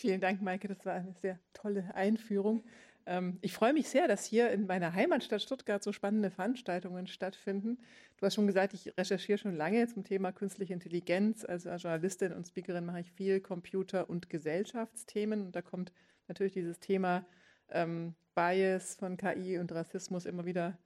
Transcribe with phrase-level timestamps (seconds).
[0.00, 0.66] Vielen Dank, Maike.
[0.66, 2.64] Das war eine sehr tolle Einführung.
[3.04, 7.76] Ähm, ich freue mich sehr, dass hier in meiner Heimatstadt Stuttgart so spannende Veranstaltungen stattfinden.
[8.16, 11.44] Du hast schon gesagt, ich recherchiere schon lange zum Thema künstliche Intelligenz.
[11.44, 15.42] Also als Journalistin und Speakerin mache ich viel Computer- und Gesellschaftsthemen.
[15.42, 15.92] Und da kommt
[16.28, 17.26] natürlich dieses Thema
[17.68, 20.78] ähm, Bias von KI und Rassismus immer wieder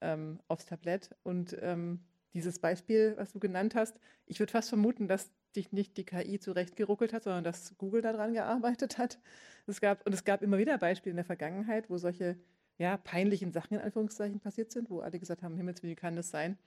[0.00, 1.10] ähm, aufs Tablett.
[1.24, 5.96] Und ähm, dieses Beispiel, was du genannt hast, ich würde fast vermuten, dass dich nicht
[5.96, 9.18] die KI zurechtgeruckelt hat, sondern dass Google daran gearbeitet hat.
[9.66, 12.36] Es gab, und es gab immer wieder Beispiele in der Vergangenheit, wo solche
[12.78, 16.30] ja, peinlichen Sachen in Anführungszeichen passiert sind, wo alle gesagt haben, Himmels, wie kann das
[16.30, 16.58] sein?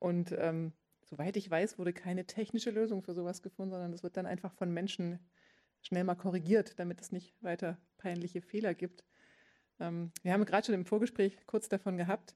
[0.00, 0.72] Und ähm,
[1.04, 4.52] soweit ich weiß, wurde keine technische Lösung für sowas gefunden, sondern es wird dann einfach
[4.54, 5.18] von Menschen
[5.80, 9.04] schnell mal korrigiert, damit es nicht weiter peinliche Fehler gibt.
[9.80, 12.34] Ähm, wir haben gerade schon im Vorgespräch kurz davon gehabt.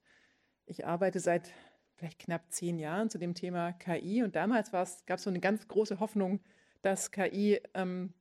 [0.66, 1.50] Ich arbeite seit
[1.98, 4.22] vielleicht knapp zehn Jahren zu dem Thema KI.
[4.22, 6.40] Und damals gab es so eine ganz große Hoffnung,
[6.82, 8.14] dass KI ähm,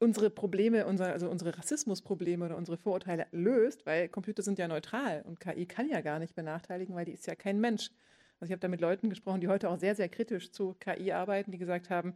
[0.00, 5.22] unsere Probleme, unser, also unsere Rassismusprobleme oder unsere Vorurteile löst, weil Computer sind ja neutral
[5.26, 7.90] und KI kann ja gar nicht benachteiligen, weil die ist ja kein Mensch.
[8.40, 11.12] Also ich habe da mit Leuten gesprochen, die heute auch sehr, sehr kritisch zu KI
[11.12, 12.14] arbeiten, die gesagt haben,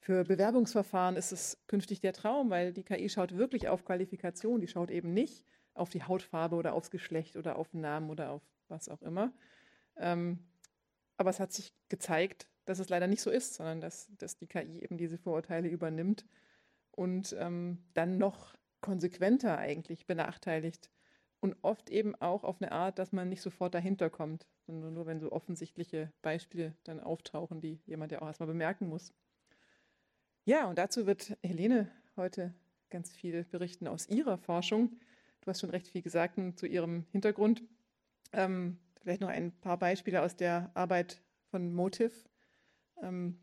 [0.00, 4.68] für Bewerbungsverfahren ist es künftig der Traum, weil die KI schaut wirklich auf Qualifikation, die
[4.68, 8.42] schaut eben nicht auf die Hautfarbe oder aufs Geschlecht oder auf den Namen oder auf
[8.68, 9.32] was auch immer.
[9.98, 10.38] Ähm,
[11.16, 14.46] aber es hat sich gezeigt, dass es leider nicht so ist, sondern dass, dass die
[14.46, 16.26] KI eben diese Vorurteile übernimmt
[16.92, 20.90] und ähm, dann noch konsequenter eigentlich benachteiligt.
[21.40, 25.06] Und oft eben auch auf eine Art, dass man nicht sofort dahinter kommt, sondern nur,
[25.06, 29.14] wenn so offensichtliche Beispiele dann auftauchen, die jemand ja auch erstmal bemerken muss.
[30.44, 32.54] Ja, und dazu wird Helene heute
[32.90, 34.98] ganz viel berichten aus ihrer Forschung.
[35.42, 37.62] Du hast schon recht viel gesagt zu ihrem Hintergrund.
[38.32, 42.12] Ähm, Vielleicht noch ein paar Beispiele aus der Arbeit von Motive.
[43.02, 43.38] Ähm,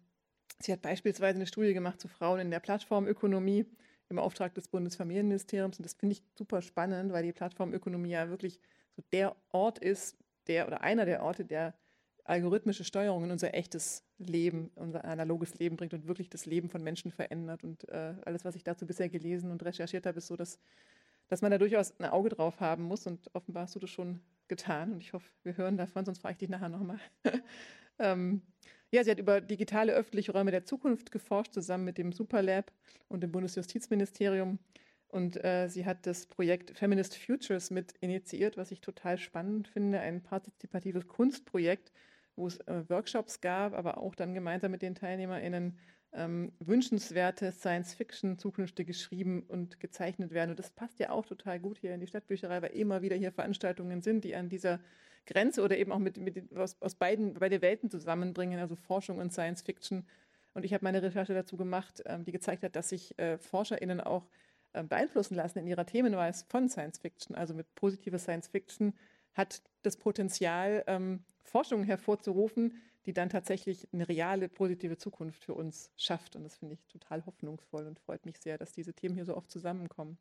[0.60, 3.66] sie hat beispielsweise eine Studie gemacht zu Frauen in der Plattformökonomie
[4.10, 5.80] im Auftrag des Bundesfamilienministeriums.
[5.80, 8.60] Und das finde ich super spannend, weil die Plattformökonomie ja wirklich
[8.96, 11.74] so der Ort ist, der oder einer der Orte, der
[12.26, 16.84] algorithmische Steuerung in unser echtes Leben, unser analoges Leben bringt und wirklich das Leben von
[16.84, 17.64] Menschen verändert.
[17.64, 20.60] Und äh, alles, was ich dazu bisher gelesen und recherchiert habe, ist so, dass,
[21.28, 23.08] dass man da durchaus ein Auge drauf haben muss.
[23.08, 26.34] Und offenbar hast du das schon getan und ich hoffe, wir hören davon, sonst frage
[26.34, 27.00] ich dich nachher nochmal.
[28.00, 28.42] ähm,
[28.92, 32.72] ja, sie hat über digitale öffentliche Räume der Zukunft geforscht, zusammen mit dem Superlab
[33.08, 34.60] und dem Bundesjustizministerium.
[35.08, 40.00] Und äh, sie hat das Projekt Feminist Futures mit initiiert, was ich total spannend finde,
[40.00, 41.92] ein partizipatives Kunstprojekt,
[42.36, 45.78] wo es äh, Workshops gab, aber auch dann gemeinsam mit den TeilnehmerInnen
[46.16, 50.52] ähm, wünschenswerte Science-Fiction zukünftig geschrieben und gezeichnet werden.
[50.52, 53.32] Und das passt ja auch total gut hier in die Stadtbücherei, weil immer wieder hier
[53.32, 54.80] Veranstaltungen sind, die an dieser
[55.26, 59.34] Grenze oder eben auch mit, mit aus, aus beiden, beide Welten zusammenbringen, also Forschung und
[59.34, 60.06] Science-Fiction.
[60.54, 64.00] Und ich habe meine Recherche dazu gemacht, ähm, die gezeigt hat, dass sich äh, ForscherInnen
[64.00, 64.28] auch
[64.74, 68.94] äh, beeinflussen lassen in ihrer Themenweise von Science-Fiction, also mit positiver Science-Fiction
[69.34, 75.92] hat das Potenzial, ähm, Forschung hervorzurufen, die dann tatsächlich eine reale positive Zukunft für uns
[75.96, 76.36] schafft.
[76.36, 79.38] Und das finde ich total hoffnungsvoll und freut mich sehr, dass diese Themen hier so
[79.38, 80.18] oft zusammenkommen.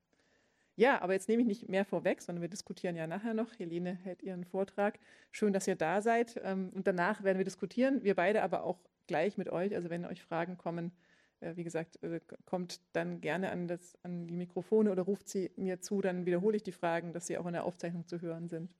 [0.77, 3.59] Ja, aber jetzt nehme ich nicht mehr vorweg, sondern wir diskutieren ja nachher noch.
[3.59, 4.99] Helene hält ihren Vortrag.
[5.31, 6.41] Schön, dass ihr da seid.
[6.43, 8.03] Ähm, und danach werden wir diskutieren.
[8.03, 9.75] Wir beide aber auch gleich mit euch.
[9.75, 10.93] Also wenn euch Fragen kommen,
[11.41, 15.53] äh, wie gesagt, äh, kommt dann gerne an, das, an die Mikrofone oder ruft sie
[15.57, 16.01] mir zu.
[16.01, 18.75] Dann wiederhole ich die Fragen, dass sie auch in der Aufzeichnung zu hören sind.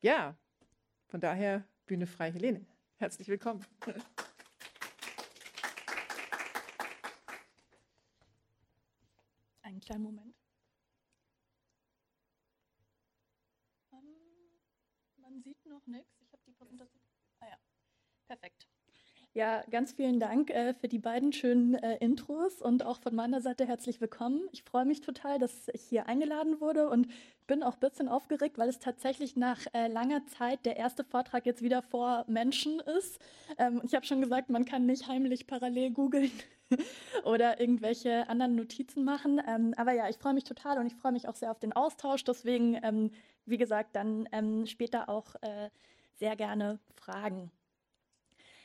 [0.00, 0.36] Ja,
[1.06, 2.66] von daher Bühne frei, Helene.
[3.02, 3.66] Herzlich willkommen.
[9.62, 10.36] Einen kleinen Moment.
[15.16, 16.20] Man sieht noch nichts.
[16.20, 17.02] Ich habe die Präsentation.
[17.40, 17.56] Ah ja,
[18.28, 18.68] perfekt.
[19.34, 23.40] Ja, ganz vielen Dank äh, für die beiden schönen äh, Intros und auch von meiner
[23.40, 24.42] Seite herzlich willkommen.
[24.52, 27.08] Ich freue mich total, dass ich hier eingeladen wurde und
[27.46, 31.46] bin auch ein bisschen aufgeregt, weil es tatsächlich nach äh, langer Zeit der erste Vortrag
[31.46, 33.20] jetzt wieder vor Menschen ist.
[33.56, 36.30] Ähm, ich habe schon gesagt, man kann nicht heimlich parallel googeln
[37.24, 39.40] oder irgendwelche anderen Notizen machen.
[39.48, 41.72] Ähm, aber ja, ich freue mich total und ich freue mich auch sehr auf den
[41.72, 42.22] Austausch.
[42.24, 43.10] Deswegen, ähm,
[43.46, 45.70] wie gesagt, dann ähm, später auch äh,
[46.16, 47.50] sehr gerne Fragen.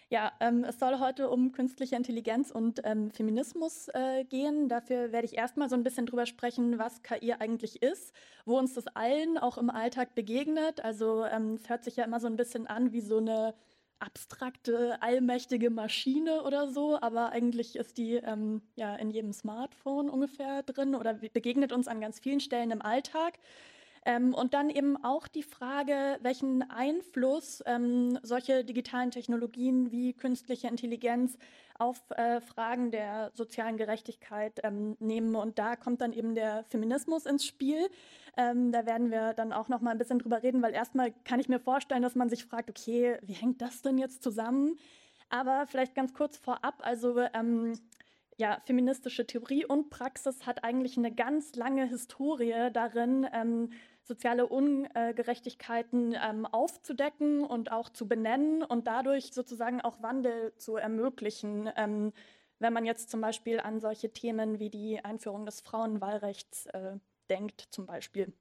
[0.10, 4.70] Ja, ähm, es soll heute um künstliche Intelligenz und ähm, Feminismus äh, gehen.
[4.70, 8.14] Dafür werde ich erstmal so ein bisschen drüber sprechen, was KI eigentlich ist,
[8.46, 10.82] wo uns das allen auch im Alltag begegnet.
[10.82, 13.54] Also ähm, es hört sich ja immer so ein bisschen an wie so eine
[14.00, 20.64] abstrakte, allmächtige Maschine oder so, aber eigentlich ist die ähm, ja in jedem Smartphone ungefähr
[20.64, 23.40] drin oder begegnet uns an ganz vielen Stellen im Alltag.
[24.08, 30.70] Ähm, und dann eben auch die Frage, welchen Einfluss ähm, solche digitalen Technologien wie künstliche
[30.70, 31.38] Intelligenz
[31.78, 35.36] auf äh, Fragen der sozialen Gerechtigkeit ähm, nehmen.
[35.36, 37.90] Und da kommt dann eben der Feminismus ins Spiel.
[38.38, 41.42] Ähm, da werden wir dann auch noch mal ein bisschen drüber reden, weil erstmal kann
[41.42, 44.80] ich mir vorstellen, dass man sich fragt, okay, wie hängt das denn jetzt zusammen?
[45.30, 47.74] Aber vielleicht ganz kurz vorab, also ähm,
[48.38, 53.72] ja, feministische Theorie und Praxis hat eigentlich eine ganz lange Historie darin, ähm,
[54.04, 61.70] soziale Ungerechtigkeiten ähm, aufzudecken und auch zu benennen und dadurch sozusagen auch Wandel zu ermöglichen.
[61.76, 62.14] Ähm,
[62.60, 66.98] wenn man jetzt zum Beispiel an solche Themen wie die Einführung des Frauenwahlrechts äh,
[67.30, 68.34] denkt, zum Beispiel.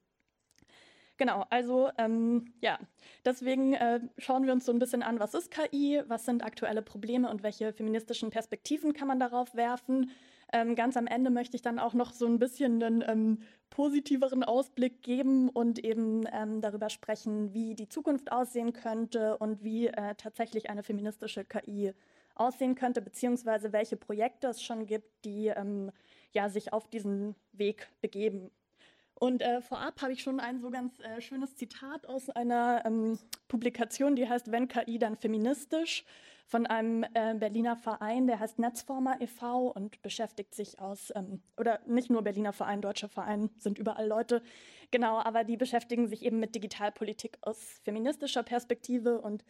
[1.19, 2.79] Genau, also ähm, ja,
[3.25, 6.83] deswegen äh, schauen wir uns so ein bisschen an, was ist KI, was sind aktuelle
[6.83, 10.11] Probleme und welche feministischen Perspektiven kann man darauf werfen.
[10.53, 13.39] Ähm, ganz am Ende möchte ich dann auch noch so ein bisschen einen ähm,
[13.71, 19.89] positiveren Ausblick geben und eben ähm, darüber sprechen, wie die Zukunft aussehen könnte und wie
[19.89, 21.95] äh, tatsächlich eine feministische KI
[22.35, 25.91] aussehen könnte, beziehungsweise welche Projekte es schon gibt, die ähm,
[26.33, 28.51] ja, sich auf diesen Weg begeben.
[29.19, 33.19] Und äh, vorab habe ich schon ein so ganz äh, schönes Zitat aus einer ähm,
[33.49, 36.05] Publikation, die heißt Wenn KI dann feministisch,
[36.47, 39.69] von einem äh, Berliner Verein, der heißt Netzformer e.V.
[39.69, 44.43] und beschäftigt sich aus, ähm, oder nicht nur Berliner Verein, deutscher Verein, sind überall Leute,
[44.93, 49.45] genau, aber die beschäftigen sich eben mit Digitalpolitik aus feministischer Perspektive und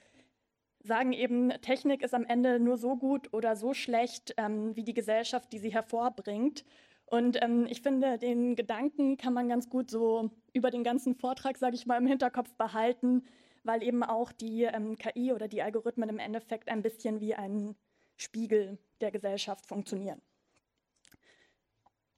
[0.82, 4.94] sagen eben, Technik ist am Ende nur so gut oder so schlecht ähm, wie die
[4.94, 6.64] Gesellschaft, die sie hervorbringt.
[7.06, 11.56] Und ähm, ich finde, den Gedanken kann man ganz gut so über den ganzen Vortrag,
[11.56, 13.24] sage ich mal, im Hinterkopf behalten,
[13.62, 17.76] weil eben auch die ähm, KI oder die Algorithmen im Endeffekt ein bisschen wie ein
[18.16, 20.20] Spiegel der Gesellschaft funktionieren.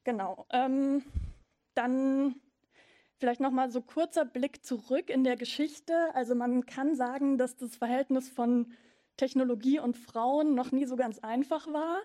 [0.04, 0.46] Genau.
[0.50, 1.04] Ähm,
[1.74, 2.36] dann
[3.18, 6.14] vielleicht noch mal so kurzer Blick zurück in der Geschichte.
[6.14, 8.72] Also man kann sagen, dass das Verhältnis von
[9.18, 11.98] Technologie und Frauen noch nie so ganz einfach war.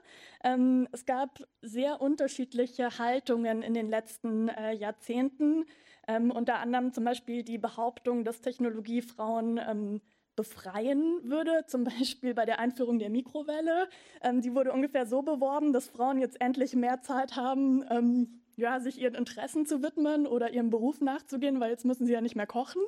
[0.44, 5.66] Ähm, es gab sehr unterschiedliche Haltungen in den letzten äh, Jahrzehnten.
[6.06, 10.02] Ähm, unter anderem zum Beispiel die Behauptung, dass Technologie Frauen ähm,
[10.36, 13.88] befreien würde, zum Beispiel bei der Einführung der Mikrowelle.
[14.22, 18.80] Ähm, die wurde ungefähr so beworben, dass Frauen jetzt endlich mehr Zeit haben, ähm, ja,
[18.80, 22.36] sich ihren Interessen zu widmen oder ihrem Beruf nachzugehen, weil jetzt müssen sie ja nicht
[22.36, 22.82] mehr kochen.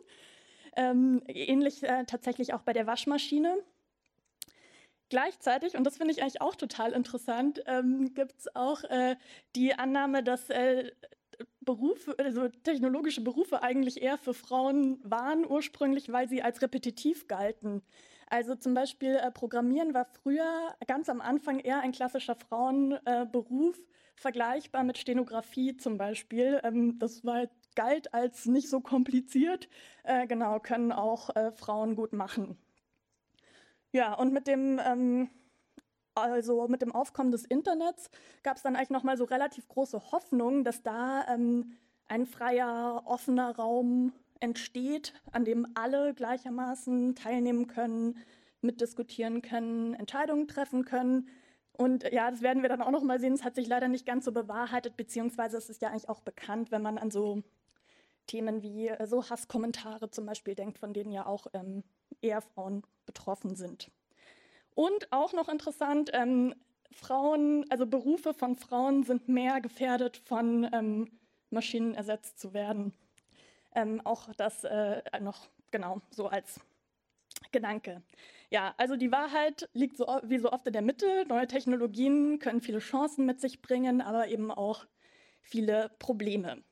[0.75, 3.57] Ähm, ähnlich äh, tatsächlich auch bei der Waschmaschine.
[5.15, 9.15] Gleichzeitig, und das finde ich eigentlich auch total interessant, ähm, gibt es auch äh,
[9.56, 10.91] die Annahme, dass äh,
[11.62, 17.81] Berufe, also technologische Berufe eigentlich eher für Frauen waren ursprünglich, weil sie als repetitiv galten.
[18.27, 23.79] Also zum Beispiel äh, Programmieren war früher ganz am Anfang eher ein klassischer Frauenberuf,
[24.18, 26.59] vergleichbar mit Stenografie zum Beispiel.
[26.65, 27.47] Ähm, das war,
[27.77, 29.69] galt als nicht so kompliziert.
[30.03, 32.57] Äh, genau, können auch äh, Frauen gut machen.
[33.95, 35.30] Ja, und mit dem, ähm,
[36.15, 38.09] also mit dem Aufkommen des Internets
[38.44, 41.77] gab es dann eigentlich nochmal so relativ große Hoffnung, dass da ähm,
[42.09, 44.12] ein freier, offener Raum
[44.42, 48.18] entsteht, an dem alle gleichermaßen teilnehmen können,
[48.59, 51.30] mitdiskutieren können, Entscheidungen treffen können.
[51.71, 53.31] Und ja, das werden wir dann auch noch mal sehen.
[53.31, 56.69] Es hat sich leider nicht ganz so bewahrheitet, beziehungsweise es ist ja eigentlich auch bekannt,
[56.69, 57.44] wenn man an so
[58.27, 61.86] Themen wie äh, so Hasskommentare zum Beispiel denkt, von denen ja auch ähm,
[62.22, 63.92] eher Frauen betroffen sind.
[64.74, 66.54] Und auch noch interessant, ähm,
[66.92, 71.19] Frauen, also Berufe von Frauen sind mehr gefährdet von ähm,
[71.50, 72.94] Maschinen ersetzt zu werden.
[73.74, 76.59] Ähm, auch das äh, noch genau so als
[77.52, 78.02] Gedanke.
[78.50, 81.26] Ja, also die Wahrheit liegt so, wie so oft in der Mitte.
[81.28, 84.85] Neue Technologien können viele Chancen mit sich bringen, aber eben auch
[85.42, 86.64] viele Probleme.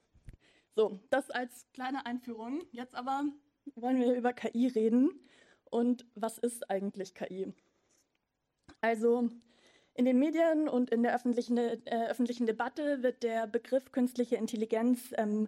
[0.75, 2.63] So, das als kleine Einführung.
[2.71, 3.25] Jetzt aber
[3.75, 5.11] wollen wir über KI reden.
[5.69, 7.53] Und was ist eigentlich KI?
[8.81, 9.29] Also
[9.95, 11.79] in den Medien und in der öffentlichen, äh,
[12.09, 15.47] öffentlichen Debatte wird der Begriff künstliche Intelligenz ähm,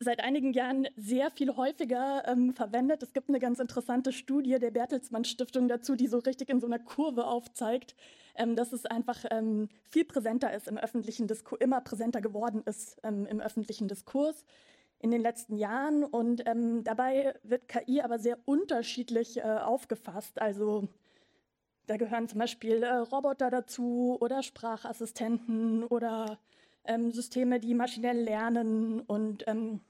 [0.00, 3.02] seit einigen Jahren sehr viel häufiger ähm, verwendet.
[3.02, 6.66] Es gibt eine ganz interessante Studie der Bertelsmann Stiftung dazu, die so richtig in so
[6.66, 7.94] einer Kurve aufzeigt,
[8.36, 12.98] ähm, dass es einfach ähm, viel präsenter ist im öffentlichen Diskurs, immer präsenter geworden ist
[13.02, 14.44] ähm, im öffentlichen Diskurs
[15.04, 16.02] in den letzten Jahren.
[16.02, 20.40] Und ähm, dabei wird KI aber sehr unterschiedlich äh, aufgefasst.
[20.40, 20.88] Also
[21.86, 26.38] da gehören zum Beispiel äh, Roboter dazu oder Sprachassistenten oder
[26.86, 29.02] ähm, Systeme, die maschinell lernen.
[29.02, 29.80] Und ähm,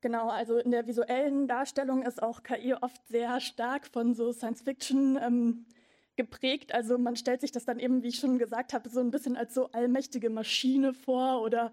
[0.00, 4.62] genau, also in der visuellen Darstellung ist auch KI oft sehr stark von so Science
[4.62, 5.64] Fiction ähm,
[6.16, 6.74] geprägt.
[6.74, 9.36] Also man stellt sich das dann eben, wie ich schon gesagt habe, so ein bisschen
[9.36, 11.72] als so allmächtige Maschine vor oder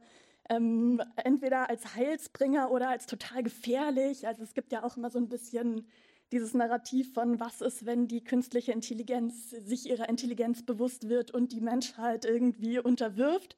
[0.50, 4.28] ähm, entweder als Heilsbringer oder als total gefährlich.
[4.28, 5.88] Also es gibt ja auch immer so ein bisschen
[6.32, 11.52] dieses Narrativ von, was ist, wenn die künstliche Intelligenz sich ihrer Intelligenz bewusst wird und
[11.52, 13.56] die Menschheit irgendwie unterwirft.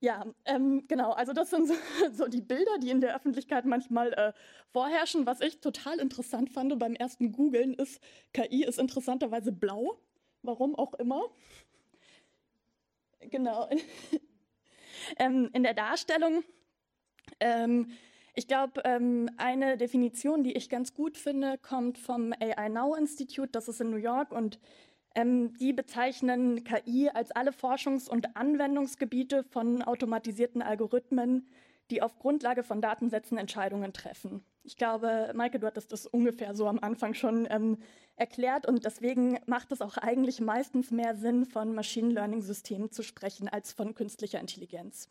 [0.00, 1.12] Ja, ähm, genau.
[1.12, 1.74] Also das sind so,
[2.12, 4.32] so, die Bilder, die in der Öffentlichkeit manchmal äh,
[4.72, 5.26] vorherrschen.
[5.26, 8.00] Was ich total interessant fand beim ersten Googlen ist,
[8.32, 9.98] KI ist interessanterweise blau.
[10.42, 11.22] Warum auch immer.
[13.20, 13.68] Genau.
[15.18, 16.42] ähm, in der Darstellung,
[17.40, 17.90] ähm,
[18.34, 23.48] ich glaube, ähm, eine Definition, die ich ganz gut finde, kommt vom AI Now Institute,
[23.50, 24.58] das ist in New York und
[25.14, 31.48] ähm, die bezeichnen KI als alle Forschungs- und Anwendungsgebiete von automatisierten Algorithmen,
[31.90, 34.44] die auf Grundlage von Datensätzen Entscheidungen treffen.
[34.66, 37.78] Ich glaube, Maike, du hattest das ungefähr so am Anfang schon ähm,
[38.16, 43.48] erklärt und deswegen macht es auch eigentlich meistens mehr Sinn, von Machine Learning-Systemen zu sprechen
[43.48, 45.08] als von künstlicher Intelligenz.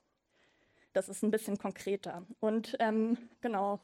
[0.94, 2.26] Das ist ein bisschen konkreter.
[2.40, 3.80] Und ähm, genau,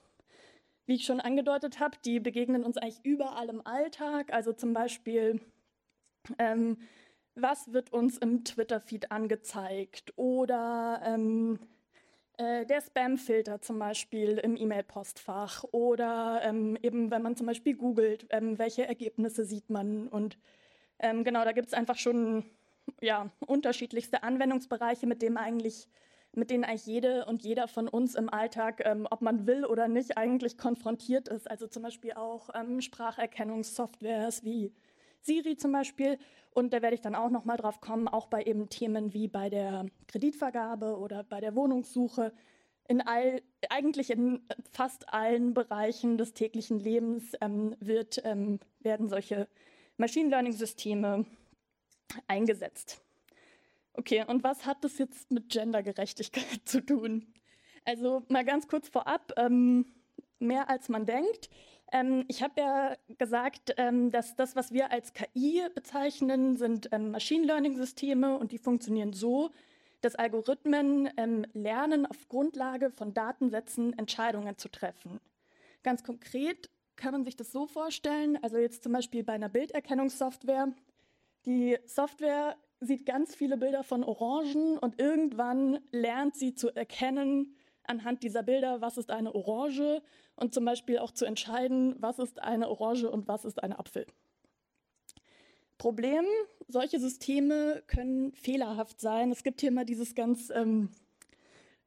[0.85, 4.33] wie ich schon angedeutet habe, die begegnen uns eigentlich überall im Alltag.
[4.33, 5.39] Also zum Beispiel
[6.37, 6.77] ähm,
[7.35, 11.59] was wird uns im Twitter-Feed angezeigt oder ähm,
[12.41, 18.25] äh, der Spam-Filter zum Beispiel im E-Mail-Postfach oder ähm, eben, wenn man zum Beispiel googelt,
[18.31, 20.39] ähm, welche Ergebnisse sieht man und
[20.99, 22.45] ähm, genau, da gibt es einfach schon
[22.99, 25.87] ja, unterschiedlichste Anwendungsbereiche, mit denen eigentlich
[26.33, 29.89] mit denen eigentlich jede und jeder von uns im Alltag, ähm, ob man will oder
[29.89, 31.51] nicht, eigentlich konfrontiert ist.
[31.51, 34.71] Also zum Beispiel auch ähm, Spracherkennungssoftwares wie
[35.21, 36.17] Siri zum Beispiel.
[36.53, 39.27] Und da werde ich dann auch noch mal drauf kommen, auch bei eben Themen wie
[39.27, 42.33] bei der Kreditvergabe oder bei der Wohnungssuche.
[42.87, 49.47] In all, eigentlich in fast allen Bereichen des täglichen Lebens ähm, wird, ähm, werden solche
[49.97, 51.25] Machine Learning-Systeme
[52.27, 53.01] eingesetzt.
[53.93, 57.33] Okay, und was hat das jetzt mit Gendergerechtigkeit zu tun?
[57.85, 59.85] Also mal ganz kurz vorab, ähm,
[60.39, 61.49] mehr als man denkt.
[61.91, 67.11] Ähm, ich habe ja gesagt, ähm, dass das, was wir als KI bezeichnen, sind ähm,
[67.11, 69.51] Machine Learning-Systeme und die funktionieren so,
[69.99, 75.19] dass Algorithmen ähm, lernen, auf Grundlage von Datensätzen Entscheidungen zu treffen.
[75.83, 80.73] Ganz konkret kann man sich das so vorstellen, also jetzt zum Beispiel bei einer Bilderkennungssoftware.
[81.45, 88.23] Die Software sieht ganz viele Bilder von Orangen und irgendwann lernt sie zu erkennen, anhand
[88.23, 90.01] dieser Bilder, was ist eine Orange
[90.41, 94.07] und zum Beispiel auch zu entscheiden, was ist eine Orange und was ist ein Apfel.
[95.77, 96.25] Problem,
[96.67, 99.31] solche Systeme können fehlerhaft sein.
[99.31, 100.89] Es gibt hier mal dieses ganz ähm,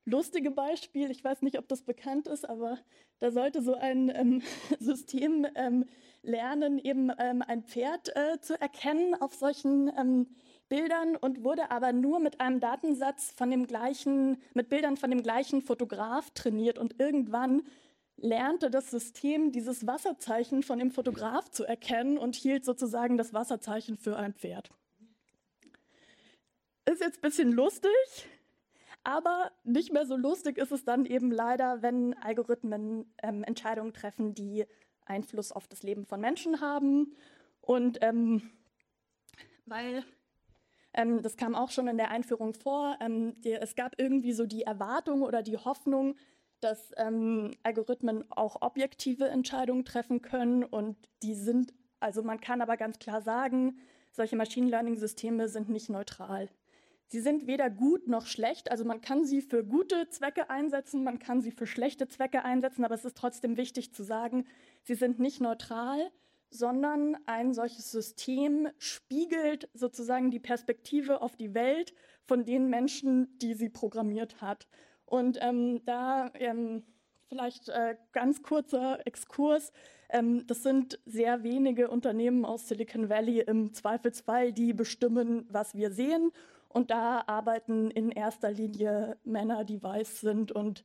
[0.04, 2.78] lustige Beispiel, ich weiß nicht, ob das bekannt ist, aber
[3.18, 4.42] da sollte so ein ähm,
[4.78, 5.84] System ähm,
[6.22, 10.28] lernen, eben ähm, ein Pferd äh, zu erkennen auf solchen ähm,
[10.68, 15.22] Bildern und wurde aber nur mit einem Datensatz von dem gleichen, mit Bildern von dem
[15.22, 17.62] gleichen Fotograf trainiert und irgendwann
[18.16, 23.96] lernte das System dieses Wasserzeichen von dem Fotograf zu erkennen und hielt sozusagen das Wasserzeichen
[23.96, 24.70] für ein Pferd.
[26.86, 27.90] Ist jetzt ein bisschen lustig,
[29.02, 34.34] aber nicht mehr so lustig ist es dann eben leider, wenn Algorithmen ähm, Entscheidungen treffen,
[34.34, 34.66] die
[35.06, 37.14] Einfluss auf das Leben von Menschen haben.
[37.60, 38.50] Und ähm,
[39.66, 40.04] weil
[40.94, 42.96] ähm, das kam auch schon in der Einführung vor.
[43.00, 46.16] Ähm, die, es gab irgendwie so die Erwartung oder die Hoffnung,
[46.64, 52.76] dass ähm, Algorithmen auch objektive Entscheidungen treffen können und die sind, also man kann aber
[52.76, 53.78] ganz klar sagen,
[54.12, 56.48] solche Machine Learning Systeme sind nicht neutral.
[57.06, 61.18] Sie sind weder gut noch schlecht, also man kann sie für gute Zwecke einsetzen, man
[61.18, 64.46] kann sie für schlechte Zwecke einsetzen, aber es ist trotzdem wichtig zu sagen,
[64.82, 66.10] sie sind nicht neutral
[66.54, 71.92] sondern ein solches System spiegelt sozusagen die Perspektive auf die Welt
[72.26, 74.68] von den Menschen, die sie programmiert hat.
[75.14, 76.82] Und ähm, da ähm,
[77.28, 79.72] vielleicht äh, ganz kurzer Exkurs.
[80.08, 85.92] Ähm, das sind sehr wenige Unternehmen aus Silicon Valley im Zweifelsfall, die bestimmen, was wir
[85.92, 86.32] sehen.
[86.68, 90.84] Und da arbeiten in erster Linie Männer, die weiß sind und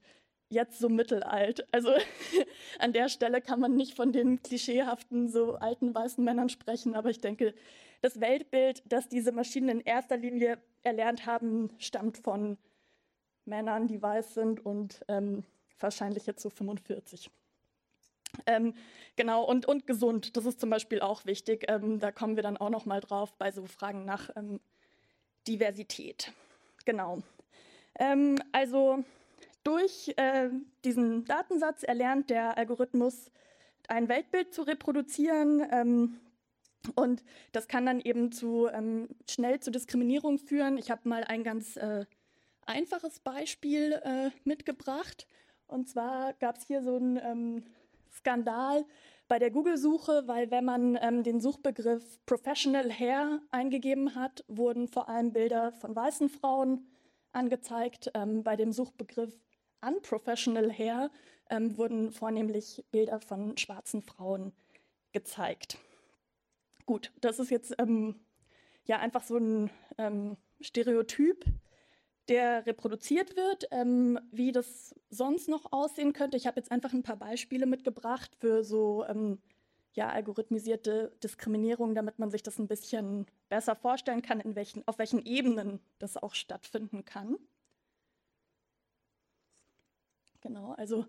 [0.50, 1.66] jetzt so mittelalt.
[1.74, 1.90] Also
[2.78, 7.10] an der Stelle kann man nicht von den klischeehaften, so alten weißen Männern sprechen, aber
[7.10, 7.56] ich denke,
[8.04, 12.60] das Weltbild, das diese Maschinen in erster Linie erlernt haben, stammt von
[13.50, 15.44] Männern, die weiß sind und ähm,
[15.80, 17.30] wahrscheinlich jetzt so 45.
[18.46, 18.74] Ähm,
[19.16, 21.66] genau, und, und gesund, das ist zum Beispiel auch wichtig.
[21.68, 24.60] Ähm, da kommen wir dann auch noch mal drauf bei so Fragen nach ähm,
[25.48, 26.32] Diversität.
[26.86, 27.20] Genau.
[27.98, 29.04] Ähm, also
[29.64, 30.50] durch äh,
[30.86, 33.32] diesen Datensatz erlernt der Algorithmus
[33.88, 35.66] ein Weltbild zu reproduzieren.
[35.72, 36.20] Ähm,
[36.96, 40.78] und das kann dann eben zu, ähm, schnell zu Diskriminierung führen.
[40.78, 42.06] Ich habe mal ein ganz äh,
[42.66, 45.28] einfaches Beispiel äh, mitgebracht.
[45.68, 47.64] Und zwar gab es hier so einen ähm,
[48.12, 48.86] Skandal
[49.28, 55.08] bei der Google-Suche, weil wenn man ähm, den Suchbegriff Professional Hair eingegeben hat, wurden vor
[55.08, 56.88] allem Bilder von weißen Frauen
[57.32, 58.10] angezeigt.
[58.16, 59.34] Ähm, bei dem Suchbegriff
[59.82, 61.12] Unprofessional Hair
[61.50, 64.52] ähm, wurden vornehmlich Bilder von schwarzen Frauen
[65.12, 65.78] gezeigt.
[66.86, 68.20] Gut, das ist jetzt ähm,
[68.86, 71.46] ja einfach so ein ähm, Stereotyp,
[72.30, 73.68] der reproduziert wird.
[73.72, 78.36] Ähm, wie das sonst noch aussehen könnte, ich habe jetzt einfach ein paar Beispiele mitgebracht
[78.40, 79.40] für so ähm,
[79.94, 85.00] ja, algorithmisierte Diskriminierung, damit man sich das ein bisschen besser vorstellen kann, in welchen, auf
[85.00, 87.38] welchen Ebenen das auch stattfinden kann.
[90.42, 91.06] Genau, also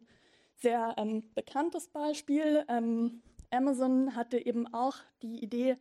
[0.56, 2.64] sehr ähm, bekanntes Beispiel.
[2.68, 5.76] Ähm, Amazon hatte eben auch die Idee,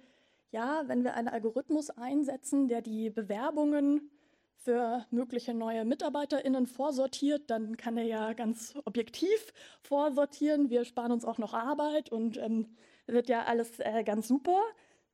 [0.51, 4.11] ja, wenn wir einen Algorithmus einsetzen, der die Bewerbungen
[4.59, 10.69] für mögliche neue MitarbeiterInnen vorsortiert, dann kann er ja ganz objektiv vorsortieren.
[10.69, 12.67] Wir sparen uns auch noch Arbeit und ähm,
[13.07, 14.61] wird ja alles äh, ganz super.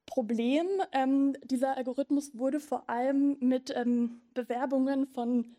[0.06, 5.56] Problem, ähm, dieser Algorithmus wurde vor allem mit ähm, Bewerbungen von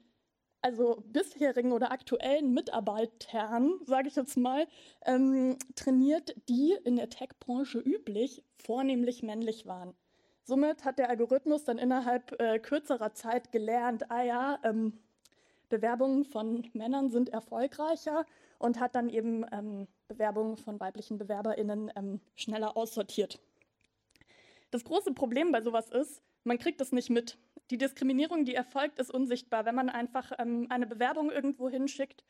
[0.62, 4.66] also bisherigen oder aktuellen Mitarbeitern, sage ich jetzt mal,
[5.04, 9.94] ähm, trainiert, die in der Tech-Branche üblich vornehmlich männlich waren.
[10.46, 14.92] Somit hat der Algorithmus dann innerhalb äh, kürzerer Zeit gelernt, ah ja, ähm,
[15.68, 18.24] Bewerbungen von Männern sind erfolgreicher
[18.60, 23.40] und hat dann eben ähm, Bewerbungen von weiblichen BewerberInnen ähm, schneller aussortiert.
[24.70, 27.38] Das große Problem bei sowas ist, man kriegt es nicht mit.
[27.70, 29.64] Die Diskriminierung, die erfolgt, ist unsichtbar.
[29.64, 32.22] Wenn man einfach ähm, eine Bewerbung irgendwo hinschickt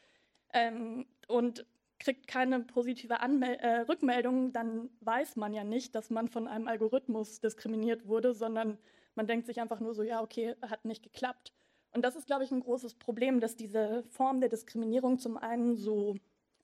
[0.54, 1.66] ähm, und
[1.98, 6.68] kriegt keine positive Anmel äh, Rückmeldung, dann weiß man ja nicht, dass man von einem
[6.68, 8.78] Algorithmus diskriminiert wurde, sondern
[9.14, 11.52] man denkt sich einfach nur so, ja, okay, hat nicht geklappt.
[11.92, 15.76] Und das ist, glaube ich, ein großes Problem, dass diese Form der Diskriminierung zum einen
[15.76, 16.16] so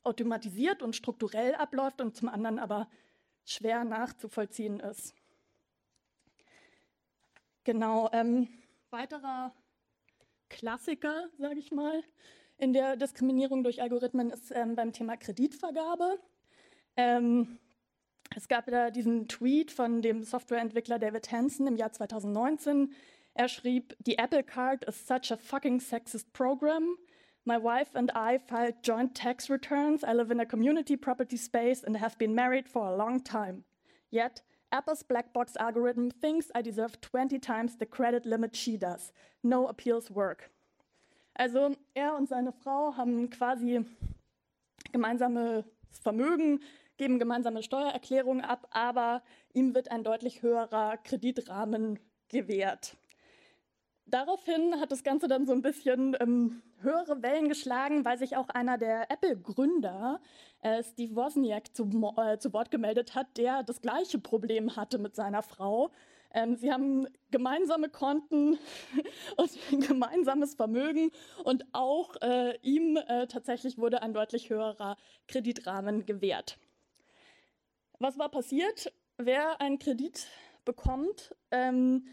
[0.02, 2.88] automatisiert und strukturell abläuft und zum anderen aber
[3.44, 5.14] schwer nachzuvollziehen ist.
[7.64, 8.48] Genau, ähm,
[8.90, 9.54] weiterer
[10.48, 12.02] Klassiker, sage ich mal,
[12.62, 16.20] in der Diskriminierung durch Algorithmen ist ähm, beim Thema Kreditvergabe.
[16.96, 17.58] Ähm,
[18.36, 22.92] es gab da diesen Tweet von dem Softwareentwickler David Hansen im Jahr 2019.
[23.34, 26.96] Er schrieb, The Apple Card is such a fucking sexist program.
[27.44, 30.04] My wife and I filed joint tax returns.
[30.04, 33.64] I live in a community property space and have been married for a long time.
[34.12, 39.12] Yet, Apple's black box algorithm thinks I deserve 20 times the credit limit she does.
[39.42, 40.52] No appeals work.
[41.34, 43.84] Also er und seine Frau haben quasi
[44.92, 45.64] gemeinsames
[46.02, 46.60] Vermögen,
[46.96, 52.96] geben gemeinsame Steuererklärungen ab, aber ihm wird ein deutlich höherer Kreditrahmen gewährt.
[54.06, 58.48] Daraufhin hat das Ganze dann so ein bisschen ähm, höhere Wellen geschlagen, weil sich auch
[58.50, 60.20] einer der Apple-Gründer,
[60.60, 61.84] äh, Steve Wozniak, zu,
[62.18, 65.90] äh, zu Wort gemeldet hat, der das gleiche Problem hatte mit seiner Frau
[66.34, 68.58] ähm, sie haben gemeinsame Konten
[69.36, 71.10] und ein gemeinsames Vermögen
[71.44, 74.96] und auch äh, ihm äh, tatsächlich wurde ein deutlich höherer
[75.28, 76.58] Kreditrahmen gewährt.
[77.98, 78.92] Was war passiert?
[79.18, 80.26] Wer einen Kredit
[80.64, 82.06] bekommt, ähm,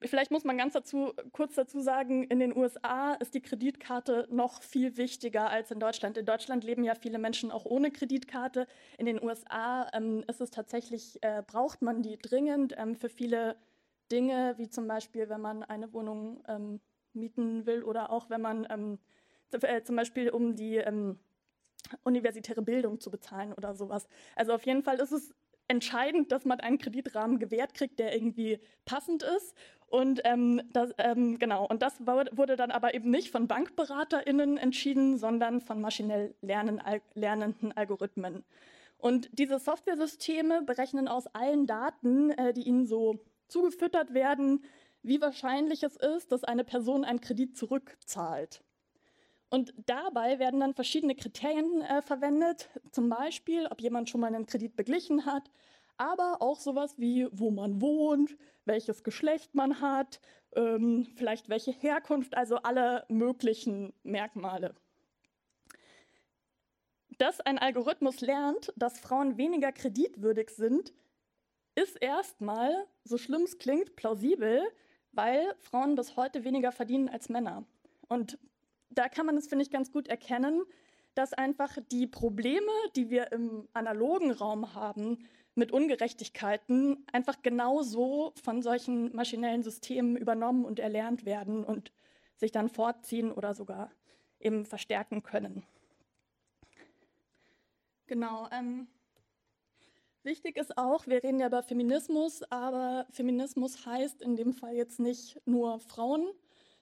[0.00, 4.62] vielleicht muss man ganz dazu, kurz dazu sagen, in den USA ist die Kreditkarte noch
[4.62, 6.16] viel wichtiger als in Deutschland.
[6.16, 8.66] In Deutschland leben ja viele Menschen auch ohne Kreditkarte.
[8.98, 13.56] In den USA ähm, ist es tatsächlich, äh, braucht man die dringend ähm, für viele
[14.10, 16.80] Dinge, wie zum Beispiel, wenn man eine Wohnung ähm,
[17.12, 18.98] mieten will oder auch wenn man ähm,
[19.50, 21.18] äh, zum Beispiel um die ähm,
[22.04, 24.08] universitäre Bildung zu bezahlen oder sowas.
[24.36, 25.34] Also auf jeden Fall ist es
[25.68, 29.54] entscheidend, dass man einen Kreditrahmen gewährt kriegt, der irgendwie passend ist.
[29.86, 35.18] Und ähm, das, ähm, genau, und das wurde dann aber eben nicht von BankberaterInnen entschieden,
[35.18, 38.44] sondern von maschinell lernen, al lernenden Algorithmen.
[38.96, 44.64] Und diese Softwaresysteme berechnen aus allen Daten, äh, die ihnen so zugefüttert werden,
[45.02, 48.62] wie wahrscheinlich es ist, dass eine Person einen Kredit zurückzahlt.
[49.52, 54.46] Und dabei werden dann verschiedene Kriterien äh, verwendet, zum Beispiel, ob jemand schon mal einen
[54.46, 55.50] Kredit beglichen hat,
[55.98, 58.34] aber auch sowas wie, wo man wohnt,
[58.64, 60.22] welches Geschlecht man hat,
[60.56, 64.74] ähm, vielleicht welche Herkunft, also alle möglichen Merkmale.
[67.18, 70.94] Dass ein Algorithmus lernt, dass Frauen weniger kreditwürdig sind,
[71.74, 74.62] ist erstmal, so schlimm es klingt, plausibel,
[75.12, 77.66] weil Frauen bis heute weniger verdienen als Männer.
[78.08, 78.38] Und
[78.94, 80.62] da kann man es, finde ich, ganz gut erkennen,
[81.14, 85.18] dass einfach die Probleme, die wir im analogen Raum haben,
[85.54, 91.92] mit Ungerechtigkeiten einfach genauso von solchen maschinellen Systemen übernommen und erlernt werden und
[92.36, 93.90] sich dann fortziehen oder sogar
[94.40, 95.64] eben verstärken können.
[98.06, 98.48] Genau.
[98.50, 98.88] Ähm,
[100.22, 105.00] wichtig ist auch, wir reden ja über Feminismus, aber Feminismus heißt in dem Fall jetzt
[105.00, 106.30] nicht nur Frauen,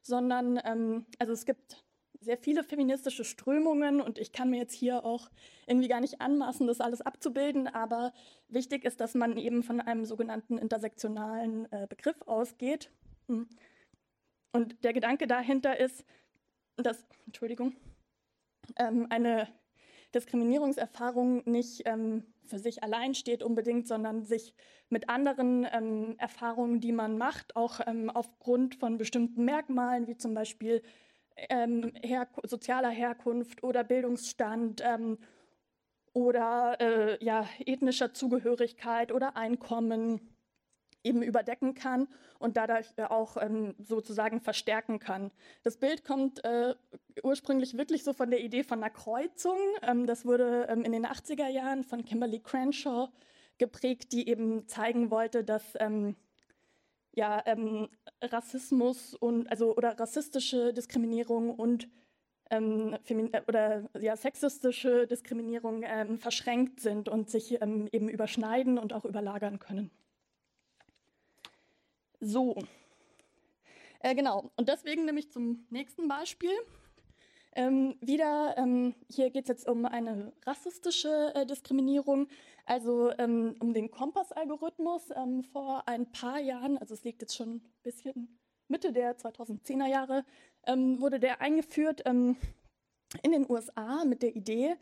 [0.00, 1.84] sondern ähm, also es gibt
[2.20, 5.30] sehr viele feministische Strömungen und ich kann mir jetzt hier auch
[5.66, 8.12] irgendwie gar nicht anmaßen, das alles abzubilden, aber
[8.48, 12.90] wichtig ist, dass man eben von einem sogenannten intersektionalen äh, Begriff ausgeht.
[13.28, 13.48] Hm.
[14.52, 16.04] Und der Gedanke dahinter ist,
[16.76, 17.74] dass, Entschuldigung,
[18.76, 19.48] ähm, eine
[20.14, 24.54] Diskriminierungserfahrung nicht ähm, für sich allein steht unbedingt, sondern sich
[24.88, 30.34] mit anderen ähm, Erfahrungen, die man macht, auch ähm, aufgrund von bestimmten Merkmalen, wie zum
[30.34, 30.82] Beispiel
[31.36, 35.18] ähm, her sozialer Herkunft oder Bildungsstand ähm,
[36.12, 40.20] oder äh, ja, ethnischer Zugehörigkeit oder Einkommen
[41.02, 45.30] eben überdecken kann und dadurch äh, auch ähm, sozusagen verstärken kann.
[45.62, 46.74] Das Bild kommt äh,
[47.22, 49.58] ursprünglich wirklich so von der Idee von einer Kreuzung.
[49.82, 53.08] Ähm, das wurde ähm, in den 80er Jahren von Kimberly Crenshaw
[53.58, 56.16] geprägt, die eben zeigen wollte, dass ähm,
[57.12, 57.88] ja, ähm,
[58.22, 61.88] Rassismus und also oder rassistische Diskriminierung und
[62.50, 68.92] ähm, äh, oder ja, sexistische Diskriminierung ähm, verschränkt sind und sich ähm, eben überschneiden und
[68.92, 69.90] auch überlagern können.
[72.20, 72.56] So,
[74.00, 74.50] äh, genau.
[74.56, 76.52] Und deswegen nämlich zum nächsten Beispiel.
[77.52, 82.28] Ähm, wieder, ähm, hier geht es jetzt um eine rassistische äh, Diskriminierung,
[82.70, 85.10] also ähm, um den Kompass-Algorithmus.
[85.16, 89.86] Ähm, vor ein paar Jahren, also es liegt jetzt schon ein bisschen Mitte der 2010er
[89.86, 90.24] Jahre,
[90.66, 92.36] ähm, wurde der eingeführt ähm,
[93.22, 94.76] in den USA mit der Idee,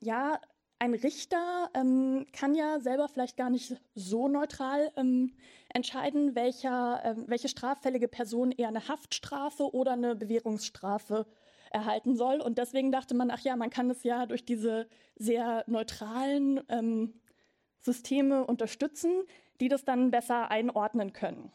[0.00, 0.38] ja,
[0.78, 5.32] ein Richter ähm, kann ja selber vielleicht gar nicht so neutral ähm,
[5.72, 11.26] entscheiden, welcher, ähm, welche straffällige Person eher eine Haftstrafe oder eine Bewährungsstrafe
[11.70, 12.40] erhalten soll.
[12.40, 17.14] Und deswegen dachte man, ach ja, man kann es ja durch diese sehr neutralen ähm,
[17.80, 19.12] Systeme unterstützen,
[19.60, 21.52] die das dann besser einordnen können.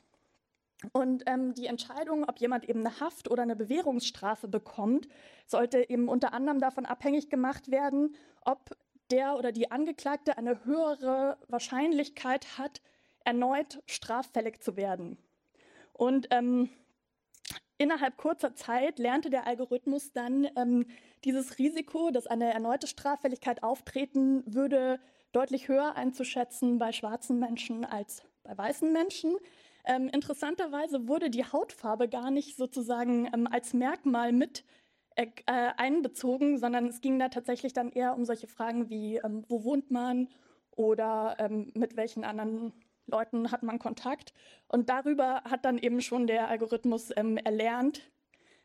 [0.94, 5.08] Und ähm, die Entscheidung, ob jemand eben eine Haft- oder eine Bewährungsstrafe bekommt,
[5.46, 8.76] sollte eben unter anderem davon abhängig gemacht werden, ob
[9.12, 12.82] der oder die Angeklagte eine höhere Wahrscheinlichkeit hat,
[13.24, 15.18] erneut straffällig zu werden.
[15.94, 16.70] Und ähm,
[17.82, 20.86] innerhalb kurzer Zeit lernte der Algorithmus dann ähm,
[21.26, 25.00] dieses Risiko, dass eine erneute Straffälligkeit auftreten würde,
[25.32, 29.36] deutlich höher einzuschätzen bei schwarzen Menschen als bei weißen Menschen.
[29.86, 34.64] Ähm, interessanterweise wurde die Hautfarbe gar nicht sozusagen ähm, als Merkmal mit
[35.16, 39.64] äh, einbezogen, sondern es ging da tatsächlich dann eher um solche Fragen wie, ähm, wo
[39.64, 40.30] wohnt man
[40.72, 42.74] oder ähm, mit welchen anderen
[43.08, 44.34] Leuten hat man Kontakt.
[44.68, 48.10] Und darüber hat dann eben schon der Algorithmus ähm, erlernt,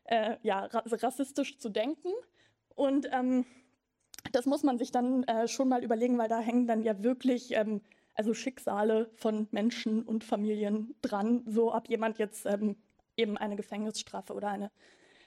[0.05, 2.11] äh, ja, rassistisch zu denken.
[2.75, 3.45] Und ähm,
[4.33, 7.55] das muss man sich dann äh, schon mal überlegen, weil da hängen dann ja wirklich
[7.55, 7.81] ähm,
[8.15, 12.77] also Schicksale von Menschen und Familien dran, so ob jemand jetzt ähm,
[13.17, 14.71] eben eine Gefängnisstrafe oder eine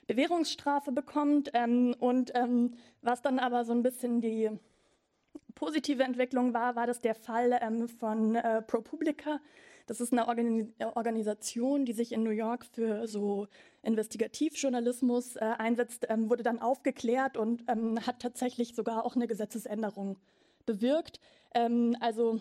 [0.06, 1.50] Bewährungsstrafe bekommt.
[1.54, 4.50] Ähm, und ähm, was dann aber so ein bisschen die
[5.54, 9.40] positive Entwicklung war, war das der Fall ähm, von äh, ProPublica.
[9.86, 13.48] Das ist eine Organi Organisation, die sich in New York für so
[13.82, 20.18] Investigativjournalismus äh, einsetzt, ähm, wurde dann aufgeklärt und ähm, hat tatsächlich sogar auch eine Gesetzesänderung
[20.64, 21.20] bewirkt.
[21.54, 22.40] Ähm, also,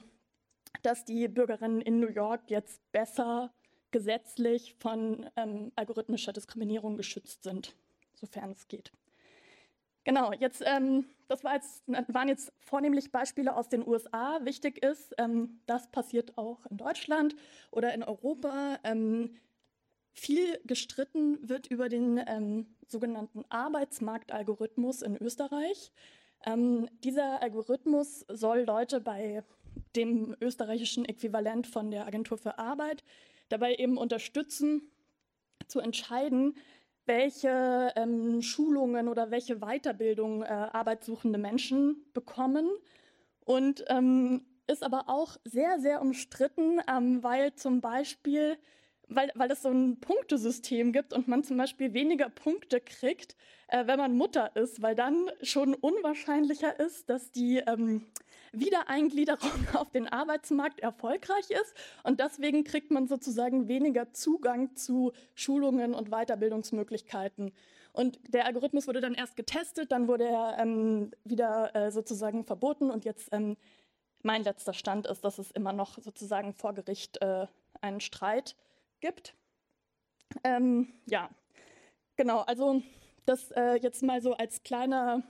[0.84, 3.52] dass die Bürgerinnen in New York jetzt besser
[3.91, 7.75] gesetzlich von ähm, algorithmischer Diskriminierung geschützt sind,
[8.13, 8.91] sofern es geht.
[10.10, 14.39] Genau, jetzt, ähm, das war jetzt, waren jetzt vornehmlich Beispiele aus den USA.
[14.43, 17.36] Wichtig ist, ähm, das passiert auch in Deutschland
[17.69, 18.80] oder in Europa.
[18.84, 19.36] Ähm,
[20.12, 25.91] viel gestritten wird über den ähm, sogenannten Arbeitsmarktalgorithmus in Österreich.
[26.43, 29.43] Ähm, dieser Algorithmus soll Leute bei
[29.95, 33.04] dem österreichischen Äquivalent von der Agentur für Arbeit
[33.50, 34.89] dabei eben unterstützen,
[35.67, 36.56] zu entscheiden,
[37.10, 42.69] welche ähm, Schulungen oder welche Weiterbildung äh, arbeitssuchende Menschen bekommen.
[43.43, 48.58] Und ähm, ist aber auch sehr, sehr umstritten, ähm, weil zum Beispiel,
[49.10, 53.36] weil, weil es so ein Punktesystem gibt und man zum Beispiel weniger Punkte kriegt,
[53.67, 58.06] äh, wenn man Mutter ist, weil dann schon unwahrscheinlicher ist, dass die ähm,
[58.52, 61.74] Wiedereingliederung auf den Arbeitsmarkt erfolgreich ist.
[62.04, 67.52] Und deswegen kriegt man sozusagen weniger Zugang zu Schulungen und Weiterbildungsmöglichkeiten.
[67.91, 72.91] Und der Algorithmus wurde dann erst getestet, dann wurde er ähm, wieder äh, sozusagen verboten.
[72.91, 73.58] Und jetzt ähm,
[74.22, 77.48] mein letzter Stand ist, dass es immer noch sozusagen vor Gericht äh,
[77.82, 78.68] einen Streit gibt.
[80.44, 81.30] Ähm, ja,
[82.16, 82.82] genau, also
[83.26, 85.24] das äh, jetzt mal so als kleiner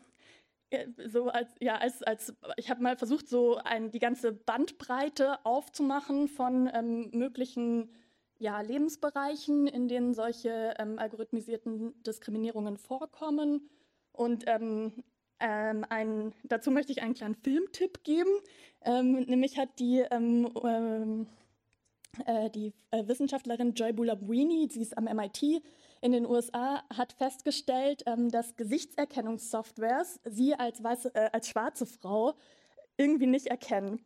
[0.69, 5.45] äh, so als ja als als ich habe mal versucht so ein, die ganze Bandbreite
[5.45, 7.89] aufzumachen von ähm, möglichen
[8.39, 13.69] ja, Lebensbereichen, in denen solche ähm, algorithmisierten Diskriminierungen vorkommen.
[14.13, 15.03] Und ähm,
[15.39, 18.31] ähm, ein, dazu möchte ich einen kleinen Filmtipp geben.
[18.81, 21.25] Ähm, nämlich hat die, ähm, ähm, äh,
[22.53, 25.61] die äh, Wissenschaftlerin Joy Bulabwini, sie ist am MIT
[26.01, 32.35] in den USA, hat festgestellt, dass Gesichtserkennungssoftwares sie als, weiße, äh, als schwarze Frau
[32.97, 33.99] irgendwie nicht erkennen.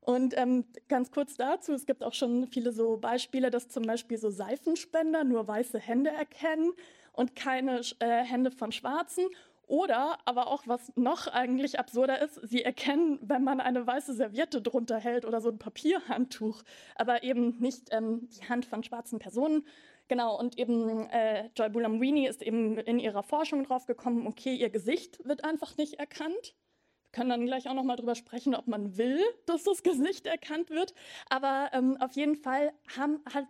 [0.00, 4.16] Und ähm, ganz kurz dazu, es gibt auch schon viele so Beispiele, dass zum Beispiel
[4.16, 6.72] so Seifenspender nur weiße Hände erkennen
[7.12, 9.26] und keine äh, Hände von Schwarzen.
[9.68, 14.62] Oder, aber auch was noch eigentlich absurder ist, sie erkennen, wenn man eine weiße Serviette
[14.62, 16.62] drunter hält oder so ein Papierhandtuch,
[16.96, 19.66] aber eben nicht ähm, die Hand von schwarzen Personen.
[20.08, 24.70] Genau, und eben äh, Joy Bulamwini ist eben in ihrer Forschung drauf gekommen, okay, ihr
[24.70, 26.54] Gesicht wird einfach nicht erkannt
[27.10, 30.68] können dann gleich auch noch mal drüber sprechen, ob man will, dass das Gesicht erkannt
[30.68, 30.94] wird.
[31.30, 33.46] Aber ähm, auf jeden Fall haben, halt,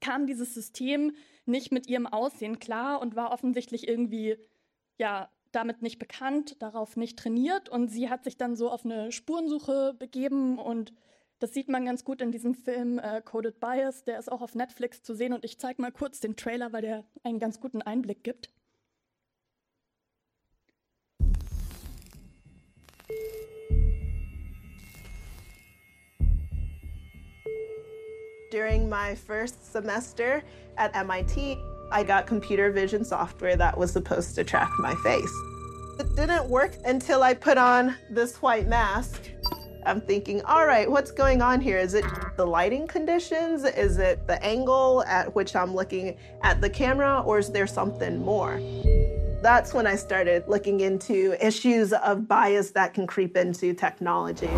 [0.00, 1.14] kam dieses System
[1.46, 4.38] nicht mit ihrem Aussehen klar und war offensichtlich irgendwie
[4.98, 7.68] ja damit nicht bekannt, darauf nicht trainiert.
[7.68, 10.58] Und sie hat sich dann so auf eine Spurensuche begeben.
[10.58, 10.92] Und
[11.38, 14.54] das sieht man ganz gut in diesem Film äh, Coded Bias, der ist auch auf
[14.54, 15.32] Netflix zu sehen.
[15.32, 18.50] Und ich zeige mal kurz den Trailer, weil der einen ganz guten Einblick gibt.
[28.50, 30.42] During my first semester
[30.76, 31.58] at MIT,
[31.90, 35.32] I got computer vision software that was supposed to track my face.
[35.98, 39.30] It didn't work until I put on this white mask.
[39.86, 41.78] I'm thinking, all right, what's going on here?
[41.78, 42.04] Is it
[42.36, 43.64] the lighting conditions?
[43.64, 47.22] Is it the angle at which I'm looking at the camera?
[47.24, 48.60] Or is there something more?
[49.42, 54.50] That's when I started looking into issues of bias that can creep into technology.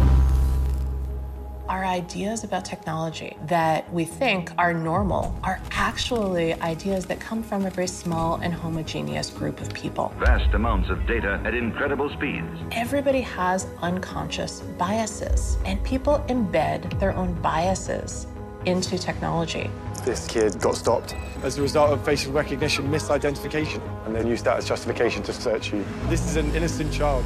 [1.70, 7.64] Our ideas about technology that we think are normal are actually ideas that come from
[7.64, 10.12] a very small and homogeneous group of people.
[10.18, 12.48] Vast amounts of data at incredible speeds.
[12.72, 18.26] Everybody has unconscious biases, and people embed their own biases
[18.66, 19.70] into technology.
[20.04, 24.56] This kid got stopped as a result of facial recognition misidentification, and then used that
[24.56, 25.84] as justification to search you.
[26.08, 27.24] This is an innocent child.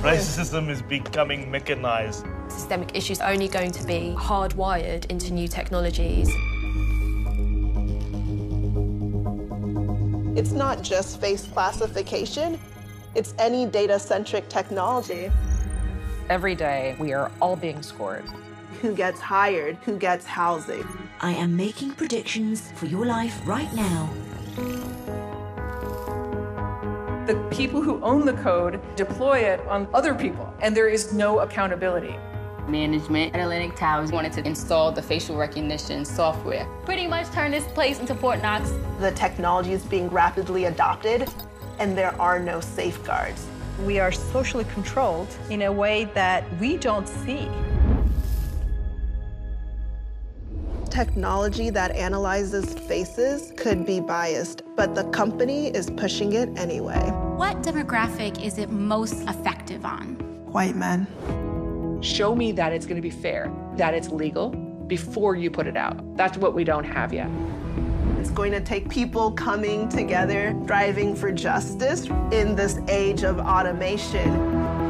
[0.00, 2.24] Racism is becoming mechanized.
[2.48, 6.28] Systemic issues are only going to be hardwired into new technologies.
[10.36, 12.58] It's not just face classification,
[13.14, 15.30] it's any data centric technology.
[16.28, 18.24] Every day, we are all being scored.
[18.82, 19.76] Who gets hired?
[19.84, 20.86] Who gets housing?
[21.20, 24.10] I am making predictions for your life right now.
[27.26, 31.38] The people who own the code deploy it on other people, and there is no
[31.38, 32.16] accountability.
[32.68, 36.66] Management at Atlantic Towers wanted to install the facial recognition software.
[36.84, 38.72] Pretty much turn this place into Fort Knox.
[39.00, 41.28] The technology is being rapidly adopted,
[41.78, 43.46] and there are no safeguards.
[43.84, 47.48] We are socially controlled in a way that we don't see.
[50.94, 57.10] technology that analyzes faces could be biased, but the company is pushing it anyway.
[57.36, 60.14] What demographic is it most effective on?
[60.52, 61.08] White men.
[62.04, 65.74] Show me that it's going to be fair, that it's legal before you put it
[65.74, 66.16] out.
[66.18, 67.30] That's what we don't have yet.
[68.18, 74.83] It's going to take people coming together, driving for justice in this age of automation.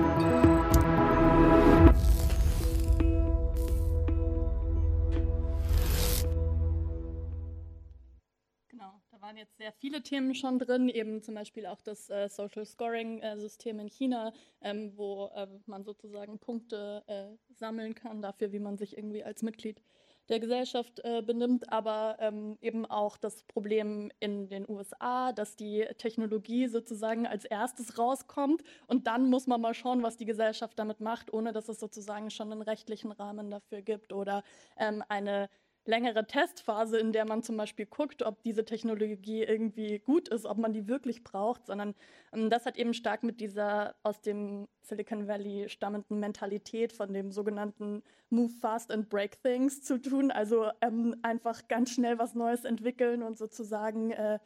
[9.45, 13.83] Jetzt sehr viele Themen schon drin, eben zum Beispiel auch das äh, Social Scoring-System äh,
[13.83, 18.97] in China, ähm, wo äh, man sozusagen Punkte äh, sammeln kann dafür, wie man sich
[18.97, 19.83] irgendwie als Mitglied
[20.31, 25.87] der Gesellschaft äh, benimmt, aber ähm, eben auch das Problem in den USA, dass die
[25.99, 28.63] Technologie sozusagen als erstes rauskommt.
[28.87, 32.31] Und dann muss man mal schauen, was die Gesellschaft damit macht, ohne dass es sozusagen
[32.31, 34.43] schon einen rechtlichen Rahmen dafür gibt oder
[34.79, 35.51] ähm, eine
[35.87, 40.59] längere Testphase, in der man zum Beispiel guckt, ob diese Technologie irgendwie gut ist, ob
[40.59, 41.95] man die wirklich braucht, sondern
[42.33, 47.31] ähm, das hat eben stark mit dieser aus dem Silicon Valley stammenden Mentalität von dem
[47.33, 50.31] sogenannten Move Fast and Break Things zu tun.
[50.31, 54.39] Also ähm, einfach ganz schnell was Neues entwickeln und sozusagen äh,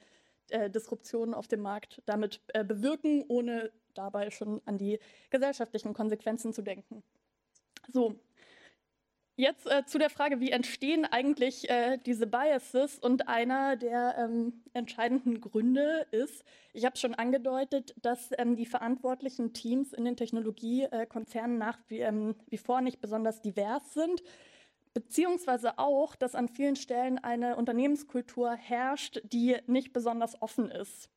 [0.51, 4.99] äh, Disruptionen auf dem Markt damit äh, bewirken, ohne dabei schon an die
[5.31, 7.03] gesellschaftlichen Konsequenzen zu denken.
[7.93, 8.19] So,
[9.39, 12.99] Jetzt äh, zu der Frage, wie entstehen eigentlich äh, diese Biases?
[12.99, 19.53] Und einer der ähm, entscheidenden Gründe ist, ich habe schon angedeutet, dass ähm, die verantwortlichen
[19.53, 24.25] Teams in den Technologiekonzernen nach wie, ähm, wie vor nicht besonders divers sind,
[24.93, 31.11] beziehungsweise auch, dass an vielen Stellen eine Unternehmenskultur herrscht, die nicht besonders offen ist.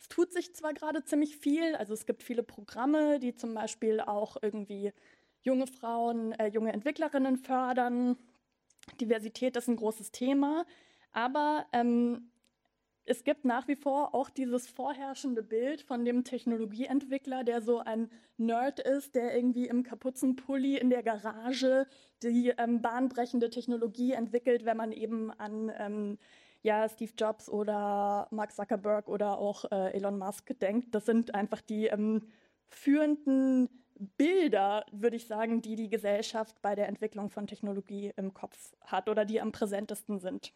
[0.00, 4.00] Es tut sich zwar gerade ziemlich viel, also es gibt viele Programme, die zum Beispiel
[4.00, 4.94] auch irgendwie
[5.42, 8.16] junge Frauen, äh, junge Entwicklerinnen fördern.
[9.00, 10.64] Diversität ist ein großes Thema,
[11.12, 12.30] aber ähm,
[13.04, 18.10] es gibt nach wie vor auch dieses vorherrschende Bild von dem Technologieentwickler, der so ein
[18.36, 21.86] Nerd ist, der irgendwie im Kapuzenpulli in der Garage
[22.22, 26.18] die ähm, bahnbrechende Technologie entwickelt, wenn man eben an ähm,
[26.62, 30.94] ja, Steve Jobs oder Mark Zuckerberg oder auch äh, Elon Musk denkt.
[30.94, 32.28] Das sind einfach die ähm,
[32.68, 33.70] führenden
[34.16, 39.08] Bilder, würde ich sagen, die die Gesellschaft bei der Entwicklung von Technologie im Kopf hat
[39.08, 40.52] oder die am präsentesten sind.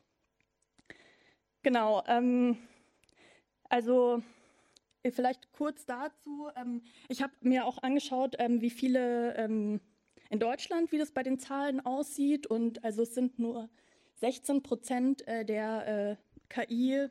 [1.62, 2.57] Genau, ähm,
[3.68, 4.22] also
[5.11, 6.48] vielleicht kurz dazu.
[6.57, 9.81] Ähm, ich habe mir auch angeschaut, ähm, wie viele ähm,
[10.31, 12.46] in Deutschland, wie das bei den Zahlen aussieht.
[12.46, 13.68] Und also es sind nur
[14.16, 16.16] 16 Prozent äh, der äh,
[16.48, 17.09] KI.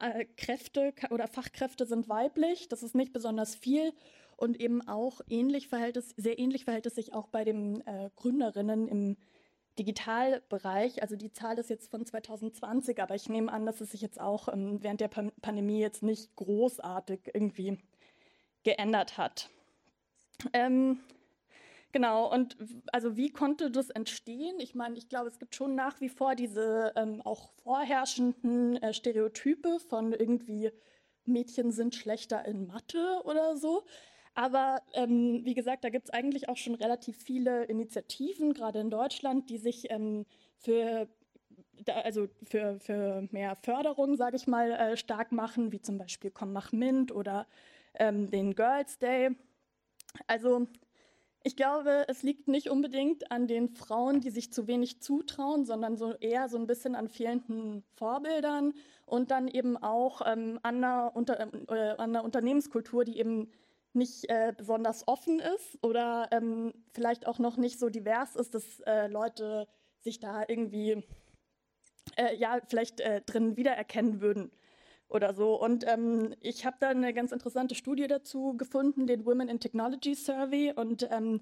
[0.00, 2.68] Äh, Kräfte oder Fachkräfte sind weiblich.
[2.68, 3.92] Das ist nicht besonders viel.
[4.38, 8.08] Und eben auch ähnlich verhält es, sehr ähnlich verhält es sich auch bei den äh,
[8.14, 9.16] Gründerinnen im
[9.80, 11.02] Digitalbereich.
[11.02, 14.20] Also die Zahl ist jetzt von 2020, aber ich nehme an, dass es sich jetzt
[14.20, 17.78] auch ähm, während der Pan Pandemie jetzt nicht großartig irgendwie
[18.62, 19.50] geändert hat.
[20.52, 21.00] Ähm,
[21.90, 22.56] Genau, und
[22.92, 24.60] also wie konnte das entstehen?
[24.60, 28.92] Ich meine, ich glaube, es gibt schon nach wie vor diese ähm, auch vorherrschenden äh,
[28.92, 30.70] Stereotype von irgendwie
[31.24, 33.84] Mädchen sind schlechter in Mathe oder so.
[34.38, 38.88] Aber ähm, wie gesagt, da gibt es eigentlich auch schon relativ viele Initiativen, gerade in
[38.88, 40.26] Deutschland, die sich ähm,
[40.58, 41.08] für,
[41.84, 46.30] da, also für, für mehr Förderung, sage ich mal, äh, stark machen, wie zum Beispiel
[46.30, 47.48] Komm mach Mint oder
[47.94, 49.30] ähm, den Girls Day.
[50.28, 50.68] Also
[51.42, 55.96] ich glaube, es liegt nicht unbedingt an den Frauen, die sich zu wenig zutrauen, sondern
[55.96, 58.72] so eher so ein bisschen an fehlenden Vorbildern
[59.04, 63.50] und dann eben auch ähm, an, einer Unter äh, an einer Unternehmenskultur, die eben
[63.98, 68.80] nicht äh, besonders offen ist oder ähm, vielleicht auch noch nicht so divers ist, dass
[68.80, 69.68] äh, Leute
[70.00, 71.04] sich da irgendwie
[72.16, 74.50] äh, ja vielleicht äh, drin wiedererkennen würden
[75.08, 75.60] oder so.
[75.60, 80.14] Und ähm, ich habe da eine ganz interessante Studie dazu gefunden, den Women in Technology
[80.14, 80.72] Survey.
[80.74, 81.40] Und ähm,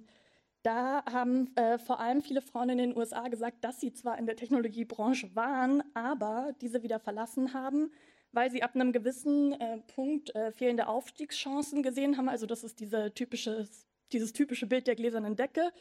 [0.63, 4.27] da haben äh, vor allem viele Frauen in den USA gesagt, dass sie zwar in
[4.27, 7.93] der Technologiebranche waren, aber diese wieder verlassen haben,
[8.33, 12.29] weil sie ab einem gewissen äh, Punkt äh, fehlende Aufstiegschancen gesehen haben.
[12.29, 13.69] Also das ist diese typische,
[14.13, 15.73] dieses typische Bild der gläsernen Decke,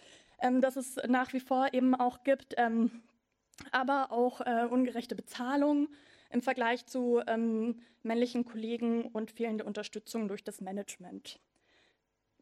[0.41, 3.03] ähm, das es nach wie vor eben auch gibt, ähm,
[3.71, 5.89] aber auch äh, ungerechte Bezahlung
[6.29, 11.39] im Vergleich zu ähm, männlichen Kollegen und fehlende Unterstützung durch das Management.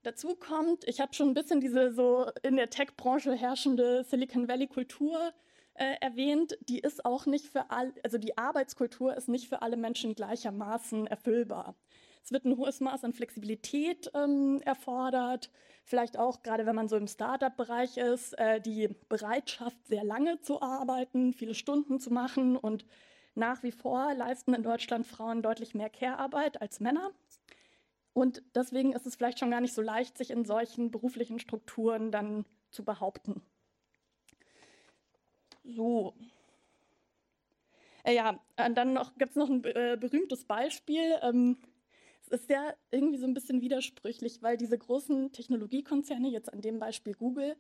[0.04, 5.34] Dazu kommt, ich habe schon ein bisschen diese so in der Tech-Branche herrschende Silicon Valley-Kultur
[5.76, 9.78] äh, erwähnt, die ist auch nicht für all, also die Arbeitskultur ist nicht für alle
[9.78, 11.76] Menschen gleichermaßen erfüllbar.
[12.24, 15.50] Es wird ein hohes Maß an Flexibilität ähm, erfordert,
[15.84, 20.62] vielleicht auch gerade wenn man so im Startup-Bereich ist, äh, die Bereitschaft, sehr lange zu
[20.62, 22.86] arbeiten, viele Stunden zu machen und
[23.36, 27.12] nach wie vor leisten in Deutschland Frauen deutlich mehr Care-Arbeit als Männer.
[28.14, 32.12] Und deswegen ist es vielleicht schon gar nicht so leicht, sich in solchen beruflichen Strukturen
[32.12, 33.42] dann zu behaupten.
[35.64, 36.14] So.
[38.04, 41.18] Äh, ja, dann gibt es noch ein äh, berühmtes Beispiel.
[41.22, 41.58] Ähm,
[42.22, 46.80] es ist ja irgendwie so ein bisschen widersprüchlich, weil diese großen Technologiekonzerne, jetzt an dem
[46.80, 47.56] Beispiel Google,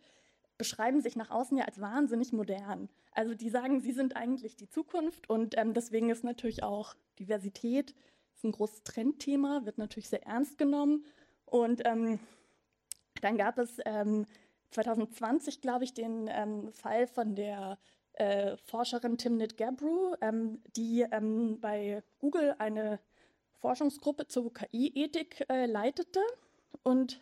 [0.57, 2.89] beschreiben sich nach außen ja als wahnsinnig modern.
[3.11, 7.93] Also die sagen, sie sind eigentlich die Zukunft und ähm, deswegen ist natürlich auch Diversität
[8.43, 11.05] ist ein großes Trendthema, wird natürlich sehr ernst genommen.
[11.45, 12.19] Und ähm,
[13.21, 14.25] dann gab es ähm,
[14.73, 17.77] 2020, glaube ich, den ähm, Fall von der
[18.13, 22.99] äh, Forscherin Timnit Gebru, ähm, die ähm, bei Google eine
[23.59, 26.19] Forschungsgruppe zur KI-Ethik äh, leitete.
[26.83, 27.21] Und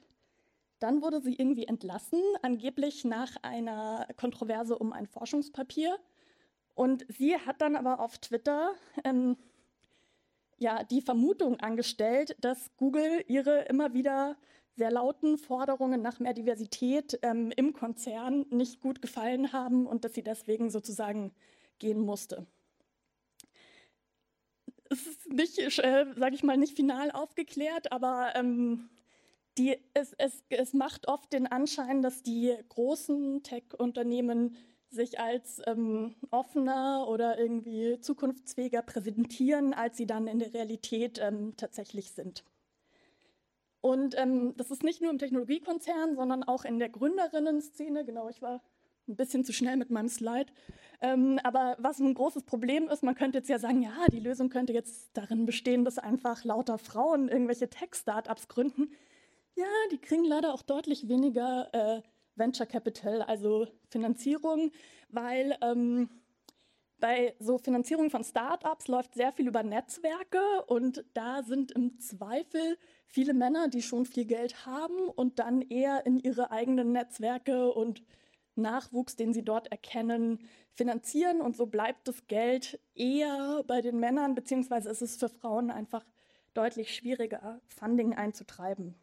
[0.80, 6.00] dann wurde sie irgendwie entlassen, angeblich nach einer Kontroverse um ein Forschungspapier.
[6.74, 8.74] Und sie hat dann aber auf Twitter
[9.04, 9.38] ähm,
[10.58, 14.38] ja, die Vermutung angestellt, dass Google ihre immer wieder
[14.82, 20.16] sehr lauten Forderungen nach mehr Diversität ähm, im Konzern nicht gut gefallen haben und dass
[20.16, 21.32] sie deswegen sozusagen
[21.78, 22.48] gehen musste.
[24.90, 28.90] Es ist nicht, äh, sage ich mal, nicht final aufgeklärt, aber ähm,
[29.60, 34.56] die, es, es, es macht oft den Anschein, dass die großen Tech-Unternehmen
[34.90, 41.54] sich als ähm, offener oder irgendwie zukunftsfähiger präsentieren, als sie dann in der Realität ähm,
[41.56, 42.44] tatsächlich sind.
[43.82, 48.06] Und ähm, das ist nicht nur im Technologiekonzern, sondern auch in der Gründerinnen-Szene.
[48.06, 48.62] Genau, ich war
[49.08, 50.52] ein bisschen zu schnell mit meinem Slide.
[51.02, 54.50] Ähm, aber was ein großes Problem ist, man könnte jetzt ja sagen, ja, die Lösung
[54.50, 58.92] könnte jetzt darin bestehen, dass einfach lauter Frauen irgendwelche Tech-Startups gründen.
[59.56, 62.02] Ja, die kriegen leider auch deutlich weniger äh,
[62.36, 64.72] Venture Capital, also Finanzierung,
[65.10, 66.10] weil ähm,
[67.02, 72.78] bei so Finanzierung von Startups läuft sehr viel über Netzwerke und da sind im Zweifel
[73.08, 78.04] viele Männer, die schon viel Geld haben und dann eher in ihre eigenen Netzwerke und
[78.56, 80.40] Nachwuchs, den sie dort erkennen,
[80.74, 81.42] finanzieren.
[81.42, 86.06] Und so bleibt das Geld eher bei den Männern, beziehungsweise ist es für Frauen einfach
[86.54, 88.96] deutlich schwieriger, Funding einzutreiben.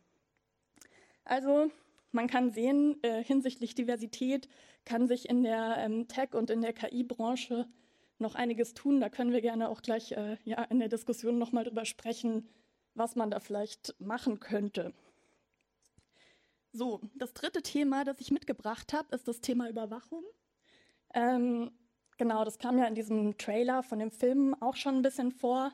[1.25, 1.71] Also
[2.13, 4.49] man kann sehen, äh, hinsichtlich Diversität
[4.85, 7.67] kann sich in der ähm, Tech- und in der KI-Branche
[8.21, 9.01] noch einiges tun.
[9.01, 12.49] Da können wir gerne auch gleich äh, ja, in der Diskussion nochmal drüber sprechen,
[12.95, 14.93] was man da vielleicht machen könnte.
[16.73, 20.23] So, das dritte Thema, das ich mitgebracht habe, ist das Thema Überwachung.
[21.14, 21.71] Ähm,
[22.19, 25.73] genau, das kam ja in diesem Trailer von dem Film auch schon ein bisschen vor.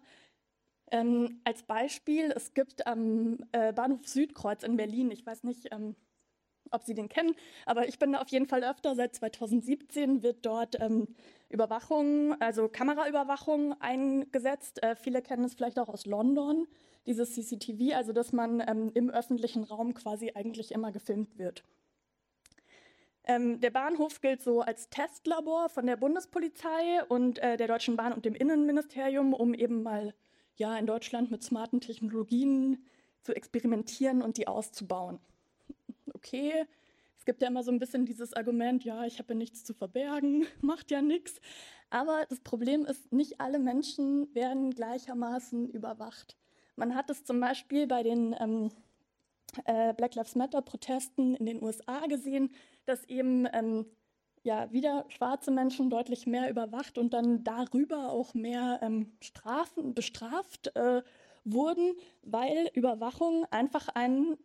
[0.91, 5.97] Ähm, als Beispiel, es gibt am äh, Bahnhof Südkreuz in Berlin, ich weiß nicht, ähm,
[6.71, 7.35] ob Sie den kennen,
[7.67, 8.95] aber ich bin da auf jeden Fall öfter.
[8.95, 11.09] Seit 2017 wird dort ähm,
[11.49, 14.83] Überwachung, also Kameraüberwachung eingesetzt.
[14.83, 16.67] Äh, viele kennen es vielleicht auch aus London
[17.07, 21.63] dieses CCTV, also dass man ähm, im öffentlichen Raum quasi eigentlich immer gefilmt wird.
[23.27, 28.13] Ähm, der Bahnhof gilt so als Testlabor von der Bundespolizei und äh, der Deutschen Bahn
[28.13, 30.15] und dem Innenministerium, um eben mal
[30.57, 32.85] ja, in Deutschland mit smarten Technologien
[33.23, 35.19] zu experimentieren und die auszubauen.
[36.25, 36.65] Okay,
[37.19, 39.75] es gibt ja immer so ein bisschen dieses Argument, ja, ich habe ja nichts zu
[39.75, 41.39] verbergen, macht ja nichts.
[41.91, 46.39] Aber das Problem ist, nicht alle Menschen werden gleichermaßen überwacht.
[46.77, 48.71] Man hat es zum Beispiel bei den ähm,
[49.67, 52.51] äh, Black Lives Matter-Protesten in den USA gesehen,
[52.87, 53.85] dass eben ähm,
[54.45, 60.75] ja, wieder schwarze Menschen deutlich mehr überwacht und dann darüber auch mehr ähm, Strafen, bestraft
[60.75, 61.03] äh,
[61.45, 64.39] wurden, weil Überwachung einfach ein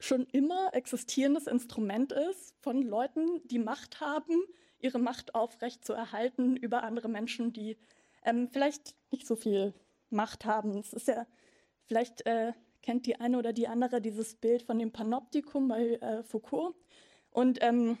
[0.00, 4.42] schon immer existierendes Instrument ist von Leuten, die Macht haben,
[4.80, 7.76] ihre Macht aufrecht zu erhalten über andere Menschen, die
[8.24, 9.74] ähm, vielleicht nicht so viel
[10.08, 10.78] Macht haben.
[10.78, 11.26] Es ist ja
[11.90, 16.22] Vielleicht äh, kennt die eine oder die andere dieses Bild von dem Panoptikum bei äh,
[16.22, 16.76] Foucault.
[17.32, 17.98] Und ähm,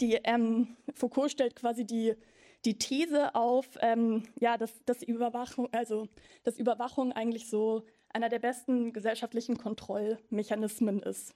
[0.00, 2.14] die, ähm, Foucault stellt quasi die,
[2.64, 6.06] die These auf, ähm, ja, dass, dass, Überwachung, also,
[6.44, 7.82] dass Überwachung eigentlich so
[8.12, 11.34] einer der besten gesellschaftlichen Kontrollmechanismen ist.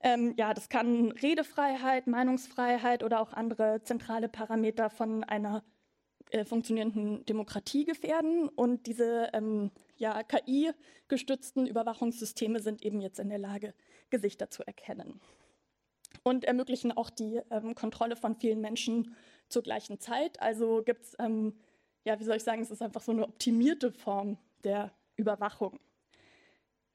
[0.00, 5.62] Ähm, ja, das kann Redefreiheit, Meinungsfreiheit oder auch andere zentrale Parameter von einer
[6.30, 8.48] äh, funktionierenden Demokratie gefährden.
[8.48, 13.74] Und diese ähm, ja, KI-gestützten Überwachungssysteme sind eben jetzt in der Lage,
[14.10, 15.20] Gesichter zu erkennen.
[16.24, 19.14] Und ermöglichen auch die ähm, Kontrolle von vielen Menschen
[19.48, 20.40] zur gleichen Zeit.
[20.40, 21.54] Also gibt es, ähm,
[22.04, 24.90] ja, wie soll ich sagen, es ist einfach so eine optimierte Form der
[25.22, 25.78] Überwachung.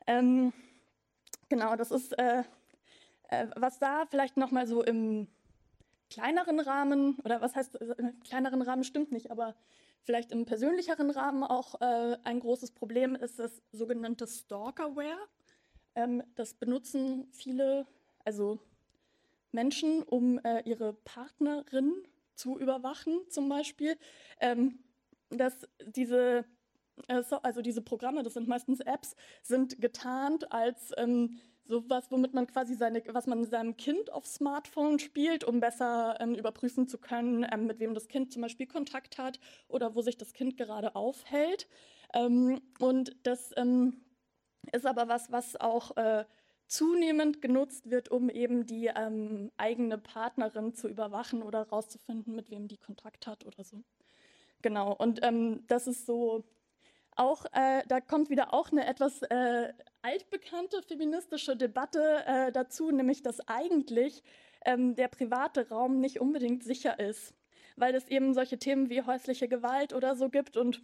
[0.06, 0.54] Ähm,
[1.50, 2.44] genau, das ist, äh,
[3.30, 5.28] äh, was da vielleicht nochmal so im
[6.10, 9.56] kleineren Rahmen, oder was heißt, äh, kleineren Rahmen stimmt nicht, aber
[10.04, 15.20] vielleicht im persönlicheren Rahmen auch äh, ein großes Problem ist das sogenannte Stalkerware.
[15.96, 17.88] Ähm, das benutzen viele,
[18.26, 18.60] also
[19.52, 21.94] Menschen, um äh, ihre Partnerin
[22.36, 23.98] zu überwachen, zum Beispiel.
[24.40, 24.80] Ähm,
[25.30, 26.46] dass diese,
[27.08, 32.76] also diese Programme, das sind meistens Apps, sind getarnt als ähm, sowas, womit man quasi
[32.76, 37.68] seine, was man seinem Kind aufs Smartphone spielt, um besser ähm, überprüfen zu können, ähm,
[37.68, 41.68] mit wem das Kind zum Beispiel Kontakt hat oder wo sich das Kind gerade aufhält.
[42.14, 44.02] Ähm, und das ähm,
[44.72, 46.26] ist aber was, was auch äh,
[46.68, 52.68] zunehmend genutzt wird, um eben die ähm, eigene Partnerin zu überwachen oder herauszufinden, mit wem
[52.68, 53.84] die Kontakt hat oder so.
[54.62, 56.44] Genau, und ähm, das ist so
[57.20, 63.24] auch, äh, da kommt wieder auch eine etwas äh, altbekannte feministische Debatte äh, dazu, nämlich
[63.24, 64.24] dass eigentlich
[64.66, 67.34] ähm, der private Raum nicht unbedingt sicher ist,
[67.76, 70.58] weil es eben solche Themen wie häusliche Gewalt oder so gibt.
[70.58, 70.84] Und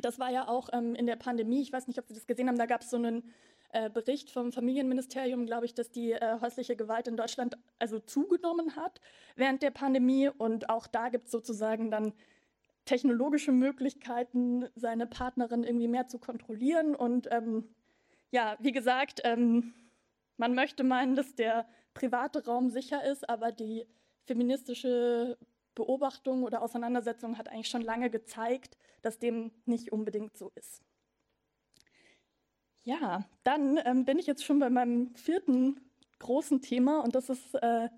[0.00, 2.48] das war ja auch ähm, in der Pandemie, ich weiß nicht, ob Sie das gesehen
[2.48, 3.32] haben, da gab es so einen
[3.72, 8.76] äh, Bericht vom Familienministerium, glaube ich, dass die äh, häusliche Gewalt in Deutschland also zugenommen
[8.76, 9.00] hat
[9.34, 10.28] während der Pandemie.
[10.28, 12.12] Und auch da gibt es sozusagen dann
[12.84, 16.94] technologische Möglichkeiten, seine Partnerin irgendwie mehr zu kontrollieren.
[16.94, 17.68] Und ähm,
[18.30, 19.74] ja, wie gesagt, ähm,
[20.36, 23.86] man möchte meinen, dass der private Raum sicher ist, aber die
[24.24, 25.38] feministische
[25.74, 30.82] Beobachtung oder Auseinandersetzung hat eigentlich schon lange gezeigt, dass dem nicht unbedingt so ist.
[32.84, 35.80] Ja, dann ähm, bin ich jetzt schon bei meinem vierten
[36.18, 37.88] großen Thema und das ist äh,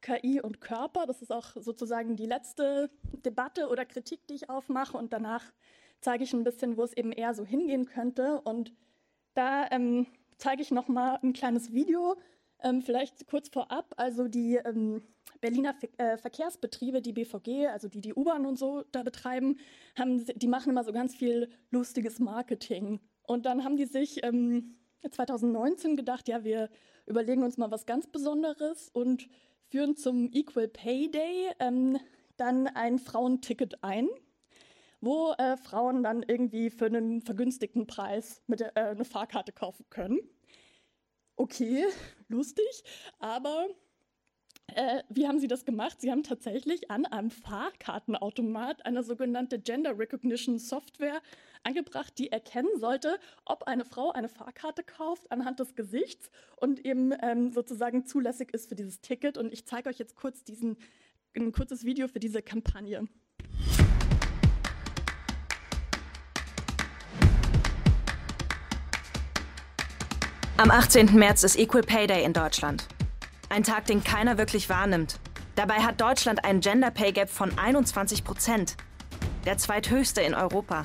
[0.00, 1.06] KI und Körper.
[1.06, 2.90] Das ist auch sozusagen die letzte
[3.24, 5.44] Debatte oder Kritik, die ich aufmache und danach
[6.00, 8.40] zeige ich ein bisschen, wo es eben eher so hingehen könnte.
[8.42, 8.72] Und
[9.34, 10.06] da ähm,
[10.38, 12.16] zeige ich noch mal ein kleines Video,
[12.62, 13.94] ähm, vielleicht kurz vorab.
[13.96, 15.02] Also die ähm,
[15.40, 19.58] Berliner Ver äh, Verkehrsbetriebe, die BVG, also die die U-Bahn und so da betreiben,
[19.98, 23.00] haben, die machen immer so ganz viel lustiges Marketing.
[23.22, 26.68] Und dann haben die sich 2019 ähm, gedacht, ja, wir
[27.06, 29.28] überlegen uns mal was ganz Besonderes und
[29.70, 31.98] führen zum Equal Pay Day ähm,
[32.36, 34.08] dann ein Frauenticket ein
[35.00, 40.18] wo äh, Frauen dann irgendwie für einen vergünstigten Preis mit äh, eine Fahrkarte kaufen können.
[41.36, 41.86] Okay,
[42.28, 42.84] lustig,
[43.18, 43.66] aber
[44.74, 46.00] äh, wie haben Sie das gemacht?
[46.00, 51.20] Sie haben tatsächlich an einem Fahrkartenautomat eine sogenannte Gender Recognition Software
[51.62, 57.12] angebracht, die erkennen sollte, ob eine Frau eine Fahrkarte kauft anhand des Gesichts und eben
[57.22, 59.38] ähm, sozusagen zulässig ist für dieses Ticket.
[59.38, 60.76] Und ich zeige euch jetzt kurz diesen,
[61.36, 63.06] ein kurzes Video für diese Kampagne.
[70.56, 71.14] Am 18.
[71.14, 72.86] März ist Equal Pay Day in Deutschland.
[73.52, 75.18] Ein Tag, den keiner wirklich wahrnimmt.
[75.56, 78.76] Dabei hat Deutschland einen Gender Pay Gap von 21 Prozent.
[79.44, 80.84] Der zweithöchste in Europa.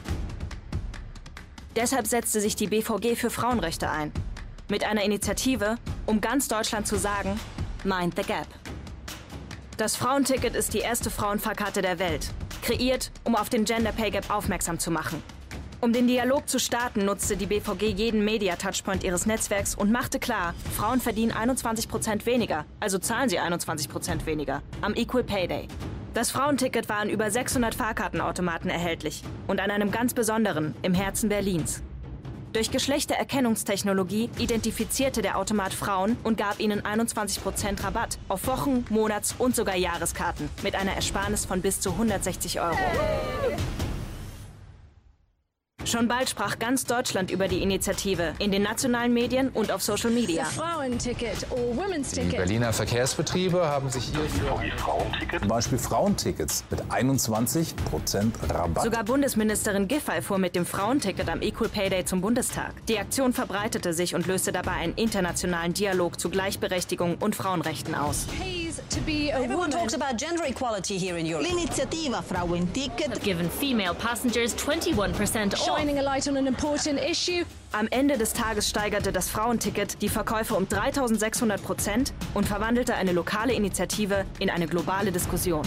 [1.76, 4.12] Deshalb setzte sich die BVG für Frauenrechte ein.
[4.68, 7.40] Mit einer Initiative, um ganz Deutschland zu sagen,
[7.84, 8.48] Mind the Gap.
[9.78, 12.32] Das Frauenticket ist die erste Frauenfahrkarte der Welt.
[12.64, 15.22] Kreiert, um auf den Gender Pay Gap aufmerksam zu machen.
[15.86, 20.56] Um den Dialog zu starten, nutzte die BVG jeden Media-Touchpoint ihres Netzwerks und machte klar,
[20.76, 25.68] Frauen verdienen 21 Prozent weniger, also zahlen sie 21 Prozent weniger, am Equal Pay Day.
[26.16, 31.30] Das Frauenticket war an über 600 Fahrkartenautomaten erhältlich und an einem ganz besonderen im Herzen
[31.30, 31.84] Berlins.
[32.52, 39.56] Durch Geschlechtererkennungstechnologie identifizierte der Automat Frauen und gab ihnen 21% Rabatt auf Wochen-, Monats- und
[39.56, 42.80] sogar Jahreskarten mit einer Ersparnis von bis zu 160 Euro.
[45.86, 45.92] Hey.
[45.92, 50.12] Schon bald sprach ganz Deutschland über die Initiative, in den nationalen Medien und auf Social
[50.12, 50.44] Media.
[50.46, 52.34] Frauenticket oder Women's Ticket.
[52.34, 55.40] Die Berliner Verkehrsbetriebe haben sich hier für Frauenticket.
[55.40, 57.74] zum Beispiel Frauentickets mit 21%
[58.50, 58.84] Rabatt.
[58.84, 62.74] Sogar Bundesministerin Giffey fuhr mit dem Frauenticket am Equal Pay Day zum Bundestag.
[62.88, 68.28] Die Aktion verbreitete sich und löste dabay einen internationalen Dialog zu Gleichberechtigung und Frauenrechten aus.
[68.90, 69.72] To be a Everyone woman.
[69.72, 71.48] talks about gender equality here in Europe.
[71.48, 77.46] L'iniziativa Frauenticket given female passengers 21% off shining a light on an important issue.
[77.72, 83.12] Am Ende des Tages steigerte das Frauenticket die Verkäufe um 3600 Prozent und verwandelte eine
[83.12, 85.64] lokale Initiative in eine globale Diskussion.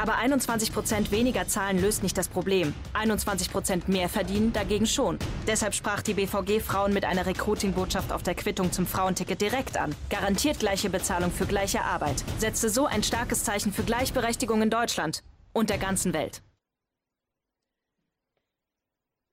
[0.00, 2.72] Aber 21 Prozent weniger Zahlen löst nicht das Problem.
[2.94, 5.18] 21 Prozent mehr verdienen dagegen schon.
[5.46, 9.94] Deshalb sprach die BVG Frauen mit einer Recruiting-Botschaft auf der Quittung zum Frauenticket direkt an.
[10.08, 12.24] Garantiert gleiche Bezahlung für gleiche Arbeit.
[12.38, 15.22] Setzte so ein starkes Zeichen für Gleichberechtigung in Deutschland
[15.52, 16.40] und der ganzen Welt.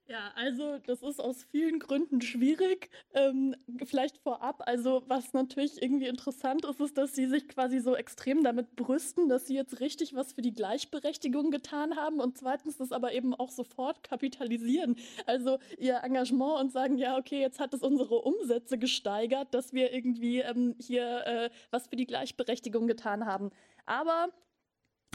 [0.09, 2.89] Ja, also das ist aus vielen Gründen schwierig.
[3.13, 7.93] Ähm, vielleicht vorab, also was natürlich irgendwie interessant ist, ist, dass sie sich quasi so
[7.93, 12.77] extrem damit brüsten, dass sie jetzt richtig was für die Gleichberechtigung getan haben und zweitens
[12.77, 14.95] das aber eben auch sofort kapitalisieren.
[15.25, 19.91] Also ihr Engagement und sagen, ja, okay, jetzt hat es unsere Umsätze gesteigert, dass wir
[19.91, 23.51] irgendwie ähm, hier äh, was für die Gleichberechtigung getan haben.
[23.85, 24.29] Aber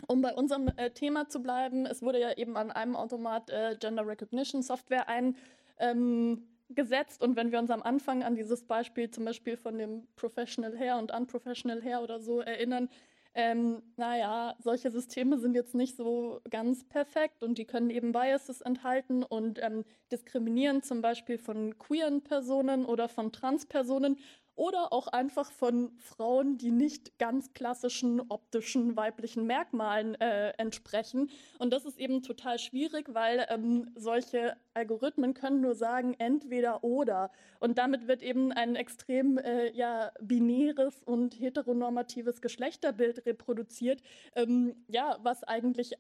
[0.07, 3.77] um bei unserem äh, Thema zu bleiben, es wurde ja eben an einem Automat äh,
[3.79, 5.39] Gender Recognition Software eingesetzt.
[5.79, 10.77] Ähm, und wenn wir uns am Anfang an dieses Beispiel zum Beispiel von dem Professional
[10.79, 12.89] Hair und Unprofessional Hair oder so erinnern,
[13.35, 18.61] ähm, naja, solche Systeme sind jetzt nicht so ganz perfekt und die können eben Biases
[18.61, 24.19] enthalten und ähm, diskriminieren zum Beispiel von queeren Personen oder von Transpersonen
[24.55, 31.31] oder auch einfach von Frauen, die nicht ganz klassischen optischen weiblichen Merkmalen äh, entsprechen.
[31.59, 37.31] Und das ist eben total schwierig, weil ähm, solche Algorithmen können nur sagen entweder oder.
[37.61, 44.03] Und damit wird eben ein extrem äh, ja, binäres und heteronormatives Geschlechterbild reproduziert,
[44.35, 45.95] ähm, ja, was eigentlich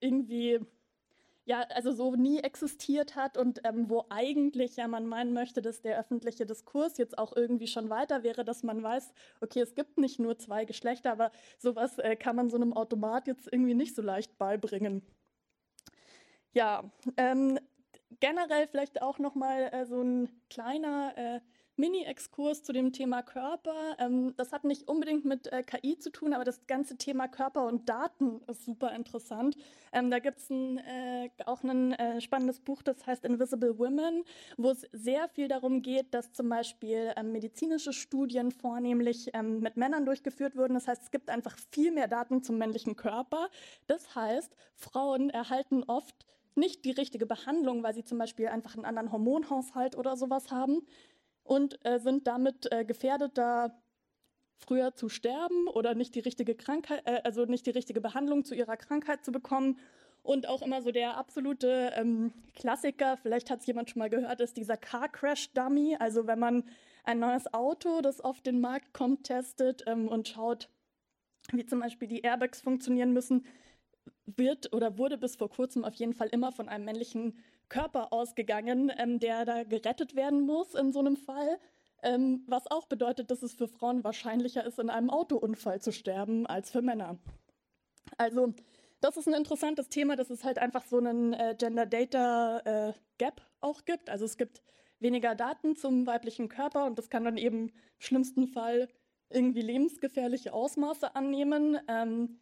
[0.00, 0.60] irgendwie
[1.46, 5.82] ja, also so nie existiert hat und ähm, wo eigentlich ja man meinen möchte, dass
[5.82, 9.98] der öffentliche Diskurs jetzt auch irgendwie schon weiter wäre, dass man weiß, okay, es gibt
[9.98, 13.94] nicht nur zwei Geschlechter, aber sowas äh, kann man so einem Automat jetzt irgendwie nicht
[13.94, 15.02] so leicht beibringen.
[16.52, 17.58] Ja, ähm,
[18.20, 21.40] generell vielleicht auch noch mal äh, so ein kleiner äh,
[21.76, 23.96] Mini-Exkurs zu dem Thema Körper.
[23.98, 27.66] Ähm, das hat nicht unbedingt mit äh, KI zu tun, aber das ganze Thema Körper
[27.66, 29.56] und Daten ist super interessant.
[29.92, 34.24] Ähm, da gibt es äh, auch ein äh, spannendes Buch, das heißt Invisible Women,
[34.56, 39.76] wo es sehr viel darum geht, dass zum Beispiel ähm, medizinische Studien vornehmlich ähm, mit
[39.76, 40.74] Männern durchgeführt wurden.
[40.74, 43.48] Das heißt, es gibt einfach viel mehr Daten zum männlichen Körper.
[43.88, 46.14] Das heißt, Frauen erhalten oft
[46.56, 50.86] nicht die richtige Behandlung, weil sie zum Beispiel einfach einen anderen Hormonhaushalt oder sowas haben
[51.44, 53.70] und äh, sind damit äh, gefährdet, da
[54.56, 58.54] früher zu sterben oder nicht die richtige Krankheit, äh, also nicht die richtige Behandlung zu
[58.54, 59.78] ihrer Krankheit zu bekommen.
[60.22, 64.40] Und auch immer so der absolute ähm, Klassiker, vielleicht hat es jemand schon mal gehört,
[64.40, 65.96] ist dieser Car Crash Dummy.
[66.00, 66.64] Also wenn man
[67.04, 70.70] ein neues Auto, das auf den Markt kommt, testet ähm, und schaut,
[71.52, 73.44] wie zum Beispiel die Airbags funktionieren müssen,
[74.24, 77.38] wird oder wurde bis vor kurzem auf jeden Fall immer von einem männlichen
[77.68, 81.58] Körper ausgegangen, ähm, der da gerettet werden muss in so einem Fall.
[82.02, 86.46] Ähm, was auch bedeutet, dass es für Frauen wahrscheinlicher ist, in einem Autounfall zu sterben
[86.46, 87.18] als für Männer.
[88.18, 88.52] Also
[89.00, 92.92] das ist ein interessantes Thema, dass es halt einfach so einen äh, Gender Data äh,
[93.18, 94.10] Gap auch gibt.
[94.10, 94.62] Also es gibt
[94.98, 98.88] weniger Daten zum weiblichen Körper und das kann dann eben im schlimmsten Fall
[99.30, 101.78] irgendwie lebensgefährliche Ausmaße annehmen.
[101.88, 102.38] Ähm,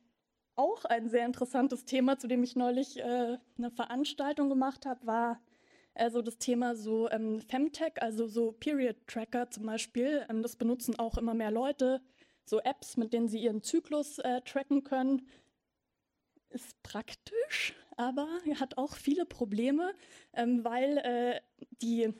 [0.56, 5.40] auch ein sehr interessantes Thema, zu dem ich neulich äh, eine Veranstaltung gemacht habe, war
[5.94, 10.26] äh, so das Thema so ähm, Femtech, also so Period Tracker zum Beispiel.
[10.28, 12.00] Ähm, das benutzen auch immer mehr Leute,
[12.44, 15.26] so Apps, mit denen sie ihren Zyklus äh, tracken können.
[16.50, 18.28] Ist praktisch, aber
[18.60, 19.94] hat auch viele Probleme,
[20.34, 21.40] ähm, weil äh,
[21.80, 22.12] die,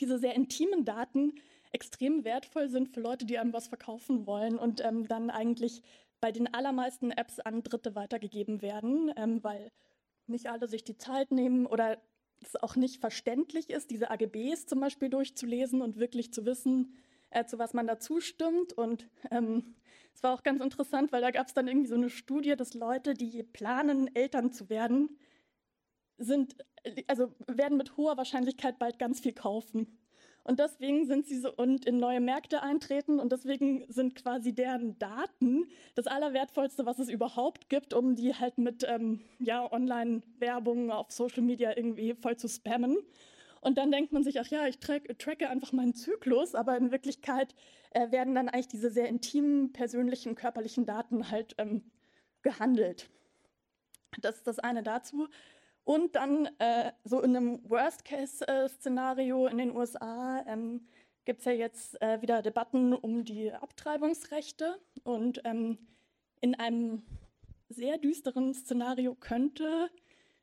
[0.00, 1.34] diese sehr intimen Daten
[1.72, 5.82] extrem wertvoll sind für Leute, die einem was verkaufen wollen und ähm, dann eigentlich
[6.20, 9.70] bei den allermeisten Apps an Dritte weitergegeben werden, ähm, weil
[10.26, 11.98] nicht alle sich die Zeit nehmen oder
[12.42, 16.96] es auch nicht verständlich ist, diese AGBs zum Beispiel durchzulesen und wirklich zu wissen,
[17.30, 18.72] äh, zu was man da zustimmt.
[18.72, 19.74] Und ähm,
[20.14, 22.74] es war auch ganz interessant, weil da gab es dann irgendwie so eine Studie, dass
[22.74, 25.18] Leute, die planen, Eltern zu werden,
[26.16, 26.56] sind,
[27.06, 29.98] also werden mit hoher Wahrscheinlichkeit bald ganz viel kaufen.
[30.44, 34.98] Und deswegen sind sie so und in neue Märkte eintreten und deswegen sind quasi deren
[34.98, 41.10] Daten das Allerwertvollste, was es überhaupt gibt, um die halt mit ähm, ja, Online-Werbung auf
[41.10, 42.98] Social Media irgendwie voll zu spammen.
[43.62, 46.90] Und dann denkt man sich, ach ja, ich track, tracke einfach meinen Zyklus, aber in
[46.90, 47.54] Wirklichkeit
[47.92, 51.90] äh, werden dann eigentlich diese sehr intimen, persönlichen, körperlichen Daten halt ähm,
[52.42, 53.08] gehandelt.
[54.20, 55.28] Das ist das eine dazu.
[55.84, 60.86] Und dann äh, so in einem Worst-Case-Szenario in den USA ähm,
[61.24, 64.80] gibt es ja jetzt äh, wieder Debatten um die Abtreibungsrechte.
[65.02, 65.78] Und ähm,
[66.40, 67.02] in einem
[67.68, 69.90] sehr düsteren Szenario könnte,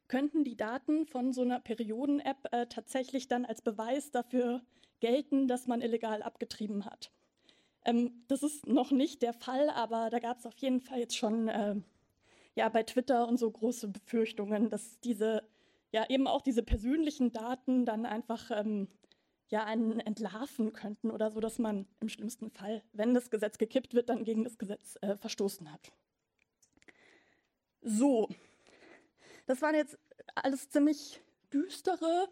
[0.08, 4.62] könnten die Daten von so einer Perioden-App äh, tatsächlich dann als Beweis dafür
[5.00, 7.12] gelten, dass man illegal abgetrieben hat.
[7.86, 11.18] Ähm, das ist noch nicht der Fall, aber da gab es auf jeden Fall jetzt
[11.18, 11.76] schon äh,
[12.56, 15.44] ja bei Twitter und so große Befürchtungen, dass diese
[15.92, 18.88] ja eben auch diese persönlichen Daten dann einfach ähm,
[19.50, 23.94] ja einen entlarven könnten oder so, dass man im schlimmsten Fall, wenn das Gesetz gekippt
[23.94, 25.92] wird, dann gegen das Gesetz äh, verstoßen hat.
[27.82, 28.30] So,
[29.48, 29.98] das waren jetzt
[30.36, 31.22] alles ziemlich
[31.52, 32.30] düstere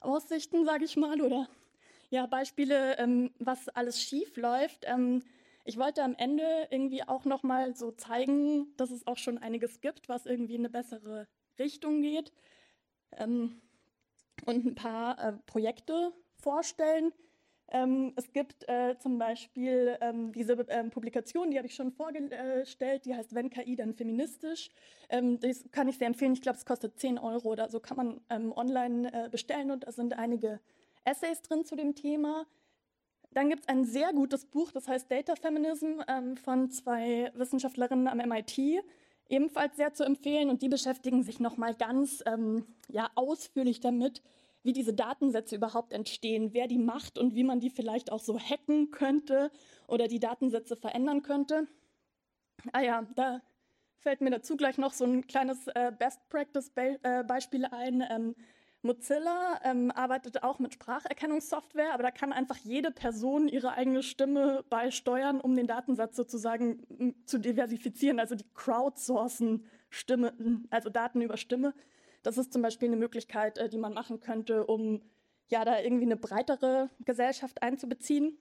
[0.00, 1.48] Aussichten, sage ich mal, oder
[2.10, 4.84] ja Beispiele, ähm, was alles schief läuft.
[4.86, 5.22] Ähm,
[5.66, 9.80] ich wollte am Ende irgendwie auch noch mal so zeigen, dass es auch schon einiges
[9.80, 11.26] gibt, was irgendwie in eine bessere
[11.58, 12.32] Richtung geht
[13.16, 13.60] ähm,
[14.44, 17.12] und ein paar äh, Projekte vorstellen.
[17.68, 23.04] Ähm, es gibt äh, zum Beispiel ähm, diese ähm, Publikation, die habe ich schon vorgestellt,
[23.04, 24.70] die heißt Wenn KI, dann feministisch.
[25.08, 26.32] Ähm, das kann ich sehr empfehlen.
[26.32, 29.84] Ich glaube, es kostet 10 Euro oder so, kann man ähm, online äh, bestellen und
[29.84, 30.60] da sind einige
[31.04, 32.46] Essays drin zu dem Thema.
[33.32, 38.08] Dann gibt es ein sehr gutes Buch, das heißt Data Feminism ähm, von zwei Wissenschaftlerinnen
[38.08, 38.82] am MIT,
[39.28, 40.48] ebenfalls sehr zu empfehlen.
[40.48, 44.22] Und die beschäftigen sich nochmal ganz ähm, ja, ausführlich damit,
[44.62, 48.38] wie diese Datensätze überhaupt entstehen, wer die macht und wie man die vielleicht auch so
[48.38, 49.50] hacken könnte
[49.86, 51.68] oder die Datensätze verändern könnte.
[52.72, 53.42] Ah ja, da
[53.98, 58.04] fällt mir dazu gleich noch so ein kleines äh, Best-Practice-Beispiel äh, ein.
[58.08, 58.34] Ähm,
[58.82, 64.64] Mozilla ähm, arbeitet auch mit Spracherkennungssoftware, aber da kann einfach jede Person ihre eigene Stimme
[64.70, 70.34] beisteuern, um den Datensatz sozusagen zu diversifizieren, also die crowdsourcen Stimme,
[70.70, 71.74] also Daten über Stimme.
[72.22, 75.02] Das ist zum Beispiel eine Möglichkeit, äh, die man machen könnte, um
[75.48, 78.38] ja da irgendwie eine breitere Gesellschaft einzubeziehen.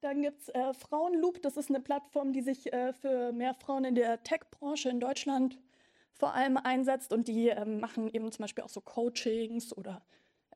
[0.00, 3.84] Dann gibt es äh, Frauenloop, das ist eine Plattform, die sich äh, für mehr Frauen
[3.84, 5.58] in der Tech-Branche in Deutschland
[6.18, 10.02] vor allem einsetzt und die ähm, machen eben zum Beispiel auch so Coachings oder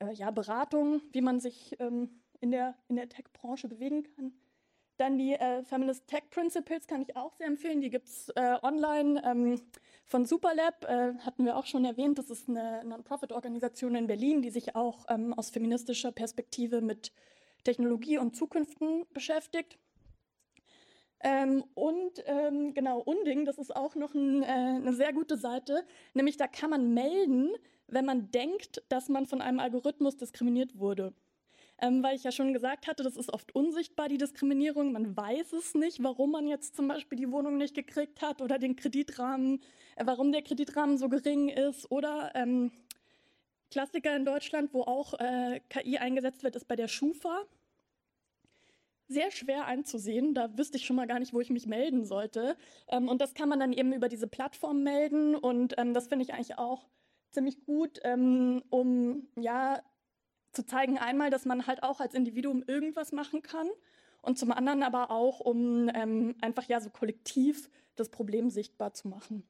[0.00, 4.32] äh, ja, Beratungen, wie man sich ähm, in der, in der Tech-Branche bewegen kann.
[4.98, 7.80] Dann die äh, Feminist Tech Principles kann ich auch sehr empfehlen.
[7.80, 9.60] Die gibt es äh, online ähm,
[10.04, 12.18] von Superlab, äh, hatten wir auch schon erwähnt.
[12.18, 17.12] Das ist eine Non-Profit-Organisation in Berlin, die sich auch ähm, aus feministischer Perspektive mit
[17.64, 19.78] Technologie und Zukünften beschäftigt.
[21.22, 25.84] Ähm, und ähm, genau, Unding, das ist auch noch ein, äh, eine sehr gute Seite,
[26.14, 27.50] nämlich da kann man melden,
[27.86, 31.12] wenn man denkt, dass man von einem Algorithmus diskriminiert wurde.
[31.78, 34.92] Ähm, weil ich ja schon gesagt hatte, das ist oft unsichtbar, die Diskriminierung.
[34.92, 38.58] Man weiß es nicht, warum man jetzt zum Beispiel die Wohnung nicht gekriegt hat oder
[38.58, 39.60] den Kreditrahmen,
[39.96, 41.90] äh, warum der Kreditrahmen so gering ist.
[41.90, 42.70] Oder ähm,
[43.70, 47.42] Klassiker in Deutschland, wo auch äh, KI eingesetzt wird, ist bei der Schufa
[49.12, 50.34] sehr schwer einzusehen.
[50.34, 52.56] Da wüsste ich schon mal gar nicht, wo ich mich melden sollte.
[52.88, 55.34] Ähm, und das kann man dann eben über diese Plattform melden.
[55.34, 56.88] Und ähm, das finde ich eigentlich auch
[57.30, 59.82] ziemlich gut, ähm, um ja
[60.52, 63.68] zu zeigen einmal, dass man halt auch als Individuum irgendwas machen kann
[64.20, 69.08] und zum anderen aber auch, um ähm, einfach ja so kollektiv das Problem sichtbar zu
[69.08, 69.44] machen.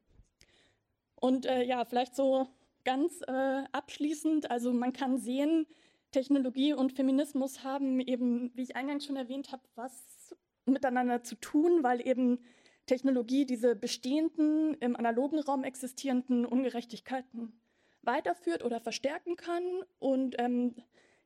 [1.16, 2.48] Und äh, ja, vielleicht so
[2.84, 5.66] ganz äh, abschließend, also man kann sehen,
[6.12, 10.36] Technologie und Feminismus haben eben, wie ich eingangs schon erwähnt habe, was
[10.66, 12.38] miteinander zu tun, weil eben
[12.86, 17.60] Technologie diese bestehenden, im analogen Raum existierenden Ungerechtigkeiten
[18.02, 19.64] weiterführt oder verstärken kann.
[19.98, 20.74] Und ähm,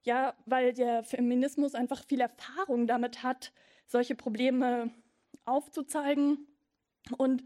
[0.03, 3.53] ja, weil der Feminismus einfach viel Erfahrung damit hat,
[3.87, 4.91] solche Probleme
[5.45, 6.47] aufzuzeigen.
[7.17, 7.45] Und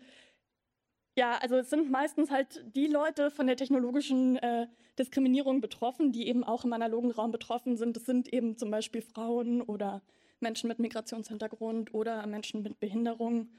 [1.20, 4.68] ja, also es sind meistens halt die Leute von der technologischen äh,
[4.98, 7.94] Diskriminierung betroffen, die eben auch im analogen Raum betroffen sind.
[7.94, 10.00] Das sind eben zum Beispiel Frauen oder
[10.40, 13.50] Menschen mit Migrationshintergrund oder Menschen mit Behinderung.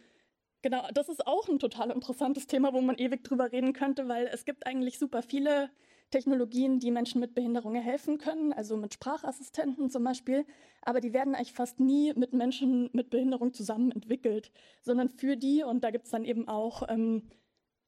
[0.64, 4.26] Genau, das ist auch ein total interessantes Thema, wo man ewig drüber reden könnte, weil
[4.26, 5.70] es gibt eigentlich super viele
[6.10, 10.48] Technologien, die Menschen mit Behinderungen helfen können, also mit Sprachassistenten zum Beispiel,
[10.82, 14.52] aber die werden eigentlich fast nie mit Menschen mit Behinderung zusammen entwickelt,
[14.82, 17.30] sondern für die, und da gibt es dann eben auch ähm,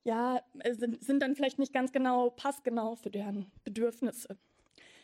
[0.04, 4.38] ja, äh, sind, sind dann vielleicht nicht ganz genau passgenau für deren Bedürfnisse.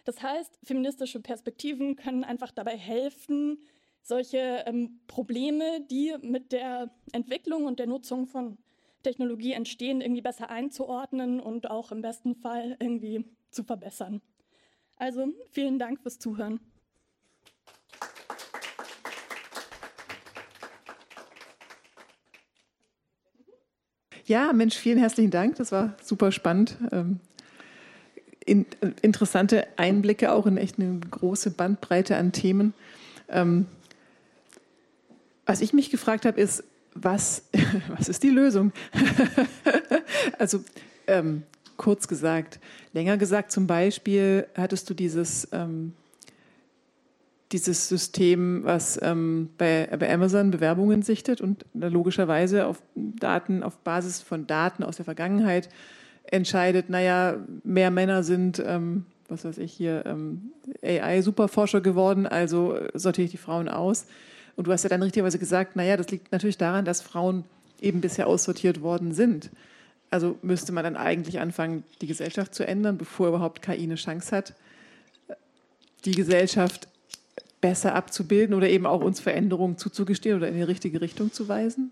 [0.06, 3.60] Das heißt, feministische Perspektiven können einfach dabei helfen,
[4.02, 8.58] solche ähm, Probleme, die mit der Entwicklung und der Nutzung von
[9.04, 14.22] Technologie entstehen, irgendwie besser einzuordnen und auch im besten Fall irgendwie zu verbessern.
[14.98, 16.60] Also vielen Dank fürs Zuhören.
[24.30, 25.56] Ja, Mensch, vielen herzlichen Dank.
[25.56, 26.78] Das war super spannend.
[26.92, 27.20] Ähm,
[28.46, 28.68] in,
[29.02, 32.76] interessante Einblicke auch in echt eine große Bandbreite an Themen.
[33.28, 33.66] Ähm,
[35.48, 36.64] was ich mich gefragt habe, ist,
[36.94, 37.42] was,
[37.98, 38.72] was ist die Lösung?
[40.38, 40.64] also
[41.08, 41.42] ähm,
[41.78, 42.60] kurz gesagt,
[42.94, 45.94] länger gesagt zum Beispiel hattest du dieses ähm,
[47.52, 54.22] dieses System, was ähm, bei, bei Amazon Bewerbungen sichtet und logischerweise auf Daten, auf Basis
[54.22, 55.70] von Daten aus der Vergangenheit
[56.26, 60.52] entscheidet, naja, mehr Männer sind, ähm, was weiß ich hier, ähm,
[60.84, 64.06] AI-Superforscher geworden, also sortiere ich die Frauen aus.
[64.56, 67.46] Und du hast ja dann richtigerweise gesagt, naja, das liegt natürlich daran, dass Frauen
[67.82, 69.50] eben bisher aussortiert worden sind.
[70.12, 74.36] Also müsste man dann eigentlich anfangen, die Gesellschaft zu ändern, bevor überhaupt KI eine Chance
[74.36, 74.54] hat,
[76.06, 76.89] die Gesellschaft
[77.62, 81.92] besser abzubilden oder eben auch uns Veränderungen zuzugestehen oder in die richtige Richtung zu weisen?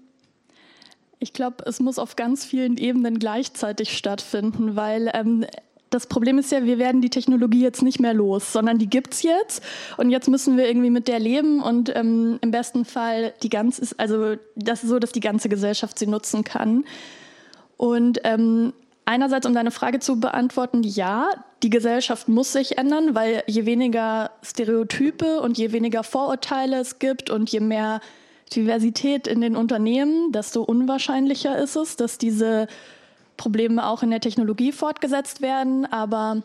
[1.20, 5.46] Ich glaube, es muss auf ganz vielen Ebenen gleichzeitig stattfinden, weil ähm,
[5.90, 9.14] das Problem ist ja, wir werden die Technologie jetzt nicht mehr los, sondern die gibt
[9.14, 9.64] es jetzt
[9.98, 13.88] und jetzt müssen wir irgendwie mit der leben und ähm, im besten Fall die ganze,
[13.98, 16.86] also das ist so, dass die ganze Gesellschaft sie nutzen kann.
[17.78, 18.74] Und ähm,
[19.10, 21.30] Einerseits, um deine Frage zu beantworten, ja,
[21.64, 27.30] die Gesellschaft muss sich ändern, weil je weniger Stereotype und je weniger Vorurteile es gibt
[27.30, 28.02] und je mehr
[28.54, 32.68] Diversität in den Unternehmen, desto unwahrscheinlicher ist es, dass diese
[33.38, 35.86] Probleme auch in der Technologie fortgesetzt werden.
[35.86, 36.44] Aber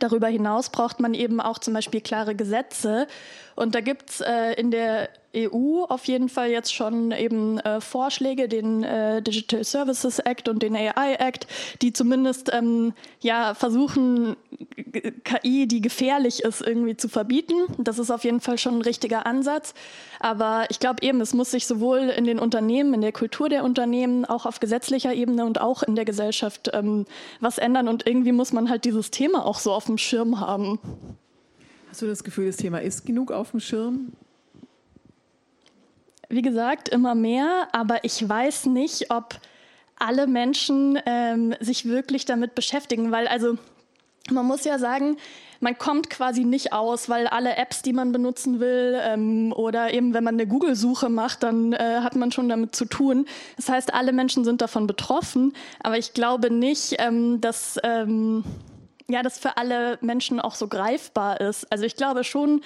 [0.00, 3.06] darüber hinaus braucht man eben auch zum Beispiel klare Gesetze.
[3.54, 7.80] Und da gibt es äh, in der EU auf jeden Fall jetzt schon eben äh,
[7.80, 11.46] Vorschläge, den äh, Digital Services Act und den AI Act,
[11.82, 14.36] die zumindest ähm, ja versuchen,
[15.24, 17.54] KI, die gefährlich ist, irgendwie zu verbieten.
[17.78, 19.74] Das ist auf jeden Fall schon ein richtiger Ansatz.
[20.20, 23.64] Aber ich glaube eben, es muss sich sowohl in den Unternehmen, in der Kultur der
[23.64, 27.04] Unternehmen, auch auf gesetzlicher Ebene und auch in der Gesellschaft ähm,
[27.40, 27.88] was ändern.
[27.88, 30.78] Und irgendwie muss man halt dieses Thema auch so auf dem Schirm haben.
[31.90, 34.12] Hast du das Gefühl, das Thema ist genug auf dem Schirm?
[36.28, 39.40] Wie gesagt, immer mehr, aber ich weiß nicht, ob
[39.98, 43.56] alle Menschen ähm, sich wirklich damit beschäftigen, weil also
[44.30, 45.16] man muss ja sagen,
[45.60, 50.14] man kommt quasi nicht aus, weil alle Apps, die man benutzen will, ähm, oder eben
[50.14, 53.26] wenn man eine Google-Suche macht, dann äh, hat man schon damit zu tun.
[53.56, 58.44] Das heißt, alle Menschen sind davon betroffen, aber ich glaube nicht, ähm, dass ähm,
[59.08, 61.70] ja, das für alle Menschen auch so greifbar ist.
[61.70, 62.60] Also ich glaube schon,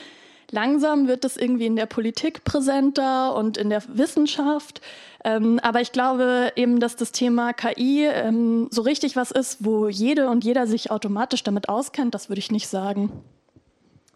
[0.52, 4.80] langsam wird das irgendwie in der Politik präsenter und in der Wissenschaft.
[5.24, 9.88] Ähm, aber ich glaube eben, dass das Thema KI ähm, so richtig was ist, wo
[9.88, 13.12] jede und jeder sich automatisch damit auskennt, das würde ich nicht sagen.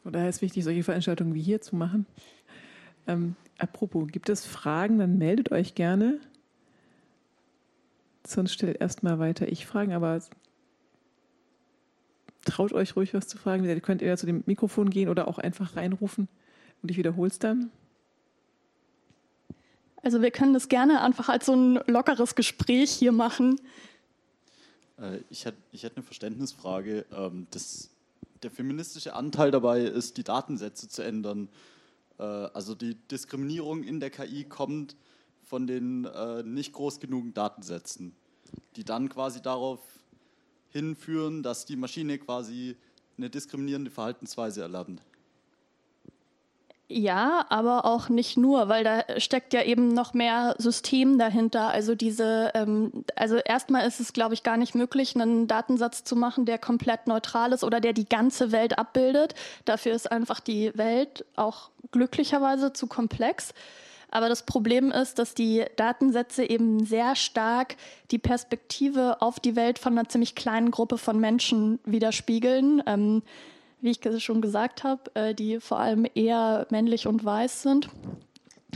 [0.03, 2.07] Von daher ist wichtig, solche Veranstaltungen wie hier zu machen.
[3.07, 6.21] Ähm, apropos, gibt es Fragen, dann meldet euch gerne.
[8.27, 10.19] Sonst stellt erstmal weiter ich Fragen, aber
[12.45, 13.65] traut euch ruhig was zu fragen.
[13.65, 16.29] Ihr könnt entweder zu dem Mikrofon gehen oder auch einfach reinrufen
[16.83, 17.71] und ich wiederhole es dann.
[20.03, 23.59] Also wir können das gerne einfach als so ein lockeres Gespräch hier machen.
[24.99, 27.07] Äh, ich hätte, ich hätte eine Verständnisfrage.
[27.11, 27.89] Ähm, das,
[28.43, 31.49] der feministische Anteil dabei ist, die Datensätze zu ändern.
[32.19, 34.95] Äh, also die Diskriminierung in der KI kommt
[35.43, 38.15] von den äh, nicht groß genugen Datensätzen,
[38.77, 39.81] die dann quasi darauf
[40.75, 42.77] hinführen, dass die Maschine quasi
[43.17, 45.01] eine diskriminierende Verhaltensweise erlernt.
[46.87, 51.69] Ja, aber auch nicht nur, weil da steckt ja eben noch mehr System dahinter.
[51.69, 56.15] Also diese, ähm, also erstmal ist es, glaube ich, gar nicht möglich, einen Datensatz zu
[56.15, 59.35] machen, der komplett neutral ist oder der die ganze Welt abbildet.
[59.65, 63.55] Dafür ist einfach die Welt auch glücklicherweise zu komplex.
[64.15, 67.77] Aber das Problem ist, dass die Datensätze eben sehr stark
[68.13, 72.81] die Perspektive auf die Welt von einer ziemlich kleinen Gruppe von Menschen widerspiegeln.
[72.87, 73.23] Ähm,
[73.81, 77.91] wie ich schon gesagt habe, äh, die vor allem eher männlich und weiß sind.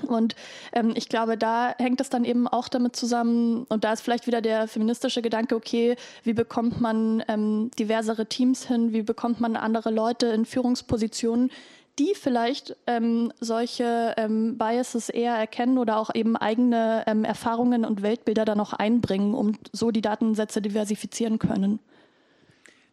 [0.07, 0.37] Und
[0.73, 4.27] ähm, ich glaube, da hängt es dann eben auch damit zusammen, und da ist vielleicht
[4.27, 9.57] wieder der feministische Gedanke, okay, wie bekommt man ähm, diversere Teams hin, wie bekommt man
[9.57, 11.51] andere Leute in Führungspositionen,
[11.99, 18.03] die vielleicht ähm, solche ähm, Biases eher erkennen oder auch eben eigene ähm, Erfahrungen und
[18.03, 21.81] Weltbilder dann auch einbringen, um so die Datensätze diversifizieren können.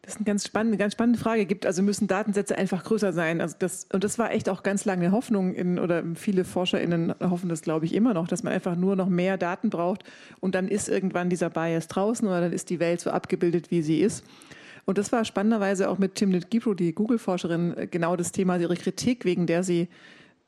[0.06, 1.47] Das ist eine ganz spannende, ganz spannende Frage.
[1.47, 3.41] Gibt also müssen Datensätze einfach größer sein?
[3.41, 7.49] Also das und das war echt auch ganz lange Hoffnung in oder viele ForscherInnen hoffen
[7.49, 10.03] das, glaube ich, immer noch, dass man einfach nur noch mehr Daten braucht
[10.41, 13.82] und dann ist irgendwann dieser Bias draußen oder dann ist die Welt so abgebildet, wie
[13.82, 14.24] sie ist.
[14.86, 18.75] Und das war spannenderweise auch mit Timnit Gibro, die Google-Forscherin, äh, genau das Thema, ihre
[18.75, 19.88] Kritik, wegen der sie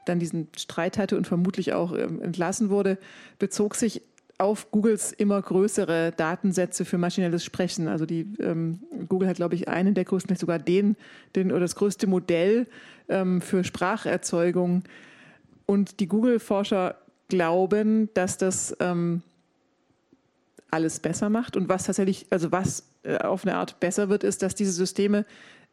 [0.05, 2.97] dann diesen Streit hatte und vermutlich auch ähm, entlassen wurde,
[3.39, 4.01] bezog sich
[4.38, 7.88] auf Googles immer größere Datensätze für maschinelles Sprechen.
[7.88, 8.79] Also die ähm,
[9.09, 10.95] Google hat, glaube ich, einen der größten, vielleicht sogar den,
[11.35, 12.67] den oder das größte Modell
[13.09, 14.83] ähm, für Spracherzeugung.
[15.65, 16.95] Und die Google-Forscher
[17.29, 19.23] glauben, dass das ähm,
[20.70, 24.41] alles besser macht und was tatsächlich, also was äh, auf eine Art besser wird, ist,
[24.43, 25.26] dass diese Systeme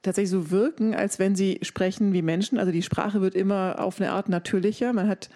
[0.02, 2.58] tatsächlich so wirken, als wenn sie sprechen wie Menschen.
[2.58, 4.92] Also die Sprache wird immer auf eine Art natürlicher.
[4.92, 5.30] Man hat,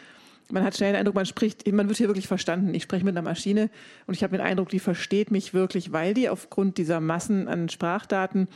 [0.51, 2.73] man hat schnell den Eindruck, man spricht, man wird hier wirklich verstanden.
[2.75, 3.71] Ich spreche mit einer Maschine
[4.07, 7.69] und ich habe den Eindruck, die versteht mich wirklich, weil die aufgrund dieser Massen an
[7.69, 8.49] Sprachdaten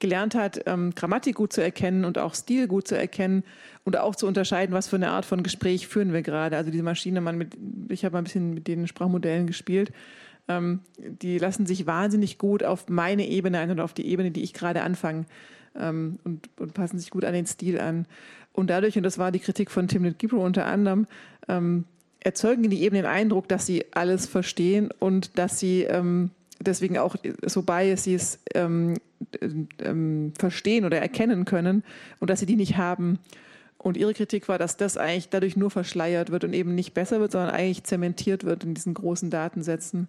[0.00, 3.44] gelernt hat, ähm, Grammatik gut zu erkennen und auch Stil gut zu erkennen
[3.84, 6.56] und auch zu unterscheiden, was für eine Art von Gespräch führen wir gerade.
[6.56, 7.56] Also diese Maschine, man mit,
[7.90, 9.92] ich habe ein bisschen mit den Sprachmodellen gespielt
[10.50, 14.42] ähm, die lassen sich wahnsinnig gut auf meine Ebene ein und auf die Ebene, die
[14.42, 15.26] ich gerade anfange
[15.78, 18.06] ähm, und, und, passen sich gut an den Stil an.
[18.52, 21.06] Und dadurch, und das war die Kritik von Timnit Gibro unter anderem,
[21.48, 21.84] ähm,
[22.18, 27.16] erzeugen die eben den Eindruck, dass sie alles verstehen und dass sie ähm, deswegen auch
[27.46, 28.94] so Biases ähm,
[29.78, 31.84] ähm, verstehen oder erkennen können
[32.18, 33.18] und dass sie die nicht haben.
[33.82, 37.18] Und ihre Kritik war, dass das eigentlich dadurch nur verschleiert wird und eben nicht besser
[37.18, 40.06] wird, sondern eigentlich zementiert wird in diesen großen Datensätzen.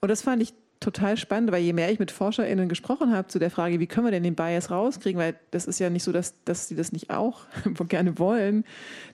[0.00, 3.38] Und das fand ich total spannend, weil je mehr ich mit ForscherInnen gesprochen habe zu
[3.38, 6.12] der Frage, wie können wir denn den Bias rauskriegen, weil das ist ja nicht so,
[6.12, 7.42] dass, dass sie das nicht auch
[7.88, 8.64] gerne wollen,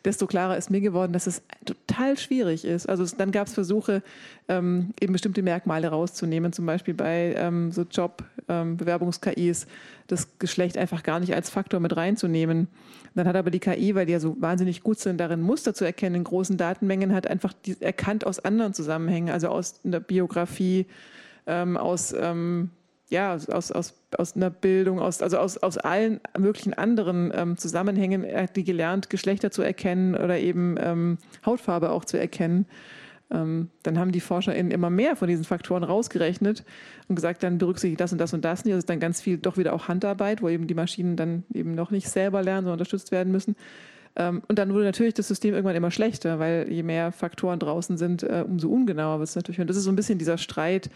[0.04, 2.88] desto klarer ist mir geworden, dass es total schwierig ist.
[2.88, 4.02] Also dann gab es Versuche,
[4.48, 9.68] ähm, eben bestimmte Merkmale rauszunehmen, zum Beispiel bei ähm, so Job-Bewerbungs-KIs, ähm,
[10.08, 12.68] das Geschlecht einfach gar nicht als Faktor mit reinzunehmen.
[13.14, 15.84] Dann hat aber die KI, weil die ja so wahnsinnig gut sind, darin Muster zu
[15.84, 20.86] erkennen in großen Datenmengen, hat einfach die, erkannt aus anderen Zusammenhängen, also aus einer Biografie,
[21.46, 22.70] ähm, aus, ähm,
[23.10, 28.24] ja, aus, aus, aus einer Bildung, aus, also aus, aus allen möglichen anderen ähm, Zusammenhängen,
[28.24, 32.66] hat die gelernt, Geschlechter zu erkennen oder eben ähm, Hautfarbe auch zu erkennen.
[33.32, 36.64] Ähm, dann haben die ForscherInnen immer mehr von diesen Faktoren rausgerechnet
[37.08, 38.74] und gesagt, dann berücksichtigt das und das und das nicht.
[38.74, 41.74] Das ist dann ganz viel doch wieder auch Handarbeit, wo eben die Maschinen dann eben
[41.74, 43.56] noch nicht selber lernen, sondern unterstützt werden müssen.
[44.16, 47.96] Ähm, und dann wurde natürlich das System irgendwann immer schlechter, weil je mehr Faktoren draußen
[47.96, 49.60] sind, äh, umso ungenauer wird es natürlich.
[49.60, 50.90] Und das ist so ein bisschen dieser Streit,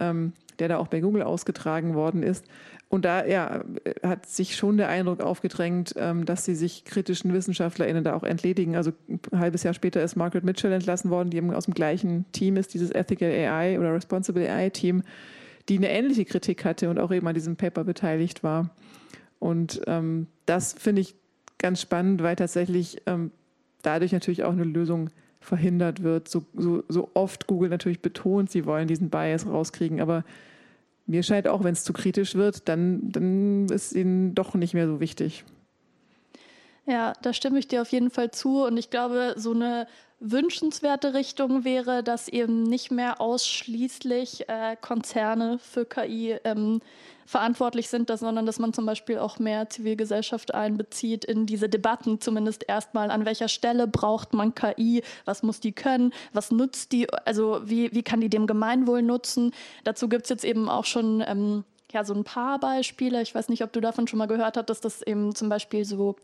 [0.00, 2.44] ähm, der da auch bei Google ausgetragen worden ist.
[2.88, 3.64] Und da ja,
[4.02, 8.76] hat sich schon der Eindruck aufgedrängt, ähm, dass sie sich kritischen WissenschaftlerInnen da auch entledigen.
[8.76, 12.24] Also ein halbes Jahr später ist Margaret Mitchell entlassen worden, die eben aus dem gleichen
[12.30, 15.02] Team ist, dieses Ethical AI oder Responsible AI Team,
[15.68, 18.70] die eine ähnliche Kritik hatte und auch eben an diesem Paper beteiligt war.
[19.40, 21.16] Und ähm, das finde ich
[21.58, 23.32] ganz spannend, weil tatsächlich ähm,
[23.82, 25.10] dadurch natürlich auch eine Lösung
[25.46, 26.28] verhindert wird.
[26.28, 30.24] So, so, so oft Google natürlich betont, sie wollen diesen Bias rauskriegen, aber
[31.06, 34.88] mir scheint auch, wenn es zu kritisch wird, dann, dann ist ihnen doch nicht mehr
[34.88, 35.44] so wichtig.
[36.86, 38.64] Ja, da stimme ich dir auf jeden Fall zu.
[38.64, 39.86] Und ich glaube, so eine
[40.18, 46.80] wünschenswerte Richtung wäre, dass eben nicht mehr ausschließlich äh, Konzerne für KI ähm,
[47.26, 52.20] verantwortlich sind, dass, sondern dass man zum Beispiel auch mehr Zivilgesellschaft einbezieht in diese Debatten,
[52.20, 57.10] zumindest erstmal, an welcher Stelle braucht man KI, was muss die können, was nutzt die,
[57.24, 59.52] also wie, wie kann die dem Gemeinwohl nutzen.
[59.84, 63.20] Dazu gibt es jetzt eben auch schon ähm, ja, so ein paar Beispiele.
[63.22, 65.84] Ich weiß nicht, ob du davon schon mal gehört hast, dass das eben zum Beispiel
[65.84, 66.16] so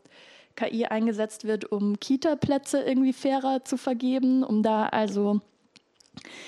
[0.55, 5.41] KI eingesetzt wird, um Kita-Plätze irgendwie fairer zu vergeben, um da also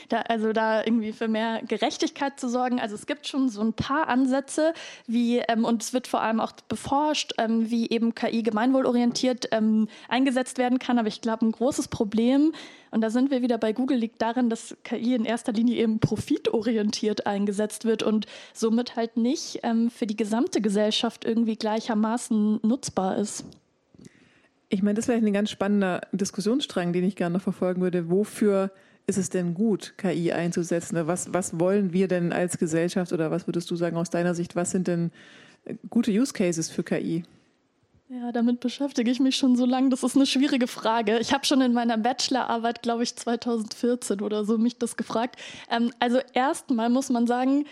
[0.10, 2.80] da, also da irgendwie für mehr Gerechtigkeit zu sorgen.
[2.80, 4.74] Also es gibt schon so ein paar Ansätze,
[5.08, 9.88] wie ähm, und es wird vor allem auch beforscht, ähm, wie eben KI gemeinwohlorientiert ähm,
[10.08, 11.00] eingesetzt werden kann.
[11.00, 12.54] Aber ich glaube, ein großes Problem
[12.92, 16.00] und da sind wir wieder bei Google liegt darin, dass KI in erster Linie eben
[16.00, 23.18] profitorientiert eingesetzt wird und somit halt nicht ähm, für die gesamte Gesellschaft irgendwie gleichermaßen nutzbar
[23.18, 23.46] ist.
[24.76, 28.10] Ich meine, das wäre ein ganz spannender Diskussionsstrang, den ich gerne noch verfolgen würde.
[28.10, 28.72] Wofür
[29.08, 31.08] ist es denn gut, KI einzusetzen?
[31.08, 34.58] Was, was wollen wir denn als Gesellschaft oder was würdest du sagen aus deiner Sicht,
[34.58, 35.12] was sind denn
[35.90, 37.24] gute Use Cases für KI?
[38.10, 39.88] Ja, damit beschäftige ich mich schon so lange.
[39.88, 41.20] Das ist eine schwierige Frage.
[41.20, 45.40] Ich habe schon in meiner Bachelorarbeit, glaube ich, 2014 oder so, mich das gefragt.
[45.72, 47.64] Ähm, also erstmal muss man sagen,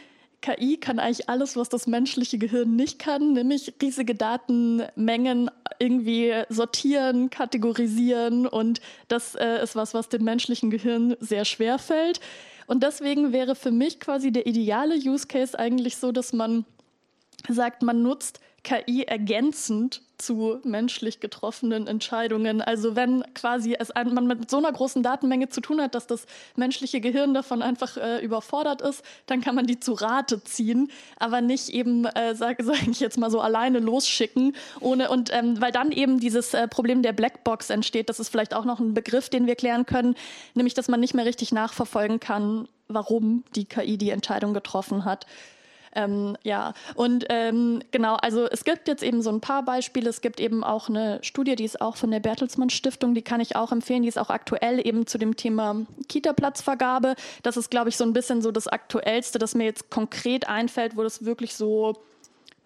[0.43, 7.29] KI kann eigentlich alles, was das menschliche Gehirn nicht kann, nämlich riesige Datenmengen irgendwie sortieren,
[7.29, 12.19] kategorisieren und das äh, ist was, was dem menschlichen Gehirn sehr schwer fällt.
[12.67, 16.65] Und deswegen wäre für mich quasi der ideale Use Case eigentlich so, dass man
[17.47, 22.61] sagt, man nutzt KI ergänzend zu menschlich getroffenen Entscheidungen.
[22.61, 26.07] Also wenn quasi es ein, man mit so einer großen Datenmenge zu tun hat, dass
[26.07, 30.91] das menschliche Gehirn davon einfach äh, überfordert ist, dann kann man die zu Rate ziehen,
[31.17, 35.59] aber nicht eben, äh, sage sag ich jetzt mal so, alleine losschicken, ohne und ähm,
[35.59, 38.09] weil dann eben dieses äh, Problem der Blackbox entsteht.
[38.09, 40.15] Das ist vielleicht auch noch ein Begriff, den wir klären können,
[40.53, 45.25] nämlich dass man nicht mehr richtig nachverfolgen kann, warum die KI die Entscheidung getroffen hat.
[45.95, 50.09] Ähm, ja, und ähm, genau, also es gibt jetzt eben so ein paar Beispiele.
[50.09, 53.41] Es gibt eben auch eine Studie, die ist auch von der Bertelsmann Stiftung, die kann
[53.41, 54.03] ich auch empfehlen.
[54.03, 57.15] Die ist auch aktuell eben zu dem Thema Kita-Platzvergabe.
[57.43, 60.97] Das ist, glaube ich, so ein bisschen so das Aktuellste, das mir jetzt konkret einfällt,
[60.97, 61.93] wo das wirklich so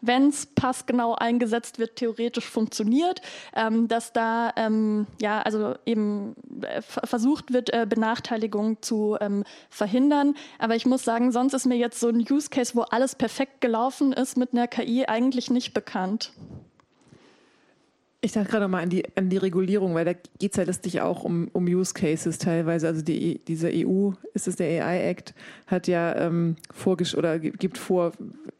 [0.01, 3.21] wenn es passgenau eingesetzt wird, theoretisch funktioniert,
[3.55, 10.35] ähm, dass da ähm, ja also eben äh, versucht wird, äh, Benachteiligung zu ähm, verhindern.
[10.59, 13.61] Aber ich muss sagen, sonst ist mir jetzt so ein Use Case, wo alles perfekt
[13.61, 16.31] gelaufen ist mit einer KI, eigentlich nicht bekannt.
[18.27, 20.99] Ich dachte gerade mal an die, an die Regulierung, weil da geht es ja letztlich
[20.99, 22.85] auch um, um Use Cases teilweise.
[22.85, 25.33] Also die, diese EU, ist es der AI Act,
[25.65, 28.11] hat ja ähm, vorgesch oder gibt vor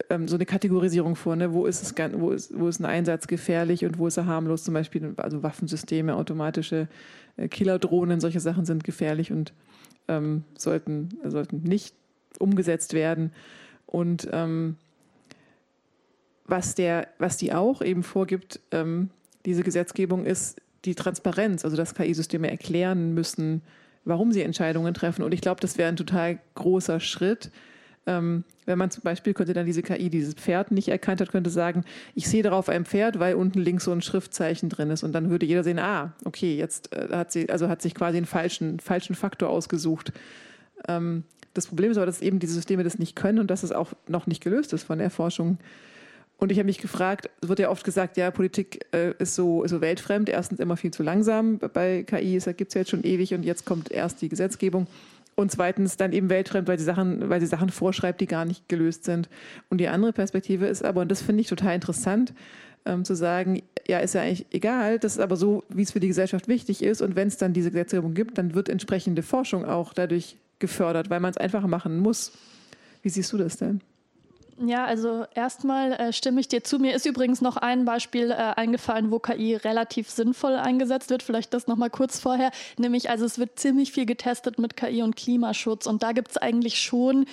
[0.08, 1.52] ähm, so eine Kategorisierung vor, ne?
[1.52, 4.64] wo, ist es, wo, ist, wo ist ein Einsatz gefährlich und wo ist er harmlos,
[4.64, 6.88] zum Beispiel also Waffensysteme, automatische
[7.36, 9.52] äh, Killerdrohnen, solche Sachen sind gefährlich und
[10.08, 11.94] ähm, sollten, sollten nicht
[12.38, 13.32] umgesetzt werden.
[13.84, 14.76] Und ähm,
[16.46, 19.10] was, der, was die auch eben vorgibt, ähm,
[19.46, 23.62] diese Gesetzgebung ist die Transparenz, also dass KI-Systeme erklären müssen,
[24.04, 25.22] warum sie Entscheidungen treffen.
[25.22, 27.50] Und ich glaube, das wäre ein total großer Schritt.
[28.06, 31.50] Ähm, wenn man zum Beispiel könnte dann diese KI dieses Pferd nicht erkannt hat, könnte
[31.50, 31.84] sagen,
[32.14, 35.02] ich sehe darauf ein Pferd, weil unten links so ein Schriftzeichen drin ist.
[35.02, 38.16] Und dann würde jeder sehen, ah, okay, jetzt äh, hat sie, also hat sich quasi
[38.16, 40.12] einen falschen, falschen Faktor ausgesucht.
[40.86, 43.72] Ähm, das Problem ist aber, dass eben diese Systeme das nicht können und dass es
[43.72, 45.58] auch noch nicht gelöst ist von der Forschung.
[46.38, 49.66] Und ich habe mich gefragt, es wird ja oft gesagt, ja, Politik äh, ist, so,
[49.66, 53.02] so weltfremd, erstens immer viel zu langsam bei KI, es gibt es ja jetzt schon
[53.02, 54.86] ewig und jetzt kommt erst die Gesetzgebung.
[55.34, 58.68] Und zweitens dann eben weltfremd, weil sie Sachen, weil sie Sachen vorschreibt, die gar nicht
[58.68, 59.28] gelöst sind.
[59.68, 62.34] Und die andere Perspektive ist aber, und das finde ich total interessant,
[62.86, 66.00] ähm, zu sagen, ja, ist ja eigentlich egal, das ist aber so, wie es für
[66.00, 67.02] die Gesellschaft wichtig ist.
[67.02, 71.20] Und wenn es dann diese Gesetzgebung gibt, dann wird entsprechende Forschung auch dadurch gefördert, weil
[71.20, 72.32] man es einfacher machen muss.
[73.02, 73.80] Wie siehst du das denn?
[74.60, 76.80] Ja, also erstmal äh, stimme ich dir zu.
[76.80, 81.22] Mir ist übrigens noch ein Beispiel äh, eingefallen, wo KI relativ sinnvoll eingesetzt wird.
[81.22, 82.50] Vielleicht das nochmal kurz vorher.
[82.76, 85.86] Nämlich, also es wird ziemlich viel getestet mit KI und Klimaschutz.
[85.86, 87.26] Und da gibt es eigentlich schon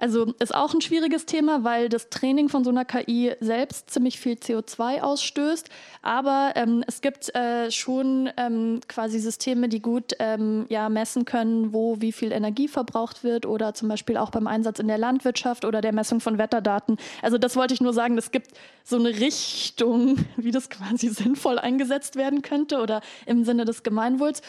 [0.00, 4.18] also ist auch ein schwieriges Thema, weil das Training von so einer KI selbst ziemlich
[4.18, 5.68] viel CO2 ausstößt.
[6.00, 11.74] Aber ähm, es gibt äh, schon ähm, quasi Systeme, die gut ähm, ja, messen können,
[11.74, 15.66] wo wie viel Energie verbraucht wird oder zum Beispiel auch beim Einsatz in der Landwirtschaft
[15.66, 16.96] oder der Messung von Wetterdaten.
[17.20, 18.52] Also das wollte ich nur sagen, es gibt
[18.84, 24.40] so eine Richtung, wie das quasi sinnvoll eingesetzt werden könnte oder im Sinne des Gemeinwohls.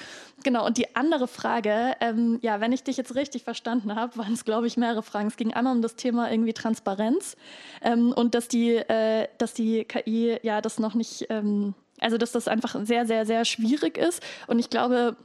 [0.43, 4.33] Genau, und die andere Frage, ähm, ja, wenn ich dich jetzt richtig verstanden habe, waren
[4.33, 5.27] es, glaube ich, mehrere Fragen.
[5.27, 7.35] Es ging einmal um das Thema irgendwie Transparenz
[7.81, 12.31] ähm, und dass die, äh, dass die KI ja das noch nicht, ähm, also dass
[12.31, 14.23] das einfach sehr, sehr, sehr schwierig ist.
[14.47, 15.15] Und ich glaube,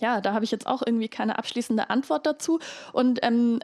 [0.00, 2.58] ja, da habe ich jetzt auch irgendwie keine abschließende Antwort dazu.
[2.92, 3.60] Und ähm,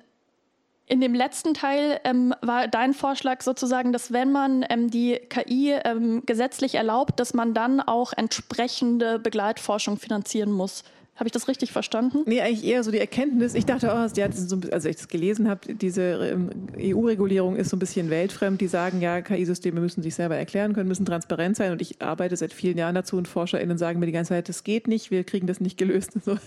[0.88, 5.74] in dem letzten Teil ähm, war dein Vorschlag sozusagen, dass wenn man ähm, die KI
[5.84, 10.84] ähm, gesetzlich erlaubt, dass man dann auch entsprechende Begleitforschung finanzieren muss.
[11.16, 12.22] Habe ich das richtig verstanden?
[12.26, 13.54] Nee, eigentlich eher so die Erkenntnis.
[13.54, 17.76] Ich dachte auch, ja, so, also ich das gelesen habe, diese ähm, EU-Regulierung ist so
[17.76, 18.60] ein bisschen weltfremd.
[18.60, 21.72] Die sagen, ja, KI-Systeme müssen sich selber erklären können, müssen transparent sein.
[21.72, 24.62] Und ich arbeite seit vielen Jahren dazu und ForscherInnen sagen mir die ganze Zeit, das
[24.62, 26.14] geht nicht, wir kriegen das nicht gelöst.
[26.14, 26.38] Und, so.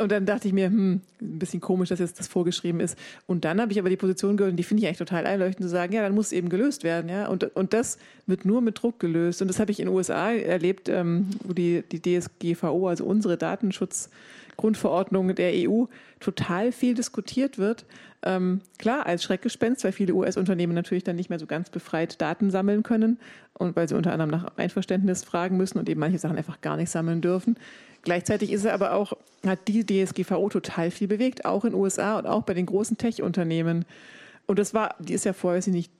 [0.00, 2.98] Und dann dachte ich mir, hm, ein bisschen komisch, dass jetzt das vorgeschrieben ist.
[3.26, 5.64] Und dann habe ich aber die Position gehört, und die finde ich eigentlich total einleuchtend,
[5.64, 7.08] zu sagen, ja, dann muss es eben gelöst werden.
[7.08, 7.28] Ja?
[7.28, 9.42] Und, und das wird nur mit Druck gelöst.
[9.42, 13.36] Und das habe ich in den USA erlebt, ähm, wo die, die DSGVO, also unsere
[13.36, 14.10] Datenschutz
[14.58, 15.84] Datenschutzgrundverordnung der EU
[16.20, 17.84] total viel diskutiert wird.
[18.22, 22.50] Ähm, klar, als Schreckgespenst, weil viele US-Unternehmen natürlich dann nicht mehr so ganz befreit Daten
[22.50, 23.18] sammeln können
[23.54, 26.76] und weil sie unter anderem nach Einverständnis fragen müssen und eben manche Sachen einfach gar
[26.76, 27.56] nicht sammeln dürfen.
[28.02, 29.12] Gleichzeitig ist er aber auch,
[29.46, 32.96] hat die DSGVO total viel bewegt, auch in den USA und auch bei den großen
[32.96, 33.84] Tech-Unternehmen.
[34.46, 35.92] Und das war, die ist ja vorher, weiß ich nicht,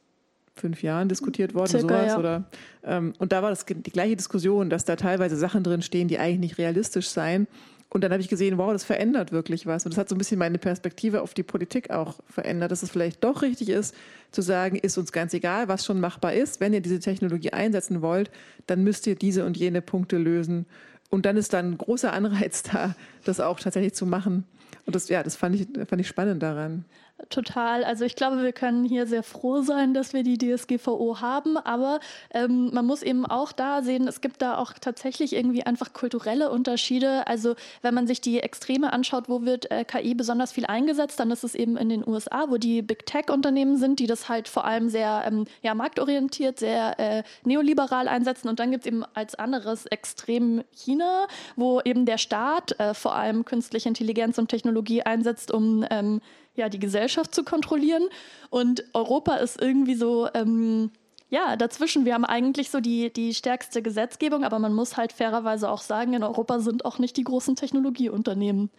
[0.55, 2.07] fünf Jahren diskutiert worden, Circa, sowas.
[2.07, 2.19] Ja.
[2.19, 2.45] Oder,
[2.85, 6.19] ähm, und da war das die gleiche Diskussion, dass da teilweise Sachen drin stehen, die
[6.19, 7.47] eigentlich nicht realistisch seien.
[7.91, 9.87] Und dann habe ich gesehen, wow, das verändert wirklich was.
[9.87, 12.91] Und das hat so ein bisschen meine Perspektive auf die Politik auch verändert, dass es
[12.91, 13.95] vielleicht doch richtig ist,
[14.31, 16.61] zu sagen, ist uns ganz egal, was schon machbar ist.
[16.61, 18.31] Wenn ihr diese Technologie einsetzen wollt,
[18.67, 20.67] dann müsst ihr diese und jene Punkte lösen.
[21.11, 22.95] Und dann ist dann ein großer Anreiz da,
[23.25, 24.45] das auch tatsächlich zu machen.
[24.85, 26.85] Und das, ja, das fand ich, fand ich spannend daran.
[27.31, 27.83] Total.
[27.83, 31.99] Also ich glaube, wir können hier sehr froh sein, dass wir die DSGVO haben, aber
[32.33, 36.49] ähm, man muss eben auch da sehen, es gibt da auch tatsächlich irgendwie einfach kulturelle
[36.49, 37.27] Unterschiede.
[37.27, 41.33] Also wenn man sich die Extreme anschaut, wo wird äh, KI besonders viel eingesetzt, dann
[41.33, 44.65] ist es eben in den USA, wo die Big Tech-Unternehmen sind, die das halt vor
[44.65, 48.49] allem sehr ähm, ja, marktorientiert, sehr äh, neoliberal einsetzen.
[48.49, 53.17] Und dann gibt es eben als anderes Extrem China, wo eben der Staat äh, vor
[53.17, 56.21] allem künstliche Intelligenz und Technologie einsetzt, um ähm,
[56.59, 58.09] ja, die Gesellschaft zu kontrollieren.
[58.51, 60.91] Und Europa ist irgendwie so, ähm,
[61.31, 62.05] ja, dazwischen.
[62.05, 66.15] Wir haben eigentlich so die, die stärkste Gesetzgebung, aber man muss halt fairerweise auch sagen,
[66.15, 68.71] in Europa sind auch nicht die großen Technologieunternehmen.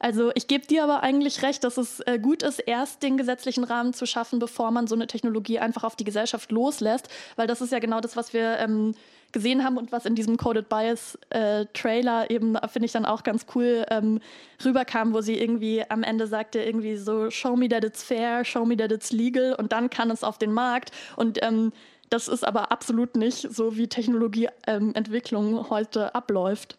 [0.00, 3.64] Also ich gebe dir aber eigentlich recht, dass es äh, gut ist, erst den gesetzlichen
[3.64, 7.60] Rahmen zu schaffen, bevor man so eine Technologie einfach auf die Gesellschaft loslässt, weil das
[7.60, 8.94] ist ja genau das, was wir ähm,
[9.34, 13.22] gesehen haben und was in diesem Coded Bias äh, Trailer eben, finde ich dann auch
[13.22, 14.20] ganz cool, ähm,
[14.64, 18.64] rüberkam, wo sie irgendwie am Ende sagte, irgendwie so, show me that it's fair, show
[18.64, 21.72] me that it's legal und dann kann es auf den Markt und ähm,
[22.08, 26.78] das ist aber absolut nicht so, wie Technologieentwicklung ähm, heute abläuft.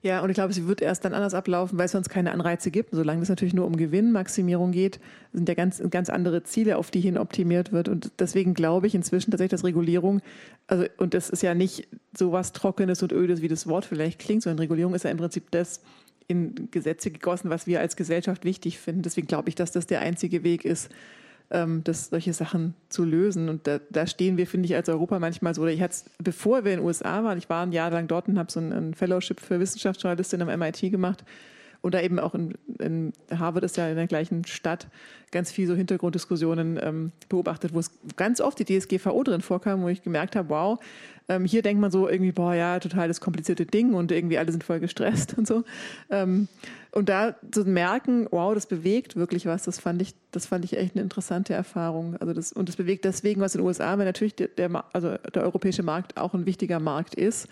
[0.00, 2.70] Ja, und ich glaube, sie wird erst dann anders ablaufen, weil es sonst keine Anreize
[2.70, 2.90] gibt.
[2.92, 5.00] Solange es natürlich nur um Gewinnmaximierung geht,
[5.32, 7.88] sind ja ganz, ganz andere Ziele, auf die hin optimiert wird.
[7.88, 10.20] Und deswegen glaube ich inzwischen tatsächlich, dass Regulierung,
[10.68, 14.20] also, und das ist ja nicht so was Trockenes und Ödes, wie das Wort vielleicht
[14.20, 15.80] klingt, sondern Regulierung ist ja im Prinzip das
[16.28, 19.02] in Gesetze gegossen, was wir als Gesellschaft wichtig finden.
[19.02, 20.90] Deswegen glaube ich, dass das der einzige Weg ist,
[21.50, 23.48] ähm, das, solche Sachen zu lösen.
[23.48, 25.62] Und da, da stehen wir, finde ich, als Europa manchmal so.
[25.62, 28.28] Oder ich hatte bevor wir in den USA waren, ich war ein Jahr lang dort
[28.28, 31.24] und habe so ein, ein Fellowship für Wissenschaftsjournalistin am MIT gemacht.
[31.80, 34.88] Und da eben auch in, in, Harvard ist ja in der gleichen Stadt
[35.30, 39.88] ganz viel so Hintergrunddiskussionen ähm, beobachtet, wo es ganz oft die DSGVO drin vorkam, wo
[39.88, 40.80] ich gemerkt habe, wow,
[41.28, 44.50] ähm, hier denkt man so irgendwie, boah, ja, total das komplizierte Ding und irgendwie alle
[44.50, 45.64] sind voll gestresst und so.
[46.10, 46.48] Ähm,
[46.90, 50.76] und da zu merken, wow, das bewegt wirklich was, das fand ich, das fand ich
[50.76, 52.16] echt eine interessante Erfahrung.
[52.16, 55.16] Also das, und das bewegt deswegen was in den USA, weil natürlich der, der, also
[55.16, 57.48] der europäische Markt auch ein wichtiger Markt ist.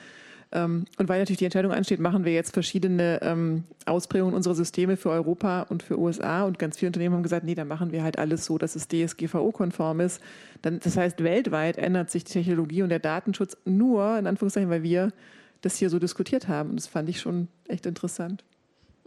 [0.52, 4.97] Ähm, und weil natürlich die Entscheidung ansteht, machen wir jetzt verschiedene ähm, Ausprägungen unserer Systeme
[4.97, 6.44] für Europa und für USA.
[6.44, 8.89] Und ganz viele Unternehmen haben gesagt, nee, dann machen wir halt alles so, dass es
[8.89, 10.23] DSGVO-konform ist.
[10.62, 14.82] Dann, das heißt, weltweit ändert sich die Technologie und der Datenschutz nur, in Anführungszeichen, weil
[14.82, 15.12] wir
[15.62, 16.70] das hier so diskutiert haben.
[16.70, 18.44] Und das fand ich schon echt interessant.